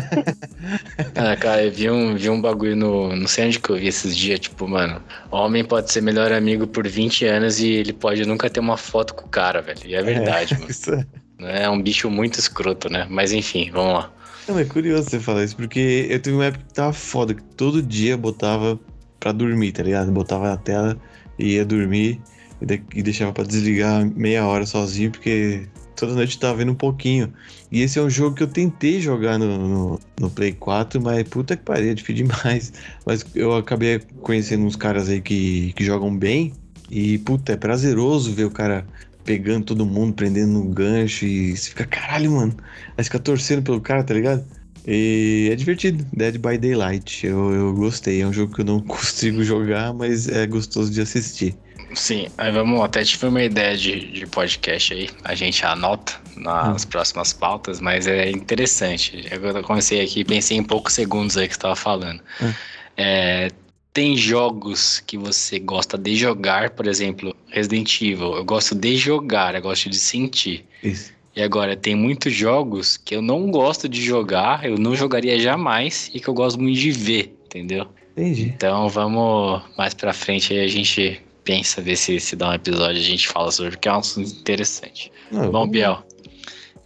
ah, 1.33 1.37
cara, 1.37 1.65
eu 1.65 1.73
vi 1.73 1.91
um, 1.91 2.15
vi 2.15 2.31
um 2.31 2.41
bagulho 2.41 2.77
no. 2.77 3.17
Não 3.17 3.27
sei 3.27 3.47
onde 3.47 3.59
que 3.59 3.71
eu 3.71 3.77
vi 3.77 3.89
esses 3.89 4.17
dias. 4.17 4.39
Tipo, 4.39 4.69
mano, 4.69 5.03
homem 5.33 5.65
pode 5.65 5.91
ser 5.91 6.01
melhor 6.01 6.31
amigo 6.31 6.69
por 6.69 6.87
20 6.87 7.25
anos 7.25 7.59
e 7.59 7.73
ele 7.73 7.93
pode 7.93 8.25
nunca 8.25 8.49
ter 8.49 8.61
uma 8.61 8.77
foto 8.77 9.15
com 9.15 9.27
o 9.27 9.29
cara, 9.29 9.61
velho. 9.61 9.81
E 9.85 9.97
é 9.97 10.03
verdade, 10.03 10.55
é, 10.55 10.59
mano. 10.59 10.71
Isso 10.71 10.95
é... 10.95 11.65
é 11.65 11.69
um 11.69 11.83
bicho 11.83 12.09
muito 12.09 12.39
escroto, 12.39 12.89
né? 12.89 13.05
Mas 13.11 13.33
enfim, 13.33 13.69
vamos 13.73 13.95
lá. 13.95 14.13
Não, 14.49 14.59
é 14.59 14.65
curioso 14.65 15.11
você 15.11 15.19
falar 15.19 15.43
isso, 15.43 15.57
porque 15.57 16.07
eu 16.09 16.21
tive 16.21 16.37
uma 16.37 16.45
época 16.45 16.65
que 16.65 16.75
tava 16.75 16.93
foda, 16.93 17.35
que 17.35 17.43
todo 17.43 17.83
dia 17.83 18.17
botava 18.17 18.79
pra 19.19 19.33
dormir, 19.33 19.73
tá 19.73 19.83
ligado? 19.83 20.13
Botava 20.13 20.49
na 20.49 20.57
tela 20.57 20.97
e 21.37 21.55
ia 21.55 21.65
dormir 21.65 22.21
e, 22.61 22.67
de, 22.67 22.83
e 22.95 23.03
deixava 23.03 23.33
pra 23.33 23.43
desligar 23.43 24.07
meia 24.15 24.47
hora 24.47 24.65
sozinho, 24.65 25.11
porque 25.11 25.67
toda 25.97 26.15
noite 26.15 26.39
tava 26.39 26.59
vendo 26.59 26.71
um 26.71 26.77
pouquinho. 26.77 27.33
E 27.73 27.81
esse 27.83 27.99
é 27.99 28.03
um 28.03 28.09
jogo 28.09 28.37
que 28.37 28.43
eu 28.45 28.47
tentei 28.47 29.01
jogar 29.01 29.37
no, 29.37 29.59
no, 29.59 30.01
no 30.21 30.31
Play 30.31 30.53
4, 30.53 31.01
mas 31.01 31.25
puta 31.25 31.57
que 31.57 31.65
pariu, 31.65 31.91
é 31.91 31.95
difícil 31.95 32.27
demais. 32.27 32.73
Mas 33.05 33.25
eu 33.35 33.55
acabei 33.57 34.01
conhecendo 34.21 34.65
uns 34.65 34.77
caras 34.77 35.09
aí 35.09 35.21
que, 35.21 35.73
que 35.73 35.85
jogam 35.85 36.17
bem. 36.17 36.53
E 36.89 37.19
puta, 37.19 37.53
é 37.53 37.57
prazeroso 37.57 38.33
ver 38.33 38.45
o 38.45 38.51
cara 38.51 38.87
pegando 39.27 39.67
todo 39.67 39.85
mundo, 39.85 40.15
prendendo 40.15 40.53
no 40.53 40.65
gancho 40.65 41.27
e 41.27 41.55
você 41.57 41.71
fica, 41.71 41.85
caralho, 41.85 42.31
mano. 42.31 42.57
Aí 42.97 43.05
fica 43.05 43.19
torcendo 43.19 43.63
pelo 43.63 43.81
cara, 43.81 44.05
tá 44.05 44.15
ligado? 44.15 44.45
E 44.87 45.49
é 45.51 45.57
divertido, 45.57 46.07
Dead 46.13 46.39
by 46.39 46.57
Daylight. 46.57 47.27
Eu, 47.27 47.53
eu 47.53 47.75
gostei. 47.75 48.23
É 48.23 48.27
um 48.27 48.33
jogo 48.33 48.55
que 48.55 48.61
eu 48.61 48.65
não 48.65 48.81
consigo 48.87 49.43
jogar, 49.43 49.93
mas 49.93 50.29
é 50.29 50.47
gostoso 50.47 50.93
de 50.93 51.01
assistir. 51.01 51.57
Sim, 51.95 52.29
aí 52.37 52.53
vamos, 52.53 52.81
até 52.83 53.03
tive 53.05 53.27
uma 53.27 53.43
ideia 53.43 53.77
de, 53.77 54.13
de 54.13 54.27
podcast 54.27 54.93
aí, 54.93 55.09
a 55.25 55.35
gente 55.35 55.65
anota 55.65 56.15
nas 56.37 56.85
hum. 56.85 56.89
próximas 56.89 57.33
pautas, 57.33 57.81
mas 57.81 58.07
é 58.07 58.31
interessante. 58.31 59.27
Eu 59.31 59.63
comecei 59.63 60.01
aqui, 60.03 60.25
pensei 60.25 60.57
em 60.57 60.65
poucos 60.65 60.95
segundos 60.95 61.37
aí 61.37 61.47
que 61.47 61.55
você 61.55 61.59
estava 61.59 61.77
falando. 61.77 62.21
Hum. 62.43 62.53
É, 62.97 63.51
tem 63.97 64.15
jogos 64.15 65.01
que 65.01 65.17
você 65.17 65.59
gosta 65.59 65.97
de 65.97 66.15
jogar, 66.17 66.69
por 66.69 66.87
exemplo, 66.87 67.35
Resident 67.49 68.03
Evil. 68.03 68.35
Eu 68.35 68.45
gosto 68.45 68.75
de 68.75 68.95
jogar, 68.95 69.55
eu 69.55 69.63
gosto 69.63 69.89
de 69.89 69.97
sentir. 69.97 70.67
Isso. 70.83 71.15
E 71.35 71.41
agora, 71.41 71.75
tem 71.75 71.95
muitos 71.95 72.35
jogos 72.35 72.99
que 72.99 73.17
eu 73.17 73.23
não 73.23 73.51
gosto 73.51 73.89
de 73.89 74.03
jogar, 74.03 74.67
eu 74.67 74.77
não 74.77 74.95
jogaria 74.95 75.41
jamais 75.41 76.11
e 76.13 76.21
que 76.21 76.29
eu 76.29 76.35
gosto 76.35 76.61
muito 76.61 76.79
de 76.79 76.91
ver, 76.91 77.35
entendeu? 77.47 77.87
Entendi. 78.13 78.53
Então 78.55 78.87
vamos 78.91 79.63
mais 79.79 79.95
pra 79.95 80.13
frente 80.13 80.53
aí 80.53 80.61
a 80.61 80.69
gente 80.69 81.19
pensa, 81.43 81.81
ver 81.81 81.97
se, 81.97 82.21
se 82.21 82.37
dá 82.37 82.51
um 82.51 82.53
episódio 82.53 83.01
a 83.01 83.05
gente 83.05 83.27
fala 83.27 83.51
sobre, 83.51 83.79
que 83.79 83.89
é 83.89 83.93
um 83.93 83.97
assunto 83.97 84.29
interessante. 84.29 85.11
Não, 85.33 85.51
Bom, 85.51 85.67
Biel, 85.67 86.05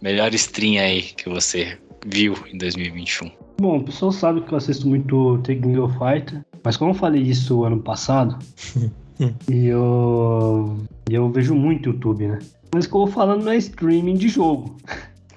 melhor 0.01 0.33
stream 0.33 0.81
aí 0.81 1.01
que 1.01 1.27
você 1.27 1.77
viu 2.05 2.37
em 2.47 2.57
2021. 2.57 3.29
Bom, 3.59 3.79
o 3.79 3.83
pessoal 3.83 4.13
sabe 4.13 4.39
que 4.39 4.53
eu 4.53 4.57
assisto 4.57 4.87
muito 4.87 5.39
Taking 5.39 5.77
of 5.77 5.93
Fighter, 5.97 6.41
mas 6.63 6.77
como 6.77 6.91
eu 6.91 6.95
falei 6.95 7.21
isso 7.21 7.63
ano 7.63 7.79
passado, 7.79 8.37
e 9.49 9.67
eu, 9.67 10.77
eu 11.09 11.29
vejo 11.31 11.55
muito 11.55 11.89
YouTube, 11.89 12.27
né? 12.27 12.39
Mas 12.73 12.87
que 12.87 12.93
eu 12.93 12.99
vou 12.99 13.07
falando 13.07 13.43
não 13.43 13.51
é 13.51 13.57
streaming 13.57 14.15
de 14.15 14.29
jogo. 14.29 14.77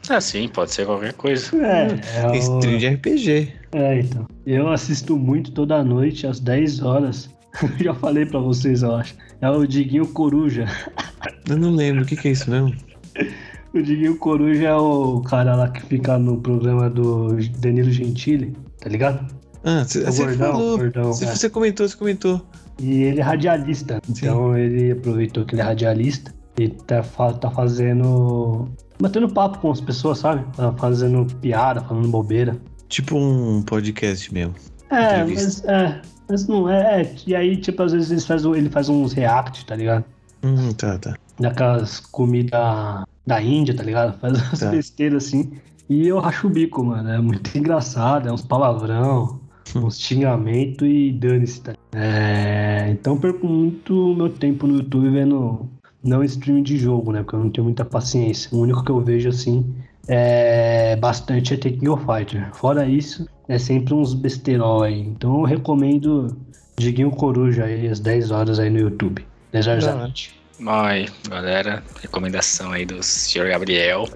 Ah, 0.08 0.20
sim, 0.20 0.48
pode 0.48 0.70
ser 0.70 0.86
qualquer 0.86 1.14
coisa. 1.14 1.56
É, 1.56 2.32
é 2.32 2.36
Stream 2.36 2.78
de 2.78 2.88
RPG. 2.88 3.52
É, 3.72 4.00
então. 4.00 4.26
Eu 4.46 4.68
assisto 4.68 5.16
muito 5.16 5.50
toda 5.52 5.82
noite, 5.82 6.26
às 6.26 6.38
10 6.40 6.82
horas. 6.82 7.30
Já 7.80 7.94
falei 7.94 8.26
pra 8.26 8.38
vocês, 8.38 8.82
eu 8.82 8.94
acho. 8.94 9.16
É 9.40 9.48
o 9.48 9.66
Diguinho 9.66 10.06
Coruja. 10.08 10.66
Eu 11.48 11.58
não 11.58 11.70
lembro, 11.70 12.02
o 12.02 12.06
que, 12.06 12.16
que 12.16 12.28
é 12.28 12.30
isso 12.32 12.50
mesmo? 12.50 12.74
o 13.74 13.82
Diguinho 13.82 14.16
Coruja 14.16 14.68
é 14.68 14.74
o 14.74 15.20
cara 15.20 15.54
lá 15.54 15.68
que 15.68 15.82
fica 15.82 16.18
no 16.18 16.38
programa 16.38 16.88
do 16.88 17.36
Danilo 17.58 17.90
Gentili, 17.90 18.54
tá 18.80 18.88
ligado? 18.88 19.26
Ah, 19.64 19.84
você 19.84 20.36
falou. 20.36 20.78
Gordão, 20.78 21.12
cê, 21.12 21.24
é. 21.24 21.34
você 21.34 21.48
comentou, 21.48 21.88
você 21.88 21.96
comentou. 21.96 22.40
E 22.78 23.02
ele 23.04 23.20
é 23.20 23.22
radialista. 23.22 24.00
Então 24.08 24.52
Sim. 24.52 24.60
ele 24.60 24.92
aproveitou 24.92 25.44
que 25.44 25.54
ele 25.54 25.62
é 25.62 25.64
radialista 25.64 26.34
e 26.58 26.68
tá, 26.68 27.02
tá 27.02 27.50
fazendo. 27.50 28.68
batendo 29.00 29.28
papo 29.28 29.58
com 29.58 29.70
as 29.70 29.80
pessoas, 29.80 30.18
sabe? 30.18 30.44
Tá 30.56 30.72
fazendo 30.72 31.26
piada, 31.36 31.80
falando 31.80 32.08
bobeira. 32.08 32.56
Tipo 32.88 33.16
um 33.16 33.62
podcast 33.62 34.32
mesmo. 34.32 34.54
É, 34.90 35.24
mas, 35.24 35.64
é, 35.64 36.00
mas 36.28 36.46
não 36.46 36.68
é, 36.68 37.02
é. 37.02 37.14
E 37.26 37.34
aí, 37.34 37.56
tipo, 37.56 37.82
às 37.82 37.92
vezes 37.92 38.10
ele 38.10 38.20
faz, 38.20 38.44
ele 38.44 38.70
faz 38.70 38.88
uns 38.88 39.12
react, 39.12 39.64
tá 39.64 39.74
ligado? 39.74 40.04
Hum, 40.42 40.72
tá, 40.74 40.98
tá. 40.98 41.16
Daquelas 41.40 42.00
comidas 42.00 43.04
da 43.26 43.42
Índia, 43.42 43.74
tá 43.74 43.82
ligado? 43.82 44.16
Faz 44.20 44.34
umas 44.40 44.60
tá. 44.60 44.70
besteiras 44.70 45.26
assim. 45.26 45.52
E 45.88 46.06
eu 46.06 46.18
racho 46.20 46.46
o 46.46 46.50
bico, 46.50 46.84
mano. 46.84 47.08
É 47.08 47.18
muito 47.18 47.56
engraçado, 47.56 48.28
é 48.28 48.32
uns 48.32 48.42
palavrão. 48.42 49.40
Uns 49.76 49.98
xingamento 49.98 50.84
e 50.86 51.12
dane-se, 51.12 51.60
tá? 51.62 51.74
É, 51.92 52.88
então 52.90 53.18
perco 53.18 53.46
muito 53.46 54.14
meu 54.14 54.28
tempo 54.28 54.66
no 54.66 54.76
YouTube 54.78 55.08
vendo 55.10 55.68
não 56.02 56.22
stream 56.22 56.62
de 56.62 56.76
jogo, 56.76 57.12
né? 57.12 57.22
Porque 57.22 57.36
eu 57.36 57.40
não 57.40 57.50
tenho 57.50 57.64
muita 57.64 57.84
paciência. 57.84 58.50
O 58.52 58.60
único 58.60 58.84
que 58.84 58.90
eu 58.90 59.00
vejo 59.00 59.28
assim 59.28 59.64
é 60.06 60.96
bastante 60.96 61.54
é 61.54 61.56
Taking 61.56 61.88
of 61.88 62.04
Fighter. 62.04 62.54
Fora 62.54 62.86
isso, 62.86 63.26
é 63.48 63.58
sempre 63.58 63.94
uns 63.94 64.12
besterol 64.12 64.82
aí. 64.82 65.00
Então 65.00 65.40
eu 65.40 65.44
recomendo 65.44 66.36
Diguinho 66.76 67.10
Coruja 67.10 67.64
aí 67.64 67.88
às 67.88 68.00
10 68.00 68.30
horas 68.30 68.58
aí 68.58 68.68
no 68.68 68.78
YouTube. 68.78 69.24
10 69.52 69.66
horas 69.66 69.84
da 69.86 69.94
noite. 69.94 70.43
Oi, 70.60 71.08
galera. 71.28 71.82
Recomendação 72.00 72.70
aí 72.70 72.86
do 72.86 73.02
senhor 73.02 73.48
Gabriel. 73.48 74.08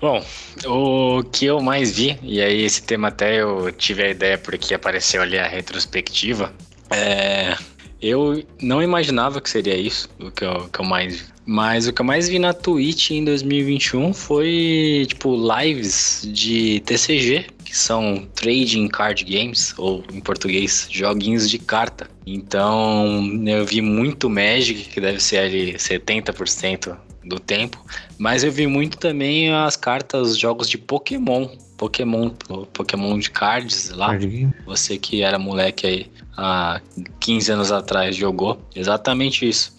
Bom, 0.00 0.24
o 0.64 1.22
que 1.24 1.44
eu 1.44 1.60
mais 1.60 1.94
vi, 1.94 2.18
e 2.22 2.40
aí 2.40 2.62
esse 2.62 2.82
tema 2.82 3.08
até 3.08 3.42
eu 3.42 3.70
tive 3.70 4.02
a 4.02 4.08
ideia 4.08 4.38
porque 4.38 4.72
apareceu 4.72 5.20
ali 5.20 5.38
a 5.38 5.46
retrospectiva, 5.46 6.50
é, 6.90 7.54
eu 8.00 8.42
não 8.60 8.82
imaginava 8.82 9.38
que 9.38 9.50
seria 9.50 9.76
isso, 9.76 10.08
o 10.18 10.30
que 10.30 10.44
eu, 10.44 10.66
que 10.72 10.80
eu 10.80 10.84
mais 10.84 11.20
vi. 11.20 11.26
Mas 11.44 11.86
o 11.86 11.92
que 11.92 12.00
eu 12.00 12.06
mais 12.06 12.28
vi 12.28 12.38
na 12.38 12.54
Twitch 12.54 13.10
em 13.10 13.24
2021 13.24 14.14
foi, 14.14 15.04
tipo, 15.08 15.36
lives 15.36 16.22
de 16.32 16.80
TCG, 16.80 17.46
que 17.70 17.78
são 17.78 18.26
Trading 18.34 18.88
Card 18.88 19.22
Games, 19.22 19.72
ou 19.78 20.02
em 20.12 20.18
português, 20.18 20.88
joguinhos 20.90 21.48
de 21.48 21.56
carta. 21.56 22.10
Então, 22.26 23.30
eu 23.46 23.64
vi 23.64 23.80
muito 23.80 24.28
Magic, 24.28 24.88
que 24.88 25.00
deve 25.00 25.20
ser 25.20 25.38
ali 25.38 25.74
70% 25.74 26.98
do 27.24 27.38
tempo, 27.38 27.80
mas 28.18 28.42
eu 28.42 28.50
vi 28.50 28.66
muito 28.66 28.98
também 28.98 29.54
as 29.54 29.76
cartas, 29.76 30.36
jogos 30.36 30.68
de 30.68 30.78
Pokémon. 30.78 31.48
Pokémon, 31.76 32.30
Pokémon 32.72 33.16
de 33.20 33.30
cards 33.30 33.90
lá. 33.90 34.18
Você 34.66 34.98
que 34.98 35.22
era 35.22 35.38
moleque 35.38 35.86
aí 35.86 36.06
há 36.36 36.80
15 37.20 37.52
anos 37.52 37.70
atrás 37.70 38.16
jogou. 38.16 38.60
Exatamente 38.74 39.48
isso. 39.48 39.72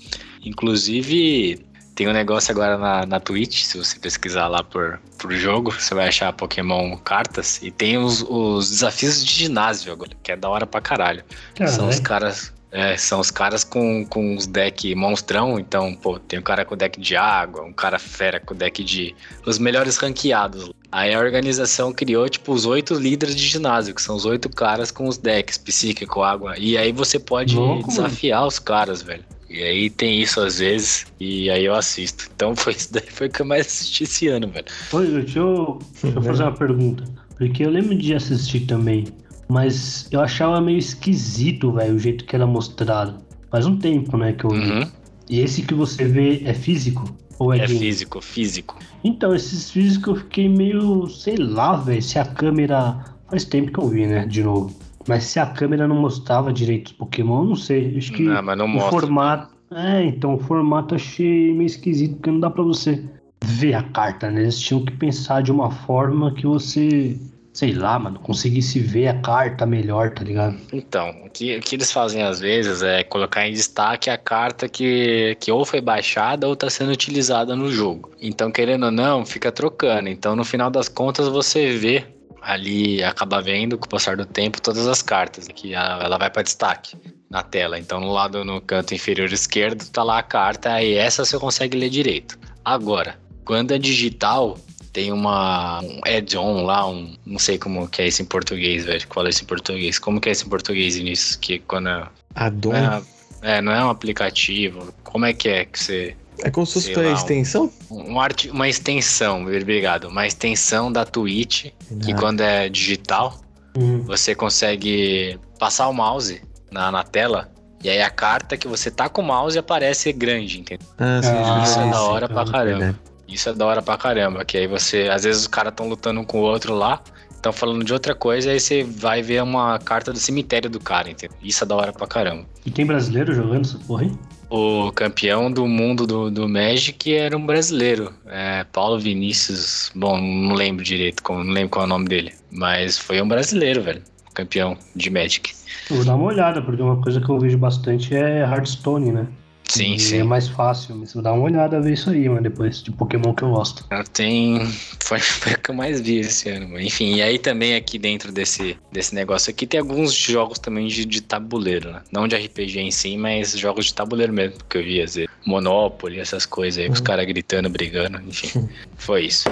Inclusive, 0.45 1.59
tem 1.95 2.07
um 2.07 2.13
negócio 2.13 2.51
agora 2.51 2.77
na, 2.77 3.05
na 3.05 3.19
Twitch, 3.19 3.63
se 3.63 3.77
você 3.77 3.99
pesquisar 3.99 4.47
lá 4.47 4.63
por, 4.63 4.99
por 5.17 5.31
jogo, 5.33 5.71
você 5.71 5.93
vai 5.93 6.07
achar 6.07 6.31
Pokémon 6.33 6.95
cartas. 6.97 7.61
E 7.61 7.69
tem 7.69 7.97
os, 7.97 8.25
os 8.27 8.69
desafios 8.69 9.23
de 9.23 9.31
ginásio 9.31 9.91
agora, 9.91 10.11
que 10.23 10.31
é 10.31 10.37
da 10.37 10.49
hora 10.49 10.65
pra 10.65 10.81
caralho. 10.81 11.23
Caralho. 11.55 11.75
São 11.75 11.89
os 11.89 11.99
caras. 11.99 12.53
É, 12.73 12.95
são 12.95 13.19
os 13.19 13.29
caras 13.29 13.65
com, 13.65 14.05
com 14.05 14.33
os 14.33 14.47
deck 14.47 14.95
monstrão, 14.95 15.59
então, 15.59 15.93
pô, 15.93 16.17
tem 16.17 16.39
um 16.39 16.41
cara 16.41 16.63
com 16.63 16.77
deck 16.77 17.01
de 17.01 17.17
água, 17.17 17.63
um 17.65 17.73
cara 17.73 17.99
fera 17.99 18.39
com 18.39 18.55
deck 18.55 18.81
de. 18.81 19.13
Os 19.45 19.59
melhores 19.59 19.97
ranqueados. 19.97 20.71
Aí 20.89 21.13
a 21.13 21.19
organização 21.19 21.91
criou, 21.91 22.29
tipo, 22.29 22.53
os 22.53 22.65
oito 22.65 22.93
líderes 22.93 23.35
de 23.35 23.45
ginásio, 23.45 23.93
que 23.93 24.01
são 24.01 24.15
os 24.15 24.23
oito 24.23 24.49
caras 24.49 24.89
com 24.89 25.05
os 25.05 25.17
decks, 25.17 25.57
psíquico, 25.57 26.23
água. 26.23 26.55
E 26.57 26.77
aí 26.77 26.93
você 26.93 27.19
pode 27.19 27.57
Louco, 27.57 27.89
desafiar 27.89 28.39
mano. 28.39 28.47
os 28.47 28.59
caras, 28.59 29.01
velho. 29.01 29.25
E 29.51 29.61
aí 29.61 29.89
tem 29.89 30.21
isso 30.21 30.39
às 30.39 30.59
vezes, 30.59 31.05
e 31.19 31.49
aí 31.49 31.65
eu 31.65 31.75
assisto. 31.75 32.29
Então 32.33 32.55
foi 32.57 32.73
isso 32.73 32.93
daí 32.93 33.09
foi 33.09 33.27
que 33.27 33.41
eu 33.41 33.45
mais 33.45 33.67
assisti 33.67 34.03
esse 34.03 34.27
ano, 34.29 34.47
velho. 34.47 34.65
Oi, 34.93 35.07
deixa 35.07 35.39
eu, 35.39 35.79
deixa 36.01 36.17
eu 36.17 36.23
fazer 36.23 36.43
uma 36.43 36.53
pergunta. 36.53 37.03
Porque 37.37 37.65
eu 37.65 37.69
lembro 37.69 37.97
de 37.97 38.13
assistir 38.13 38.61
também, 38.61 39.07
mas 39.49 40.07
eu 40.11 40.21
achava 40.21 40.61
meio 40.61 40.77
esquisito, 40.77 41.73
velho, 41.73 41.95
o 41.95 41.99
jeito 41.99 42.23
que 42.23 42.35
era 42.35 42.47
mostrado. 42.47 43.19
Faz 43.49 43.65
um 43.65 43.77
tempo, 43.77 44.15
né, 44.15 44.31
que 44.31 44.45
eu 44.45 44.51
vi. 44.51 44.71
Uhum. 44.71 44.91
E 45.29 45.39
esse 45.41 45.63
que 45.63 45.73
você 45.73 46.05
vê 46.05 46.41
é 46.45 46.53
físico? 46.53 47.13
Ou 47.37 47.53
é, 47.53 47.59
é 47.59 47.67
físico, 47.67 48.21
físico. 48.21 48.77
Então, 49.03 49.35
esses 49.35 49.71
físicos 49.71 50.07
eu 50.07 50.15
fiquei 50.23 50.47
meio, 50.47 51.09
sei 51.09 51.35
lá, 51.35 51.75
velho, 51.75 52.01
se 52.01 52.17
a 52.17 52.25
câmera. 52.25 53.03
Faz 53.29 53.45
tempo 53.45 53.71
que 53.71 53.79
eu 53.79 53.87
vi, 53.87 54.05
né, 54.05 54.25
de 54.25 54.43
novo. 54.43 54.75
Mas 55.07 55.25
se 55.25 55.39
a 55.39 55.45
câmera 55.45 55.87
não 55.87 55.95
mostrava 55.95 56.51
direito 56.53 56.87
os 56.87 56.93
Pokémon, 56.93 57.43
eu 57.43 57.49
não 57.49 57.55
sei. 57.55 57.97
Acho 57.97 58.11
que 58.13 58.23
não, 58.23 58.41
mas 58.41 58.57
não 58.57 58.65
o 58.65 58.69
mostra. 58.69 58.91
formato. 58.91 59.55
É, 59.73 60.03
então 60.03 60.35
o 60.35 60.39
formato 60.39 60.95
achei 60.95 61.53
meio 61.53 61.65
esquisito, 61.65 62.15
porque 62.15 62.29
não 62.29 62.39
dá 62.41 62.49
pra 62.49 62.63
você 62.63 63.01
ver 63.43 63.73
a 63.73 63.83
carta, 63.83 64.29
né? 64.29 64.41
Eles 64.41 64.59
tinham 64.59 64.83
que 64.83 64.91
pensar 64.91 65.41
de 65.41 65.51
uma 65.51 65.71
forma 65.71 66.33
que 66.33 66.45
você, 66.45 67.17
sei 67.53 67.73
lá, 67.73 67.97
mano, 67.97 68.19
conseguisse 68.19 68.79
ver 68.79 69.07
a 69.07 69.19
carta 69.21 69.65
melhor, 69.65 70.11
tá 70.11 70.23
ligado? 70.23 70.57
Então, 70.73 71.09
o 71.25 71.29
que, 71.29 71.57
o 71.57 71.61
que 71.61 71.75
eles 71.75 71.91
fazem 71.91 72.21
às 72.21 72.39
vezes 72.41 72.83
é 72.83 73.03
colocar 73.03 73.47
em 73.47 73.53
destaque 73.53 74.09
a 74.09 74.17
carta 74.17 74.67
que, 74.67 75.37
que 75.39 75.51
ou 75.51 75.63
foi 75.65 75.79
baixada 75.79 76.47
ou 76.47 76.55
tá 76.55 76.69
sendo 76.69 76.91
utilizada 76.91 77.55
no 77.55 77.71
jogo. 77.71 78.11
Então, 78.21 78.51
querendo 78.51 78.87
ou 78.87 78.91
não, 78.91 79.25
fica 79.25 79.51
trocando. 79.51 80.09
Então, 80.09 80.35
no 80.35 80.43
final 80.43 80.69
das 80.69 80.89
contas, 80.89 81.29
você 81.29 81.77
vê 81.77 82.05
ali 82.41 83.03
acaba 83.03 83.41
vendo 83.41 83.77
com 83.77 83.85
o 83.85 83.89
passar 83.89 84.17
do 84.17 84.25
tempo 84.25 84.61
todas 84.61 84.87
as 84.87 85.01
cartas 85.01 85.47
que 85.47 85.73
ela 85.73 86.17
vai 86.17 86.29
para 86.29 86.41
destaque 86.41 86.97
na 87.29 87.43
tela. 87.43 87.79
Então 87.79 87.99
no 87.99 88.11
lado 88.11 88.43
no 88.43 88.59
canto 88.59 88.93
inferior 88.93 89.31
esquerdo 89.31 89.87
tá 89.89 90.03
lá 90.03 90.19
a 90.19 90.23
carta 90.23 90.81
e 90.81 90.95
essa 90.95 91.23
você 91.23 91.37
consegue 91.37 91.77
ler 91.77 91.89
direito. 91.89 92.37
Agora, 92.65 93.19
quando 93.45 93.71
é 93.71 93.77
digital, 93.77 94.57
tem 94.91 95.11
uma 95.11 95.81
um 95.81 96.01
add-on 96.05 96.63
lá, 96.63 96.87
um 96.87 97.15
não 97.25 97.39
sei 97.39 97.57
como 97.57 97.87
que 97.87 98.01
é 98.01 98.07
isso 98.07 98.21
em 98.21 98.25
português, 98.25 98.85
velho. 98.85 99.07
Qual 99.07 99.25
é 99.25 99.29
isso 99.29 99.43
em 99.43 99.47
português? 99.47 99.99
Como 99.99 100.19
que 100.19 100.29
é 100.29 100.31
isso 100.31 100.45
em 100.45 100.49
português 100.49 100.95
nisso 100.97 101.39
que 101.39 101.59
quando 101.59 101.89
é, 101.89 102.07
add-on 102.35 102.73
é, 102.73 103.01
é, 103.41 103.61
não 103.61 103.71
é 103.71 103.83
um 103.83 103.89
aplicativo. 103.89 104.93
Como 105.03 105.25
é 105.25 105.33
que 105.33 105.49
é 105.49 105.65
que 105.65 105.79
você 105.79 106.15
é 106.43 106.51
como 106.51 106.65
se 106.65 106.73
fosse 106.73 106.93
uma 106.93 107.11
extensão? 107.11 107.71
Um, 107.89 108.13
um 108.13 108.19
art, 108.19 108.45
uma 108.45 108.67
extensão, 108.67 109.43
obrigado. 109.43 110.07
Uma 110.07 110.27
extensão 110.27 110.91
da 110.91 111.05
Twitch, 111.05 111.67
que 112.03 112.13
quando 112.13 112.41
é 112.41 112.69
digital, 112.69 113.39
uhum. 113.77 114.03
você 114.03 114.35
consegue 114.35 115.39
passar 115.59 115.87
o 115.87 115.93
mouse 115.93 116.41
na, 116.71 116.91
na 116.91 117.03
tela 117.03 117.51
e 117.83 117.89
aí 117.89 118.01
a 118.01 118.09
carta 118.09 118.55
que 118.55 118.67
você 118.67 118.91
tá 118.91 119.09
com 119.09 119.21
o 119.21 119.25
mouse 119.25 119.57
aparece 119.57 120.13
grande, 120.13 120.59
entendeu? 120.59 120.87
Ah, 120.99 121.21
sim, 121.21 121.29
ah, 121.29 121.63
Isso 121.63 121.79
é 121.79 121.89
da 121.89 122.01
hora 122.01 122.27
sim, 122.27 122.33
pra 122.33 122.45
caramba. 122.45 122.99
Isso 123.27 123.49
é 123.49 123.53
da 123.53 123.65
hora 123.65 123.81
pra 123.81 123.97
caramba. 123.97 124.45
Que 124.45 124.57
aí 124.57 124.67
você. 124.67 125.09
Às 125.11 125.23
vezes 125.23 125.41
os 125.41 125.47
caras 125.47 125.71
estão 125.71 125.87
lutando 125.87 126.19
um 126.19 126.23
com 126.23 126.39
o 126.39 126.43
outro 126.43 126.75
lá, 126.75 127.01
estão 127.31 127.51
falando 127.51 127.83
de 127.83 127.91
outra 127.91 128.13
coisa, 128.13 128.51
aí 128.51 128.59
você 128.59 128.83
vai 128.83 129.23
ver 129.23 129.41
uma 129.41 129.79
carta 129.79 130.13
do 130.13 130.19
cemitério 130.19 130.69
do 130.69 130.79
cara, 130.79 131.09
entendeu? 131.09 131.35
Isso 131.41 131.63
é 131.63 131.67
da 131.67 131.75
hora 131.75 131.91
pra 131.91 132.05
caramba. 132.05 132.45
E 132.65 132.69
tem 132.69 132.85
brasileiro 132.85 133.33
jogando 133.33 133.65
essa 133.65 133.79
porra 133.79 134.03
aí? 134.03 134.11
O 134.51 134.91
campeão 134.91 135.49
do 135.49 135.65
mundo 135.65 136.05
do, 136.05 136.29
do 136.29 136.47
Magic 136.47 137.15
era 137.15 137.37
um 137.37 137.45
brasileiro, 137.45 138.13
é, 138.27 138.65
Paulo 138.65 138.99
Vinícius. 138.99 139.89
Bom, 139.95 140.19
não 140.19 140.53
lembro 140.53 140.83
direito, 140.83 141.23
como, 141.23 141.41
não 141.41 141.53
lembro 141.53 141.69
qual 141.69 141.83
é 141.83 141.85
o 141.85 141.89
nome 141.89 142.09
dele, 142.09 142.33
mas 142.51 142.97
foi 142.97 143.21
um 143.21 143.27
brasileiro, 143.27 143.81
velho, 143.81 144.01
campeão 144.33 144.77
de 144.93 145.09
Magic. 145.09 145.53
Vou 145.89 146.03
dar 146.03 146.15
uma 146.15 146.25
olhada, 146.25 146.61
porque 146.61 146.81
uma 146.81 147.01
coisa 147.01 147.21
que 147.21 147.29
eu 147.29 147.39
vejo 147.39 147.57
bastante 147.57 148.13
é 148.13 148.39
Hearthstone, 148.41 149.13
né? 149.13 149.27
Sim, 149.71 149.93
e 149.93 149.99
sim. 149.99 150.17
É 150.19 150.23
mais 150.23 150.49
fácil. 150.49 150.95
Mas 150.95 151.13
dar 151.13 151.31
uma 151.31 151.43
olhada 151.43 151.79
ver 151.79 151.93
isso 151.93 152.09
aí, 152.09 152.27
mano, 152.27 152.41
depois 152.41 152.83
de 152.83 152.91
Pokémon 152.91 153.33
que 153.33 153.43
eu 153.43 153.51
gosto. 153.51 153.85
Tem. 154.11 154.59
Foi, 155.11 155.19
foi 155.19 155.53
o 155.53 155.59
que 155.59 155.71
eu 155.71 155.75
mais 155.75 155.99
vi 155.99 156.19
esse 156.19 156.47
ano, 156.47 156.69
mano. 156.69 156.79
Enfim, 156.79 157.15
e 157.15 157.21
aí 157.21 157.37
também 157.37 157.75
aqui 157.75 157.99
dentro 157.99 158.31
desse, 158.31 158.77
desse 158.93 159.13
negócio 159.13 159.51
aqui 159.51 159.67
tem 159.67 159.81
alguns 159.81 160.13
jogos 160.13 160.57
também 160.57 160.87
de, 160.87 161.03
de 161.03 161.21
tabuleiro, 161.21 161.91
né? 161.91 162.01
Não 162.13 162.29
de 162.29 162.37
RPG 162.37 162.79
em 162.79 162.91
si, 162.91 163.17
mas 163.17 163.51
jogos 163.57 163.87
de 163.87 163.93
tabuleiro 163.93 164.31
mesmo, 164.31 164.55
que 164.69 164.77
eu 164.77 164.83
vi, 164.83 165.01
às 165.01 165.15
vezes. 165.15 165.29
Monopoly, 165.45 166.17
essas 166.17 166.45
coisas 166.45 166.79
aí, 166.79 166.87
uhum. 166.87 166.93
os 166.93 167.01
caras 167.01 167.25
gritando, 167.25 167.69
brigando, 167.69 168.21
enfim. 168.25 168.69
foi 168.95 169.25
isso. 169.25 169.49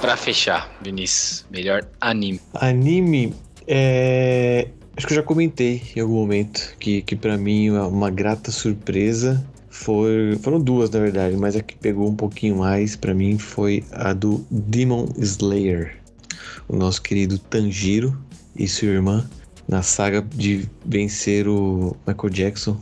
Pra 0.00 0.16
fechar, 0.16 0.74
Vinícius, 0.80 1.44
melhor 1.50 1.86
anime. 2.00 2.40
Anime 2.54 3.34
é. 3.66 4.68
Acho 4.96 5.06
que 5.06 5.12
eu 5.12 5.16
já 5.16 5.22
comentei 5.22 5.82
em 5.96 6.00
algum 6.00 6.14
momento 6.14 6.76
que, 6.78 7.02
que 7.02 7.16
para 7.16 7.38
mim 7.38 7.70
uma 7.70 8.10
grata 8.10 8.50
surpresa 8.50 9.44
foi, 9.70 10.38
foram 10.42 10.60
duas 10.60 10.90
na 10.90 11.00
verdade, 11.00 11.36
mas 11.36 11.56
a 11.56 11.62
que 11.62 11.74
pegou 11.76 12.08
um 12.08 12.14
pouquinho 12.14 12.58
mais 12.58 12.94
para 12.94 13.14
mim 13.14 13.38
foi 13.38 13.82
a 13.90 14.12
do 14.12 14.44
Demon 14.50 15.08
Slayer, 15.16 15.96
o 16.68 16.76
nosso 16.76 17.00
querido 17.00 17.38
Tanjiro 17.38 18.16
e 18.54 18.68
sua 18.68 18.88
irmã 18.88 19.28
na 19.66 19.82
saga 19.82 20.20
de 20.34 20.68
vencer 20.84 21.48
o 21.48 21.96
Michael 22.06 22.30
Jackson. 22.30 22.78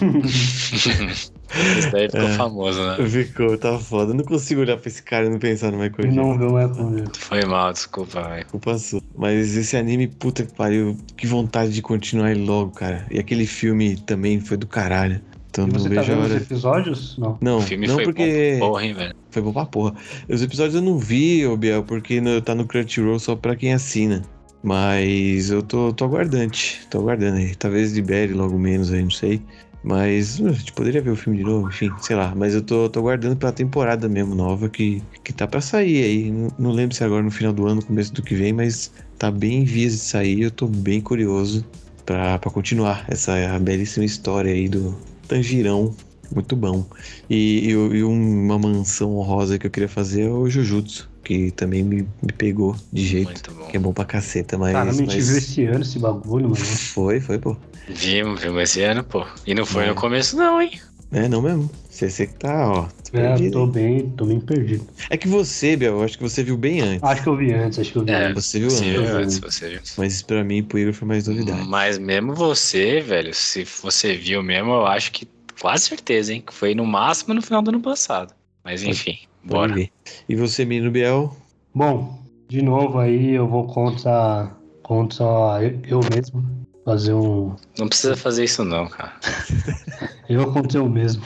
Esse 1.78 1.90
daí 1.90 2.10
ficou 2.10 2.26
é, 2.26 2.34
famoso, 2.34 2.84
né? 2.84 3.08
Ficou, 3.08 3.56
tá 3.58 3.78
foda. 3.78 4.12
Eu 4.12 4.16
não 4.16 4.24
consigo 4.24 4.60
olhar 4.60 4.76
pra 4.76 4.88
esse 4.88 5.02
cara 5.02 5.26
e 5.26 5.28
não 5.28 5.38
pensar 5.38 5.70
no 5.70 5.78
Michael 5.78 5.92
Jackson. 5.92 6.14
Não 6.14 6.38
viu 6.38 6.48
o 6.48 6.54
Michael 6.54 7.04
Foi 7.18 7.44
mal, 7.44 7.72
desculpa, 7.72 8.22
velho. 8.22 8.46
Culpa 8.46 8.78
sua. 8.78 9.00
Mas 9.16 9.56
esse 9.56 9.76
anime, 9.76 10.08
puta 10.08 10.44
que 10.44 10.52
pariu, 10.54 10.96
que 11.16 11.26
vontade 11.26 11.72
de 11.72 11.82
continuar 11.82 12.30
ele 12.32 12.44
logo, 12.44 12.72
cara. 12.72 13.06
E 13.10 13.18
aquele 13.18 13.46
filme 13.46 13.96
também 13.96 14.40
foi 14.40 14.56
do 14.56 14.66
caralho. 14.66 15.20
Então 15.50 15.68
e 15.68 15.72
não 15.72 15.78
você 15.78 15.88
vejo 15.88 16.02
tá 16.02 16.12
a 16.12 16.18
hora. 16.18 16.34
os 16.34 16.42
episódios? 16.42 17.16
Não. 17.16 17.38
Não, 17.40 17.58
o 17.58 17.62
filme 17.62 17.86
não 17.86 17.94
foi 17.94 18.04
porque. 18.04 18.56
Bom 18.58 18.58
pra 18.58 18.66
porra, 18.66 18.84
hein, 18.84 18.94
velho? 18.94 19.14
Foi 19.30 19.42
bom 19.42 19.52
pra 19.52 19.66
porra. 19.66 19.94
Os 20.28 20.42
episódios 20.42 20.74
eu 20.74 20.82
não 20.82 20.98
vi, 20.98 21.46
ô 21.46 21.56
Biel, 21.56 21.84
porque 21.84 22.20
no, 22.20 22.40
tá 22.42 22.54
no 22.54 22.66
Crunchyroll 22.66 23.20
só 23.20 23.36
pra 23.36 23.54
quem 23.54 23.72
assina. 23.72 24.22
Mas 24.64 25.50
eu 25.50 25.62
tô, 25.62 25.92
tô 25.92 26.06
aguardante. 26.06 26.80
Tô 26.90 26.98
aguardando 26.98 27.36
aí. 27.36 27.54
Talvez 27.54 27.92
libere 27.92 28.32
logo 28.32 28.58
menos 28.58 28.92
aí, 28.92 29.02
não 29.02 29.10
sei. 29.10 29.40
Mas 29.84 30.40
a 30.40 30.50
gente 30.52 30.72
poderia 30.72 31.02
ver 31.02 31.10
o 31.10 31.16
filme 31.16 31.38
de 31.38 31.44
novo, 31.44 31.68
enfim, 31.68 31.92
sei 32.00 32.16
lá. 32.16 32.34
Mas 32.34 32.54
eu 32.54 32.62
tô, 32.62 32.88
tô 32.88 33.00
aguardando 33.00 33.36
pela 33.36 33.52
temporada 33.52 34.08
mesmo 34.08 34.34
nova 34.34 34.66
que, 34.68 35.02
que 35.22 35.30
tá 35.30 35.46
pra 35.46 35.60
sair 35.60 36.02
aí. 36.02 36.30
Não, 36.30 36.48
não 36.58 36.70
lembro 36.72 36.96
se 36.96 37.02
é 37.02 37.06
agora 37.06 37.22
no 37.22 37.30
final 37.30 37.52
do 37.52 37.66
ano, 37.66 37.84
começo 37.84 38.12
do 38.14 38.22
que 38.22 38.34
vem, 38.34 38.52
mas 38.54 38.90
tá 39.18 39.30
bem 39.30 39.60
em 39.60 39.64
vias 39.64 39.92
de 39.92 39.98
sair. 39.98 40.40
Eu 40.40 40.50
tô 40.50 40.66
bem 40.66 41.02
curioso 41.02 41.62
pra, 42.06 42.38
pra 42.38 42.50
continuar 42.50 43.04
essa 43.08 43.58
belíssima 43.60 44.06
história 44.06 44.52
aí 44.52 44.70
do 44.70 44.98
Tangirão. 45.28 45.94
Muito 46.34 46.56
bom. 46.56 46.86
E, 47.28 47.68
e, 47.68 47.70
e 47.70 48.02
uma 48.02 48.58
mansão 48.58 49.14
honrosa 49.16 49.58
que 49.58 49.66
eu 49.66 49.70
queria 49.70 49.88
fazer 49.88 50.22
é 50.22 50.30
o 50.30 50.48
Jujutsu. 50.48 51.13
Que 51.24 51.50
também 51.52 51.82
me, 51.82 52.02
me 52.22 52.32
pegou 52.36 52.76
de 52.92 53.04
jeito. 53.06 53.30
Muito 53.30 53.50
bom. 53.52 53.66
Que 53.66 53.76
é 53.76 53.80
bom 53.80 53.92
pra 53.92 54.04
caceta, 54.04 54.56
mas. 54.58 54.74
A 54.74 54.84
gente 54.92 55.06
mas... 55.16 55.28
viu 55.28 55.38
esse 55.38 55.64
ano 55.64 55.82
esse 55.82 55.98
bagulho, 55.98 56.50
mano. 56.50 56.56
Foi, 56.94 57.20
foi, 57.20 57.38
pô. 57.38 57.56
Vimos, 57.88 58.40
vimos 58.40 58.62
esse 58.62 58.82
ano, 58.82 59.02
pô. 59.02 59.26
E 59.46 59.54
não 59.54 59.66
foi 59.66 59.84
É. 59.84 59.88
no 59.88 59.94
começo, 59.94 60.36
não, 60.36 60.60
hein? 60.62 60.70
É, 61.12 61.28
não 61.28 61.42
mesmo. 61.42 61.70
Você, 61.90 62.08
você 62.10 62.26
que 62.26 62.34
tá, 62.34 62.68
ó. 62.70 62.86
É, 63.12 63.28
perdido, 63.28 63.52
tô 63.52 63.64
hein? 63.66 63.70
bem, 63.70 64.10
tô 64.10 64.26
bem 64.26 64.40
perdido. 64.40 64.84
É 65.10 65.16
que 65.16 65.28
você, 65.28 65.76
Biel, 65.76 65.92
eu 65.98 66.02
acho 66.02 66.16
que 66.16 66.22
você 66.24 66.42
viu 66.42 66.56
bem 66.56 66.80
antes. 66.80 67.02
Acho 67.04 67.22
que 67.22 67.28
eu 67.28 67.36
vi 67.36 67.52
antes, 67.52 67.78
acho 67.78 67.92
que 67.92 67.98
eu 67.98 68.04
vi 68.04 68.10
É, 68.10 68.24
antes. 68.26 68.44
Você 68.44 68.58
viu 68.58 68.70
Você 68.70 68.84
viu 68.90 69.00
antes. 69.02 69.14
antes, 69.14 69.38
você 69.38 69.68
viu. 69.70 69.80
Mas 69.96 70.14
isso 70.14 70.26
pra 70.26 70.42
mim, 70.42 70.62
pro 70.64 70.78
Igor, 70.78 70.92
foi 70.92 71.06
mais 71.06 71.28
novidade. 71.28 71.68
Mas 71.68 71.98
mesmo 71.98 72.34
você, 72.34 73.00
velho, 73.00 73.32
se 73.32 73.64
você 73.82 74.16
viu 74.16 74.42
mesmo, 74.42 74.70
eu 74.72 74.86
acho 74.86 75.12
que 75.12 75.28
quase 75.60 75.84
certeza, 75.84 76.32
hein? 76.32 76.42
Que 76.44 76.52
foi 76.52 76.74
no 76.74 76.84
máximo 76.84 77.32
no 77.34 77.42
final 77.42 77.62
do 77.62 77.68
ano 77.68 77.80
passado. 77.80 78.34
Mas 78.64 78.82
enfim, 78.82 79.12
Pode 79.12 79.28
bora. 79.44 79.74
ver. 79.74 79.90
E 80.28 80.34
você, 80.34 80.64
menino 80.64 80.90
Biel? 80.90 81.34
Bom, 81.74 82.18
de 82.48 82.62
novo 82.62 82.98
aí 82.98 83.34
eu 83.34 83.48
vou 83.48 83.66
contra, 83.66 84.50
contra 84.82 85.24
eu, 85.88 86.00
mesmo. 86.14 86.44
Fazer 86.84 87.14
um. 87.14 87.56
Não 87.78 87.88
precisa 87.88 88.14
fazer 88.14 88.44
isso 88.44 88.62
não, 88.62 88.86
cara. 88.86 89.14
Eu 90.28 90.52
contra 90.52 90.78
eu 90.78 90.88
mesmo. 90.88 91.22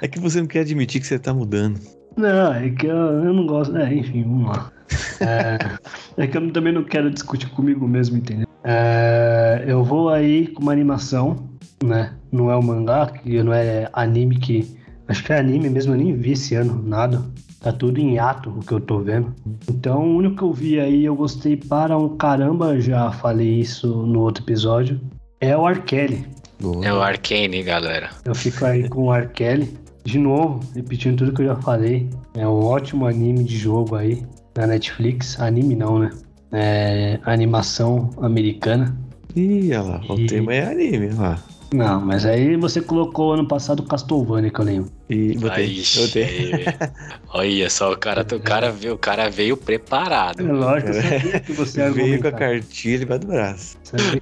É 0.00 0.08
que 0.08 0.18
você 0.18 0.40
não 0.40 0.46
quer 0.46 0.60
admitir 0.60 1.00
que 1.00 1.06
você 1.06 1.18
tá 1.18 1.32
mudando. 1.32 1.80
Não, 2.16 2.52
é 2.52 2.68
que 2.70 2.86
eu, 2.86 2.96
eu 2.96 3.32
não 3.32 3.46
gosto. 3.46 3.76
É, 3.76 3.92
enfim, 3.94 4.22
vamos 4.22 4.48
lá. 4.48 4.72
É, 5.20 6.24
é 6.24 6.26
que 6.26 6.36
eu 6.36 6.52
também 6.52 6.72
não 6.72 6.82
quero 6.82 7.08
discutir 7.08 7.48
comigo 7.50 7.86
mesmo, 7.86 8.16
entendeu? 8.18 8.46
É, 8.64 9.64
eu 9.66 9.82
vou 9.84 10.08
aí 10.08 10.48
com 10.48 10.62
uma 10.62 10.72
animação, 10.72 11.48
né? 11.82 12.12
Não 12.30 12.50
é 12.50 12.56
o 12.56 12.62
mangá, 12.62 13.06
que 13.06 13.42
não 13.42 13.52
é 13.52 13.88
anime 13.92 14.36
que. 14.36 14.76
Acho 15.08 15.24
que 15.24 15.32
é 15.32 15.38
anime 15.38 15.68
mesmo, 15.68 15.94
eu 15.94 15.98
nem 15.98 16.14
vi 16.16 16.32
esse 16.32 16.54
ano, 16.54 16.82
nada. 16.86 17.22
Tá 17.60 17.72
tudo 17.72 18.00
em 18.00 18.18
ato 18.18 18.50
o 18.50 18.60
que 18.60 18.72
eu 18.72 18.80
tô 18.80 18.98
vendo. 18.98 19.32
Então, 19.70 20.02
o 20.02 20.16
único 20.16 20.36
que 20.36 20.42
eu 20.42 20.52
vi 20.52 20.80
aí, 20.80 21.04
eu 21.04 21.14
gostei 21.14 21.56
para 21.56 21.96
um 21.96 22.16
caramba, 22.16 22.80
já 22.80 23.10
falei 23.12 23.60
isso 23.60 23.86
no 24.04 24.20
outro 24.20 24.42
episódio, 24.44 25.00
é 25.40 25.56
o 25.56 25.64
Arkeli. 25.66 26.26
Boa. 26.60 26.84
É 26.84 26.92
o 26.92 27.00
Arcane, 27.00 27.62
galera. 27.62 28.10
Eu 28.24 28.34
fico 28.34 28.64
aí 28.64 28.88
com 28.88 29.04
o 29.04 29.10
Arkeli. 29.12 29.76
De 30.04 30.18
novo, 30.18 30.58
repetindo 30.74 31.18
tudo 31.18 31.32
que 31.32 31.42
eu 31.42 31.46
já 31.46 31.56
falei. 31.56 32.08
É 32.34 32.46
um 32.46 32.64
ótimo 32.64 33.06
anime 33.06 33.44
de 33.44 33.56
jogo 33.56 33.94
aí 33.94 34.24
na 34.56 34.66
Netflix. 34.66 35.38
Anime 35.40 35.76
não, 35.76 35.98
né? 36.00 36.10
É 36.52 37.18
animação 37.24 38.10
americana. 38.20 38.96
Ih, 39.34 39.70
olha 39.74 39.82
lá, 39.82 40.00
o 40.08 40.18
E- 40.18 40.26
tema 40.26 40.54
é 40.54 40.70
anime, 40.70 41.06
olha 41.10 41.20
lá. 41.20 41.38
Não, 41.72 42.00
mas 42.00 42.26
aí 42.26 42.54
você 42.56 42.82
colocou 42.82 43.32
ano 43.32 43.48
passado 43.48 43.82
Castlevania, 43.82 44.50
que 44.50 44.60
eu 44.60 44.64
lembro. 44.64 44.92
E 45.08 45.36
botei, 45.38 45.64
Aí, 45.64 45.82
botei. 45.96 46.64
Olha 47.32 47.70
só, 47.70 47.92
o 47.92 47.96
cara, 47.96 48.26
o, 48.34 48.40
cara 48.40 48.70
veio, 48.70 48.94
o 48.94 48.98
cara 48.98 49.30
veio 49.30 49.56
preparado. 49.56 50.46
É 50.46 50.52
lógico, 50.52 50.90
eu 50.90 50.94
sabia 50.94 51.40
que 51.40 51.52
você 51.52 51.90
Veio 51.90 52.20
com 52.20 52.28
a 52.28 52.32
cartilha 52.32 52.98
debaixo 52.98 53.20
do 53.20 53.26
braço. 53.28 53.78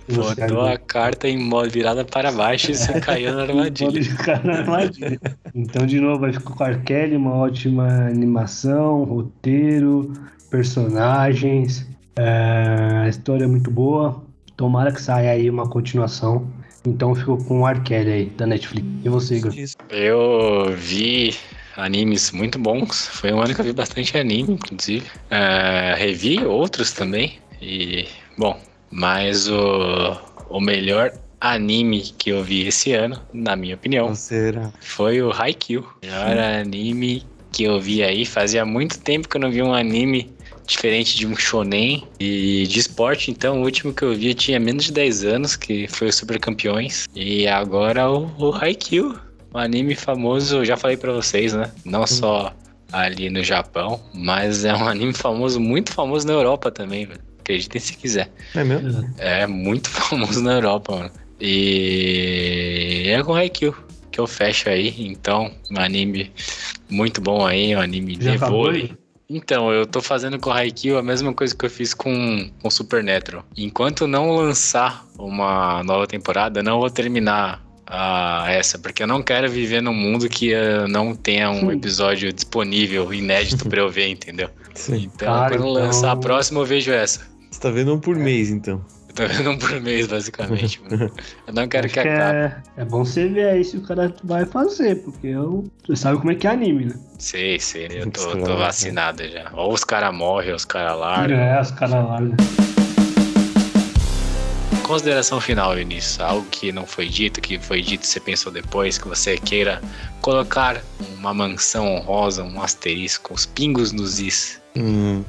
Botou 0.09 0.63
a 0.63 0.79
carta 0.79 1.29
em 1.29 1.39
modo 1.39 1.71
virada 1.71 2.05
para 2.05 2.31
baixo 2.31 2.71
e 2.71 2.77
você 2.77 2.99
caiu 3.01 3.35
na 3.35 3.43
armadilha. 3.43 3.91
Pode 3.91 4.05
ficar 4.05 4.45
na 4.45 4.59
armadilha. 4.59 5.21
Então, 5.55 5.87
de 5.87 6.01
novo, 6.01 6.21
vai 6.21 6.33
ficar 6.33 6.51
com 6.55 6.63
o 6.63 6.67
Arkeli, 6.67 7.17
uma 7.17 7.35
ótima 7.35 7.87
animação, 8.07 9.05
roteiro, 9.05 10.13
personagens. 10.51 11.87
é, 12.17 13.03
a 13.05 13.09
história 13.09 13.45
é 13.45 13.49
muito 13.49 13.71
boa. 13.71 14.23
Tomara 14.57 14.93
que 14.93 15.01
saia 15.01 15.31
aí 15.31 15.49
uma 15.49 15.69
continuação. 15.69 16.47
Então, 16.87 17.15
ficou 17.15 17.37
com 17.37 17.61
o 17.61 17.67
Arkeli 17.67 18.11
aí, 18.11 18.27
da 18.27 18.47
Netflix. 18.47 18.87
E 19.05 19.09
você, 19.09 19.37
Igor? 19.37 19.53
Eu 19.91 20.73
vi 20.75 21.35
animes 21.77 22.31
muito 22.31 22.59
bons. 22.59 23.07
Foi 23.09 23.33
um 23.33 23.41
ano 23.41 23.55
que 23.55 23.61
eu 23.61 23.65
vi 23.67 23.73
bastante 23.73 24.17
anime, 24.17 24.55
inclusive. 24.55 25.07
É, 25.31 25.95
revi 25.97 26.45
outros 26.45 26.93
também. 26.93 27.39
E, 27.61 28.07
bom, 28.37 28.59
mas 28.91 29.49
o, 29.49 30.17
o 30.49 30.61
melhor 30.61 31.13
anime 31.41 32.03
que 32.19 32.31
eu 32.31 32.43
vi 32.43 32.67
esse 32.67 32.93
ano, 32.93 33.21
na 33.33 33.57
minha 33.57 33.75
opinião, 33.75 34.15
será? 34.15 34.71
foi 34.81 35.23
o 35.23 35.33
Haikyuu. 35.33 35.87
Melhor 36.03 36.39
anime 36.39 37.25
que 37.53 37.65
eu 37.65 37.81
vi 37.81 38.03
aí. 38.03 38.25
Fazia 38.25 38.65
muito 38.65 38.99
tempo 39.01 39.29
que 39.29 39.37
eu 39.37 39.41
não 39.41 39.51
vi 39.51 39.63
um 39.63 39.75
anime 39.75 40.33
diferente 40.71 41.17
de 41.17 41.27
um 41.27 41.37
shonen 41.37 42.05
e 42.19 42.67
de 42.67 42.79
esporte. 42.79 43.31
Então, 43.31 43.61
o 43.61 43.65
último 43.65 43.93
que 43.93 44.03
eu 44.03 44.15
vi 44.15 44.33
tinha 44.35 44.61
menos 44.61 44.85
de 44.85 44.93
10 44.93 45.25
anos, 45.25 45.57
que 45.57 45.89
foi 45.89 46.09
o 46.09 46.13
Super 46.13 46.39
Campeões. 46.39 47.07
E 47.15 47.47
agora 47.47 48.11
o, 48.11 48.31
o 48.39 48.55
Haikyuu, 48.55 49.19
um 49.53 49.59
anime 49.59 49.95
famoso, 49.95 50.59
eu 50.59 50.65
já 50.65 50.77
falei 50.77 50.97
pra 50.97 51.13
vocês, 51.13 51.53
né? 51.53 51.71
Não 51.85 52.07
só 52.07 52.55
ali 52.93 53.29
no 53.31 53.43
Japão, 53.43 54.01
mas 54.15 54.65
é 54.65 54.75
um 54.75 54.89
anime 54.89 55.13
famoso, 55.13 55.61
muito 55.61 55.93
famoso 55.93 56.27
na 56.27 56.33
Europa 56.33 56.71
também, 56.71 57.07
velho. 57.07 57.21
Acreditem 57.41 57.81
se 57.81 57.97
quiser. 57.97 58.31
É 58.55 58.63
mesmo? 58.63 59.13
É 59.19 59.47
muito 59.47 59.91
famoso 59.91 60.43
na 60.43 60.53
Europa, 60.53 60.97
mano. 60.97 61.11
E 61.41 63.05
é 63.09 63.23
com 63.23 63.35
Haikyuu 63.35 63.75
que 64.11 64.21
eu 64.21 64.27
fecho 64.27 64.69
aí. 64.69 64.95
Então, 64.99 65.51
um 65.71 65.81
anime 65.81 66.31
muito 66.89 67.21
bom 67.21 67.47
aí, 67.47 67.75
um 67.75 67.81
anime 67.81 68.19
Já 68.21 68.33
de 68.33 68.39
vôlei. 68.39 68.93
Então, 69.33 69.73
eu 69.73 69.87
tô 69.87 70.03
fazendo 70.03 70.41
com 70.41 70.51
o 70.51 70.53
Haikyuu 70.53 70.99
a 70.99 71.03
mesma 71.03 71.33
coisa 71.33 71.55
que 71.55 71.65
eu 71.65 71.71
fiz 71.71 71.95
com 71.95 72.51
o 72.65 72.69
Supernatural. 72.71 73.45
Enquanto 73.57 74.09
não 74.09 74.33
lançar 74.33 75.07
uma 75.17 75.85
nova 75.85 76.05
temporada, 76.05 76.65
não 76.65 76.81
vou 76.81 76.91
terminar 76.91 77.65
ah, 77.87 78.47
essa, 78.49 78.77
porque 78.77 79.05
eu 79.05 79.07
não 79.07 79.23
quero 79.23 79.49
viver 79.49 79.81
num 79.81 79.95
mundo 79.95 80.29
que 80.29 80.53
não 80.89 81.15
tenha 81.15 81.49
um 81.49 81.61
Sim. 81.61 81.71
episódio 81.77 82.33
disponível, 82.33 83.15
inédito 83.15 83.69
pra 83.69 83.81
eu 83.81 83.89
ver, 83.89 84.09
entendeu? 84.09 84.51
Sim. 84.75 85.09
Então, 85.15 85.33
Cara, 85.33 85.57
quando 85.57 85.69
lançar 85.73 86.09
a 86.09 86.11
então- 86.11 86.21
próxima, 86.21 86.59
eu 86.61 86.65
vejo 86.67 86.91
essa. 86.91 87.21
Você 87.49 87.61
tá 87.61 87.71
vendo 87.71 87.95
um 87.95 88.01
por 88.01 88.17
mês, 88.17 88.51
então. 88.51 88.85
Eu 89.11 89.15
tô 89.15 89.27
vendo 89.27 89.51
um 89.51 89.59
por 89.59 89.81
mês, 89.81 90.07
basicamente. 90.07 90.81
mano. 90.83 91.11
Eu 91.47 91.53
não 91.53 91.67
quero 91.67 91.87
Acho 91.87 91.95
que 91.95 92.01
que 92.01 92.09
acabe. 92.09 92.37
é, 92.37 92.63
é 92.77 92.85
bom 92.85 93.05
você 93.05 93.27
ver 93.27 93.49
aí 93.49 93.65
se 93.65 93.77
o 93.77 93.81
cara 93.81 94.15
vai 94.23 94.47
fazer, 94.47 95.03
porque 95.03 95.27
eu, 95.27 95.69
você 95.85 95.97
sabe 95.97 96.19
como 96.19 96.31
é 96.31 96.37
que 96.37 96.47
é 96.47 96.51
anime, 96.51 96.85
né? 96.87 96.95
Sei, 97.19 97.59
sei, 97.59 97.89
eu 97.91 98.09
tô, 98.09 98.31
tô 98.31 98.37
né? 98.37 98.57
vacinado 98.57 99.29
já. 99.29 99.51
Ou 99.55 99.73
os 99.73 99.83
caras 99.83 100.15
morrem, 100.15 100.51
ou 100.51 100.57
os 100.57 100.65
caras 100.65 100.97
largam. 100.97 101.37
É, 101.37 101.61
os 101.61 101.73
caras 101.73 102.21
né? 102.23 102.37
Consideração 104.85 105.41
final, 105.41 105.75
Vinícius. 105.75 106.21
Algo 106.21 106.47
que 106.49 106.71
não 106.71 106.87
foi 106.87 107.09
dito, 107.09 107.41
que 107.41 107.59
foi 107.59 107.83
dito 107.83 108.07
você 108.07 108.21
pensou 108.21 108.53
depois, 108.53 108.97
que 108.97 109.09
você 109.09 109.37
queira 109.37 109.83
colocar 110.21 110.81
uma 111.19 111.35
mansão 111.35 111.97
honrosa, 111.97 112.45
um 112.45 112.63
asterisco, 112.63 113.35
os 113.35 113.45
pingos 113.45 113.91
nos 113.91 114.21
is. 114.21 114.61
Hum. 114.77 115.25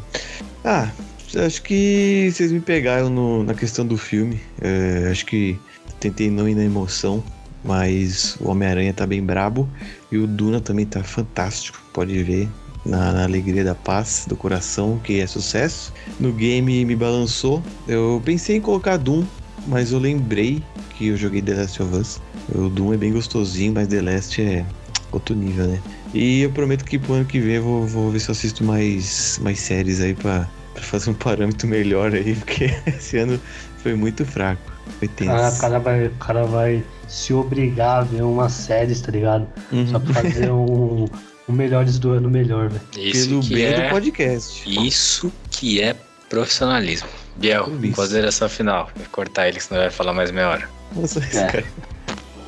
Ah, 0.64 0.88
acho 1.36 1.62
que 1.64 2.30
vocês 2.34 2.52
me 2.52 2.60
pegaram 2.60 3.10
no- 3.10 3.44
na 3.44 3.54
questão 3.54 3.86
do 3.86 3.98
filme. 3.98 4.40
É, 4.62 5.10
acho 5.12 5.26
que 5.26 5.58
tentei 6.00 6.30
não 6.30 6.48
ir 6.48 6.56
na 6.56 6.64
emoção, 6.64 7.24
mas 7.64 8.36
o 8.40 8.50
Homem-Aranha 8.50 8.94
tá 8.94 9.06
bem 9.06 9.22
brabo 9.24 9.70
e 10.12 10.18
o 10.18 10.26
Duna 10.28 10.60
também 10.60 10.86
tá 10.86 11.04
fantástico. 11.04 11.80
Pode 11.94 12.22
ver 12.24 12.50
na, 12.86 13.12
na 13.14 13.24
alegria 13.24 13.64
da 13.64 13.76
paz 13.76 14.26
do 14.28 14.36
coração 14.36 15.00
que 15.04 15.20
é 15.20 15.28
sucesso. 15.28 15.94
No 16.20 16.34
game 16.34 16.84
me 16.86 16.96
balançou. 16.96 17.62
Eu 17.88 18.22
pensei 18.26 18.58
em 18.58 18.62
colocar 18.62 18.98
Doom, 18.98 19.24
mas 19.68 19.92
eu 19.92 20.00
lembrei 20.00 20.64
que 20.98 21.08
eu 21.08 21.18
joguei 21.18 21.42
The 21.42 21.54
Last 21.56 21.82
of 21.84 21.96
Us. 21.96 22.22
O 22.54 22.70
Doom 22.70 22.94
é 22.94 22.98
bem 22.98 23.12
gostosinho, 23.14 23.74
mas 23.74 23.88
The 23.88 24.02
Last 24.02 24.42
é 24.42 24.66
outro 25.12 25.36
nível, 25.36 25.68
né? 25.68 25.80
E 26.14 26.42
eu 26.42 26.52
prometo 26.52 26.84
que 26.84 26.98
pro 27.00 27.14
ano 27.14 27.26
que 27.26 27.40
vem 27.40 27.56
eu 27.56 27.64
vou, 27.64 27.86
vou 27.88 28.12
ver 28.12 28.20
se 28.20 28.30
eu 28.30 28.34
assisto 28.34 28.64
mais, 28.64 29.40
mais 29.42 29.60
séries 29.60 30.02
aí 30.02 30.14
pra, 30.14 30.50
pra 30.74 30.84
fazer 30.84 31.10
um 31.10 31.14
parâmetro 31.14 31.68
melhor 31.68 32.14
aí, 32.14 32.36
porque 32.36 32.66
esse 32.88 33.18
ano 33.18 33.40
foi 33.82 33.94
muito 33.96 34.26
fraco. 34.26 34.72
Foi 35.00 35.08
tenso. 35.08 35.32
Ah, 35.32 35.50
o 35.56 35.60
cara 35.60 35.80
vai, 35.80 36.06
o 36.08 36.12
cara 36.12 36.44
vai 36.46 36.84
se 37.08 37.34
obrigar 37.34 38.00
a 38.00 38.04
ver 38.04 38.22
umas 38.24 38.52
séries, 38.52 39.02
tá 39.02 39.12
ligado? 39.12 39.48
Uhum. 39.72 39.88
Só 39.88 40.00
pra 40.00 40.14
fazer 40.16 40.52
um, 40.52 41.06
um 41.48 41.54
melhores 41.54 42.00
do 42.00 42.12
ano 42.12 42.30
melhor, 42.30 42.70
velho. 42.70 42.82
Isso 42.98 43.30
Pelo 43.30 43.42
que 43.42 43.54
bem 43.54 43.66
é, 43.66 43.84
do 43.84 43.90
podcast. 43.90 44.88
isso 44.88 45.32
que 45.50 45.82
é 45.82 45.96
profissionalismo. 46.30 47.08
Biel, 47.38 47.72
isso. 47.82 47.96
consideração 47.96 48.50
final. 48.50 48.90
Vou 48.96 49.06
cortar 49.12 49.48
ele, 49.48 49.60
senão 49.60 49.82
vai 49.82 49.90
falar 49.92 50.14
mais 50.14 50.32
meia 50.32 50.50
hora. 50.50 50.70
Nossa, 50.96 51.20
esse 51.20 51.38
É. 51.38 51.48
cara. 51.48 51.66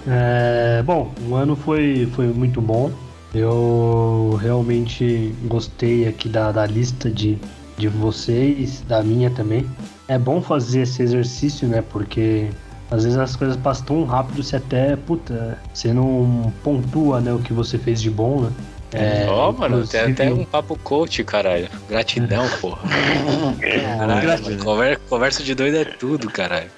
É, 0.07 0.83
bom, 0.83 1.13
o 1.27 1.35
ano 1.35 1.55
foi, 1.55 2.09
foi 2.15 2.27
muito 2.27 2.61
bom. 2.61 2.91
Eu 3.33 4.37
realmente 4.41 5.33
gostei 5.45 6.07
aqui 6.07 6.29
da, 6.29 6.51
da 6.51 6.65
lista 6.65 7.09
de, 7.09 7.37
de 7.77 7.87
vocês, 7.87 8.81
da 8.87 9.03
minha 9.03 9.29
também. 9.29 9.65
É 10.07 10.17
bom 10.17 10.41
fazer 10.41 10.81
esse 10.81 11.01
exercício, 11.01 11.67
né? 11.67 11.81
Porque 11.81 12.49
às 12.91 13.03
vezes 13.03 13.17
as 13.17 13.35
coisas 13.35 13.57
passam 13.57 13.85
tão 13.85 14.03
rápido, 14.05 14.43
você 14.43 14.57
até, 14.57 14.95
puta, 14.95 15.57
você 15.73 15.91
não 15.91 16.53
pontua 16.63 17.19
né, 17.19 17.33
o 17.33 17.39
que 17.39 17.51
você 17.51 17.77
fez 17.77 18.01
de 18.01 18.11
bom, 18.11 18.41
né? 18.41 18.51
É, 18.93 19.25
Ó, 19.27 19.51
mano, 19.51 19.85
tem 19.87 20.01
inclusive- 20.01 20.11
até 20.11 20.31
um 20.33 20.45
papo 20.45 20.77
coach, 20.83 21.23
caralho. 21.23 21.67
Gratidão, 21.89 22.47
porra. 22.61 22.81
Caralho, 23.97 24.21
Gratidão. 24.21 24.51
mano, 24.51 24.63
conver- 24.63 24.99
conversa 25.09 25.43
de 25.43 25.55
doido 25.55 25.77
é 25.77 25.85
tudo, 25.85 26.29
caralho. 26.29 26.69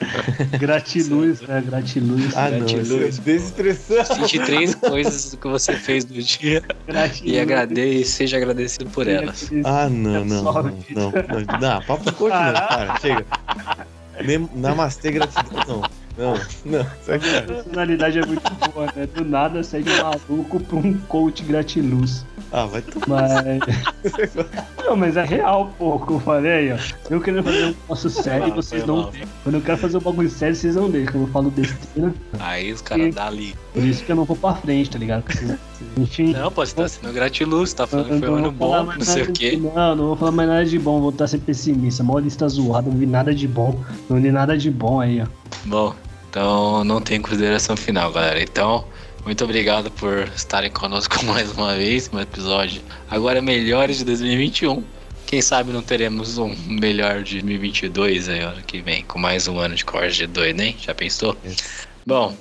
Gratiluz, 0.59 1.41
né? 1.41 1.63
Gratiluz. 1.65 2.35
Ah, 2.35 2.49
não, 2.49 2.59
Gratiluz. 2.59 3.17
é 3.19 3.21
desestressar. 3.21 4.15
23 4.15 4.75
coisas 4.79 5.35
que 5.39 5.47
você 5.47 5.73
fez 5.73 6.05
no 6.05 6.21
dia 6.21 6.63
gratiluz. 6.87 7.33
e 7.33 7.39
agradeça, 7.39 8.11
seja 8.11 8.37
agradecido 8.37 8.85
por 8.91 9.07
elas. 9.07 9.49
Ah, 9.63 9.89
não, 9.89 10.23
não, 10.23 10.43
não, 10.43 10.53
Sobe. 10.53 10.73
não, 10.91 11.11
não, 11.11 11.59
não, 11.59 11.81
papo 11.81 12.13
coach 12.13 12.33
não, 12.33 12.53
cara, 12.53 12.97
chega. 13.01 13.25
Nem- 14.23 14.49
Namastê, 14.55 15.11
gratidão, 15.11 15.63
não, 15.67 15.81
não, 16.17 16.33
não, 16.65 16.81
A 16.81 17.41
personalidade 17.41 18.19
é 18.19 18.25
muito 18.25 18.51
boa, 18.73 18.85
né? 18.95 19.07
Do 19.13 19.25
nada 19.25 19.63
sai 19.63 19.83
de 19.83 19.91
maluco 20.01 20.59
pra 20.61 20.77
um 20.77 20.93
coach 21.07 21.43
gratiluz. 21.43 22.25
Ah, 22.51 22.65
vai 22.65 22.81
tomar. 22.81 23.27
Mas. 23.43 24.31
Não, 24.85 24.95
mas 24.95 25.17
é 25.17 25.23
real, 25.25 25.73
pô, 25.77 25.99
como 25.99 26.19
eu 26.19 26.23
falei 26.23 26.51
aí, 26.51 26.71
ó. 26.73 26.77
Eu 27.09 27.19
querendo 27.19 27.43
fazer 27.43 27.63
um 27.63 27.67
negócio 27.67 28.09
sério 28.09 28.47
e 28.47 28.51
vocês 28.51 28.85
não 28.85 28.97
mal. 29.03 29.11
Quando 29.43 29.55
eu 29.55 29.61
quero 29.61 29.77
fazer 29.77 29.97
um 29.97 30.01
bagulho 30.01 30.29
sério, 30.29 30.55
vocês 30.55 30.75
não 30.75 30.89
deixam. 30.89 31.13
Quando 31.13 31.27
eu 31.27 31.33
falo 31.33 31.49
besteira, 31.49 32.13
Aí 32.39 32.71
os 32.71 32.81
caras 32.81 33.13
dão 33.13 33.27
ali. 33.27 33.55
por 33.73 33.83
isso 33.83 34.05
que 34.05 34.11
eu 34.11 34.15
não 34.15 34.23
vou 34.25 34.35
pra 34.37 34.53
frente, 34.55 34.91
tá 34.91 34.99
ligado? 34.99 35.23
Porque, 35.23 35.55
Enfim. 35.97 36.31
Não, 36.33 36.51
pô, 36.51 36.65
você 36.65 36.75
tá 36.75 36.87
sendo 36.87 37.11
gratiluz, 37.11 37.73
tá 37.73 37.85
falando 37.87 38.09
que 38.09 38.19
foi 38.19 38.29
um 38.29 38.31
não 38.33 38.37
ano 38.37 38.51
bom, 38.51 38.83
não 38.83 39.01
sei 39.01 39.23
o 39.23 39.31
de- 39.31 39.39
quê. 39.39 39.57
Não, 39.75 39.95
não 39.95 40.05
vou 40.07 40.15
falar 40.15 40.31
mais 40.31 40.47
nada 40.47 40.65
de 40.65 40.79
bom, 40.79 41.01
vou 41.01 41.09
estar 41.09 41.27
sempre 41.27 41.47
pessimista. 41.47 42.03
Mó 42.03 42.19
lista 42.19 42.47
zoada, 42.47 42.89
não 42.89 42.97
vi 42.97 43.05
nada 43.07 43.33
de 43.33 43.47
bom. 43.47 43.77
Não 44.09 44.21
vi 44.21 44.31
nada 44.31 44.57
de 44.57 44.69
bom 44.71 45.01
aí, 45.01 45.21
ó. 45.21 45.25
Bom, 45.65 45.93
então 46.35 46.83
não 46.83 46.99
tem 46.99 47.21
consideração 47.21 47.77
final, 47.77 48.11
galera. 48.11 48.43
Então, 48.43 48.85
muito 49.23 49.41
obrigado 49.45 49.89
por 49.89 50.29
estarem 50.35 50.69
conosco 50.69 51.23
mais 51.31 51.49
uma 51.53 51.77
vez 51.77 52.11
no 52.11 52.19
episódio. 52.19 52.81
Agora 53.09 53.41
melhores 53.41 53.99
de 53.99 54.03
2021. 54.03 54.83
Quem 55.25 55.41
sabe 55.41 55.71
não 55.71 55.81
teremos 55.81 56.37
um 56.37 56.53
melhor 56.67 57.23
de 57.23 57.35
2022 57.35 58.27
aí, 58.27 58.41
ano 58.41 58.61
que 58.63 58.81
vem, 58.81 59.05
com 59.05 59.17
mais 59.17 59.47
um 59.47 59.57
ano 59.57 59.75
de 59.75 59.85
corte 59.85 60.17
de 60.17 60.27
doido, 60.27 60.59
hein? 60.59 60.75
Já 60.77 60.93
pensou? 60.93 61.37
Bom, 62.05 62.35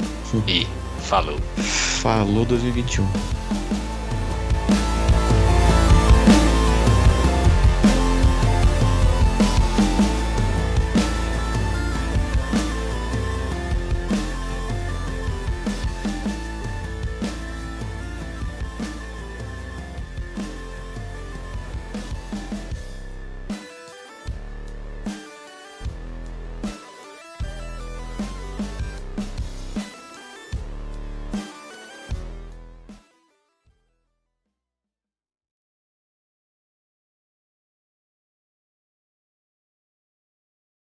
e 0.46 0.66
falou. 1.02 1.38
Falou 1.56 2.44
2021. 2.44 3.06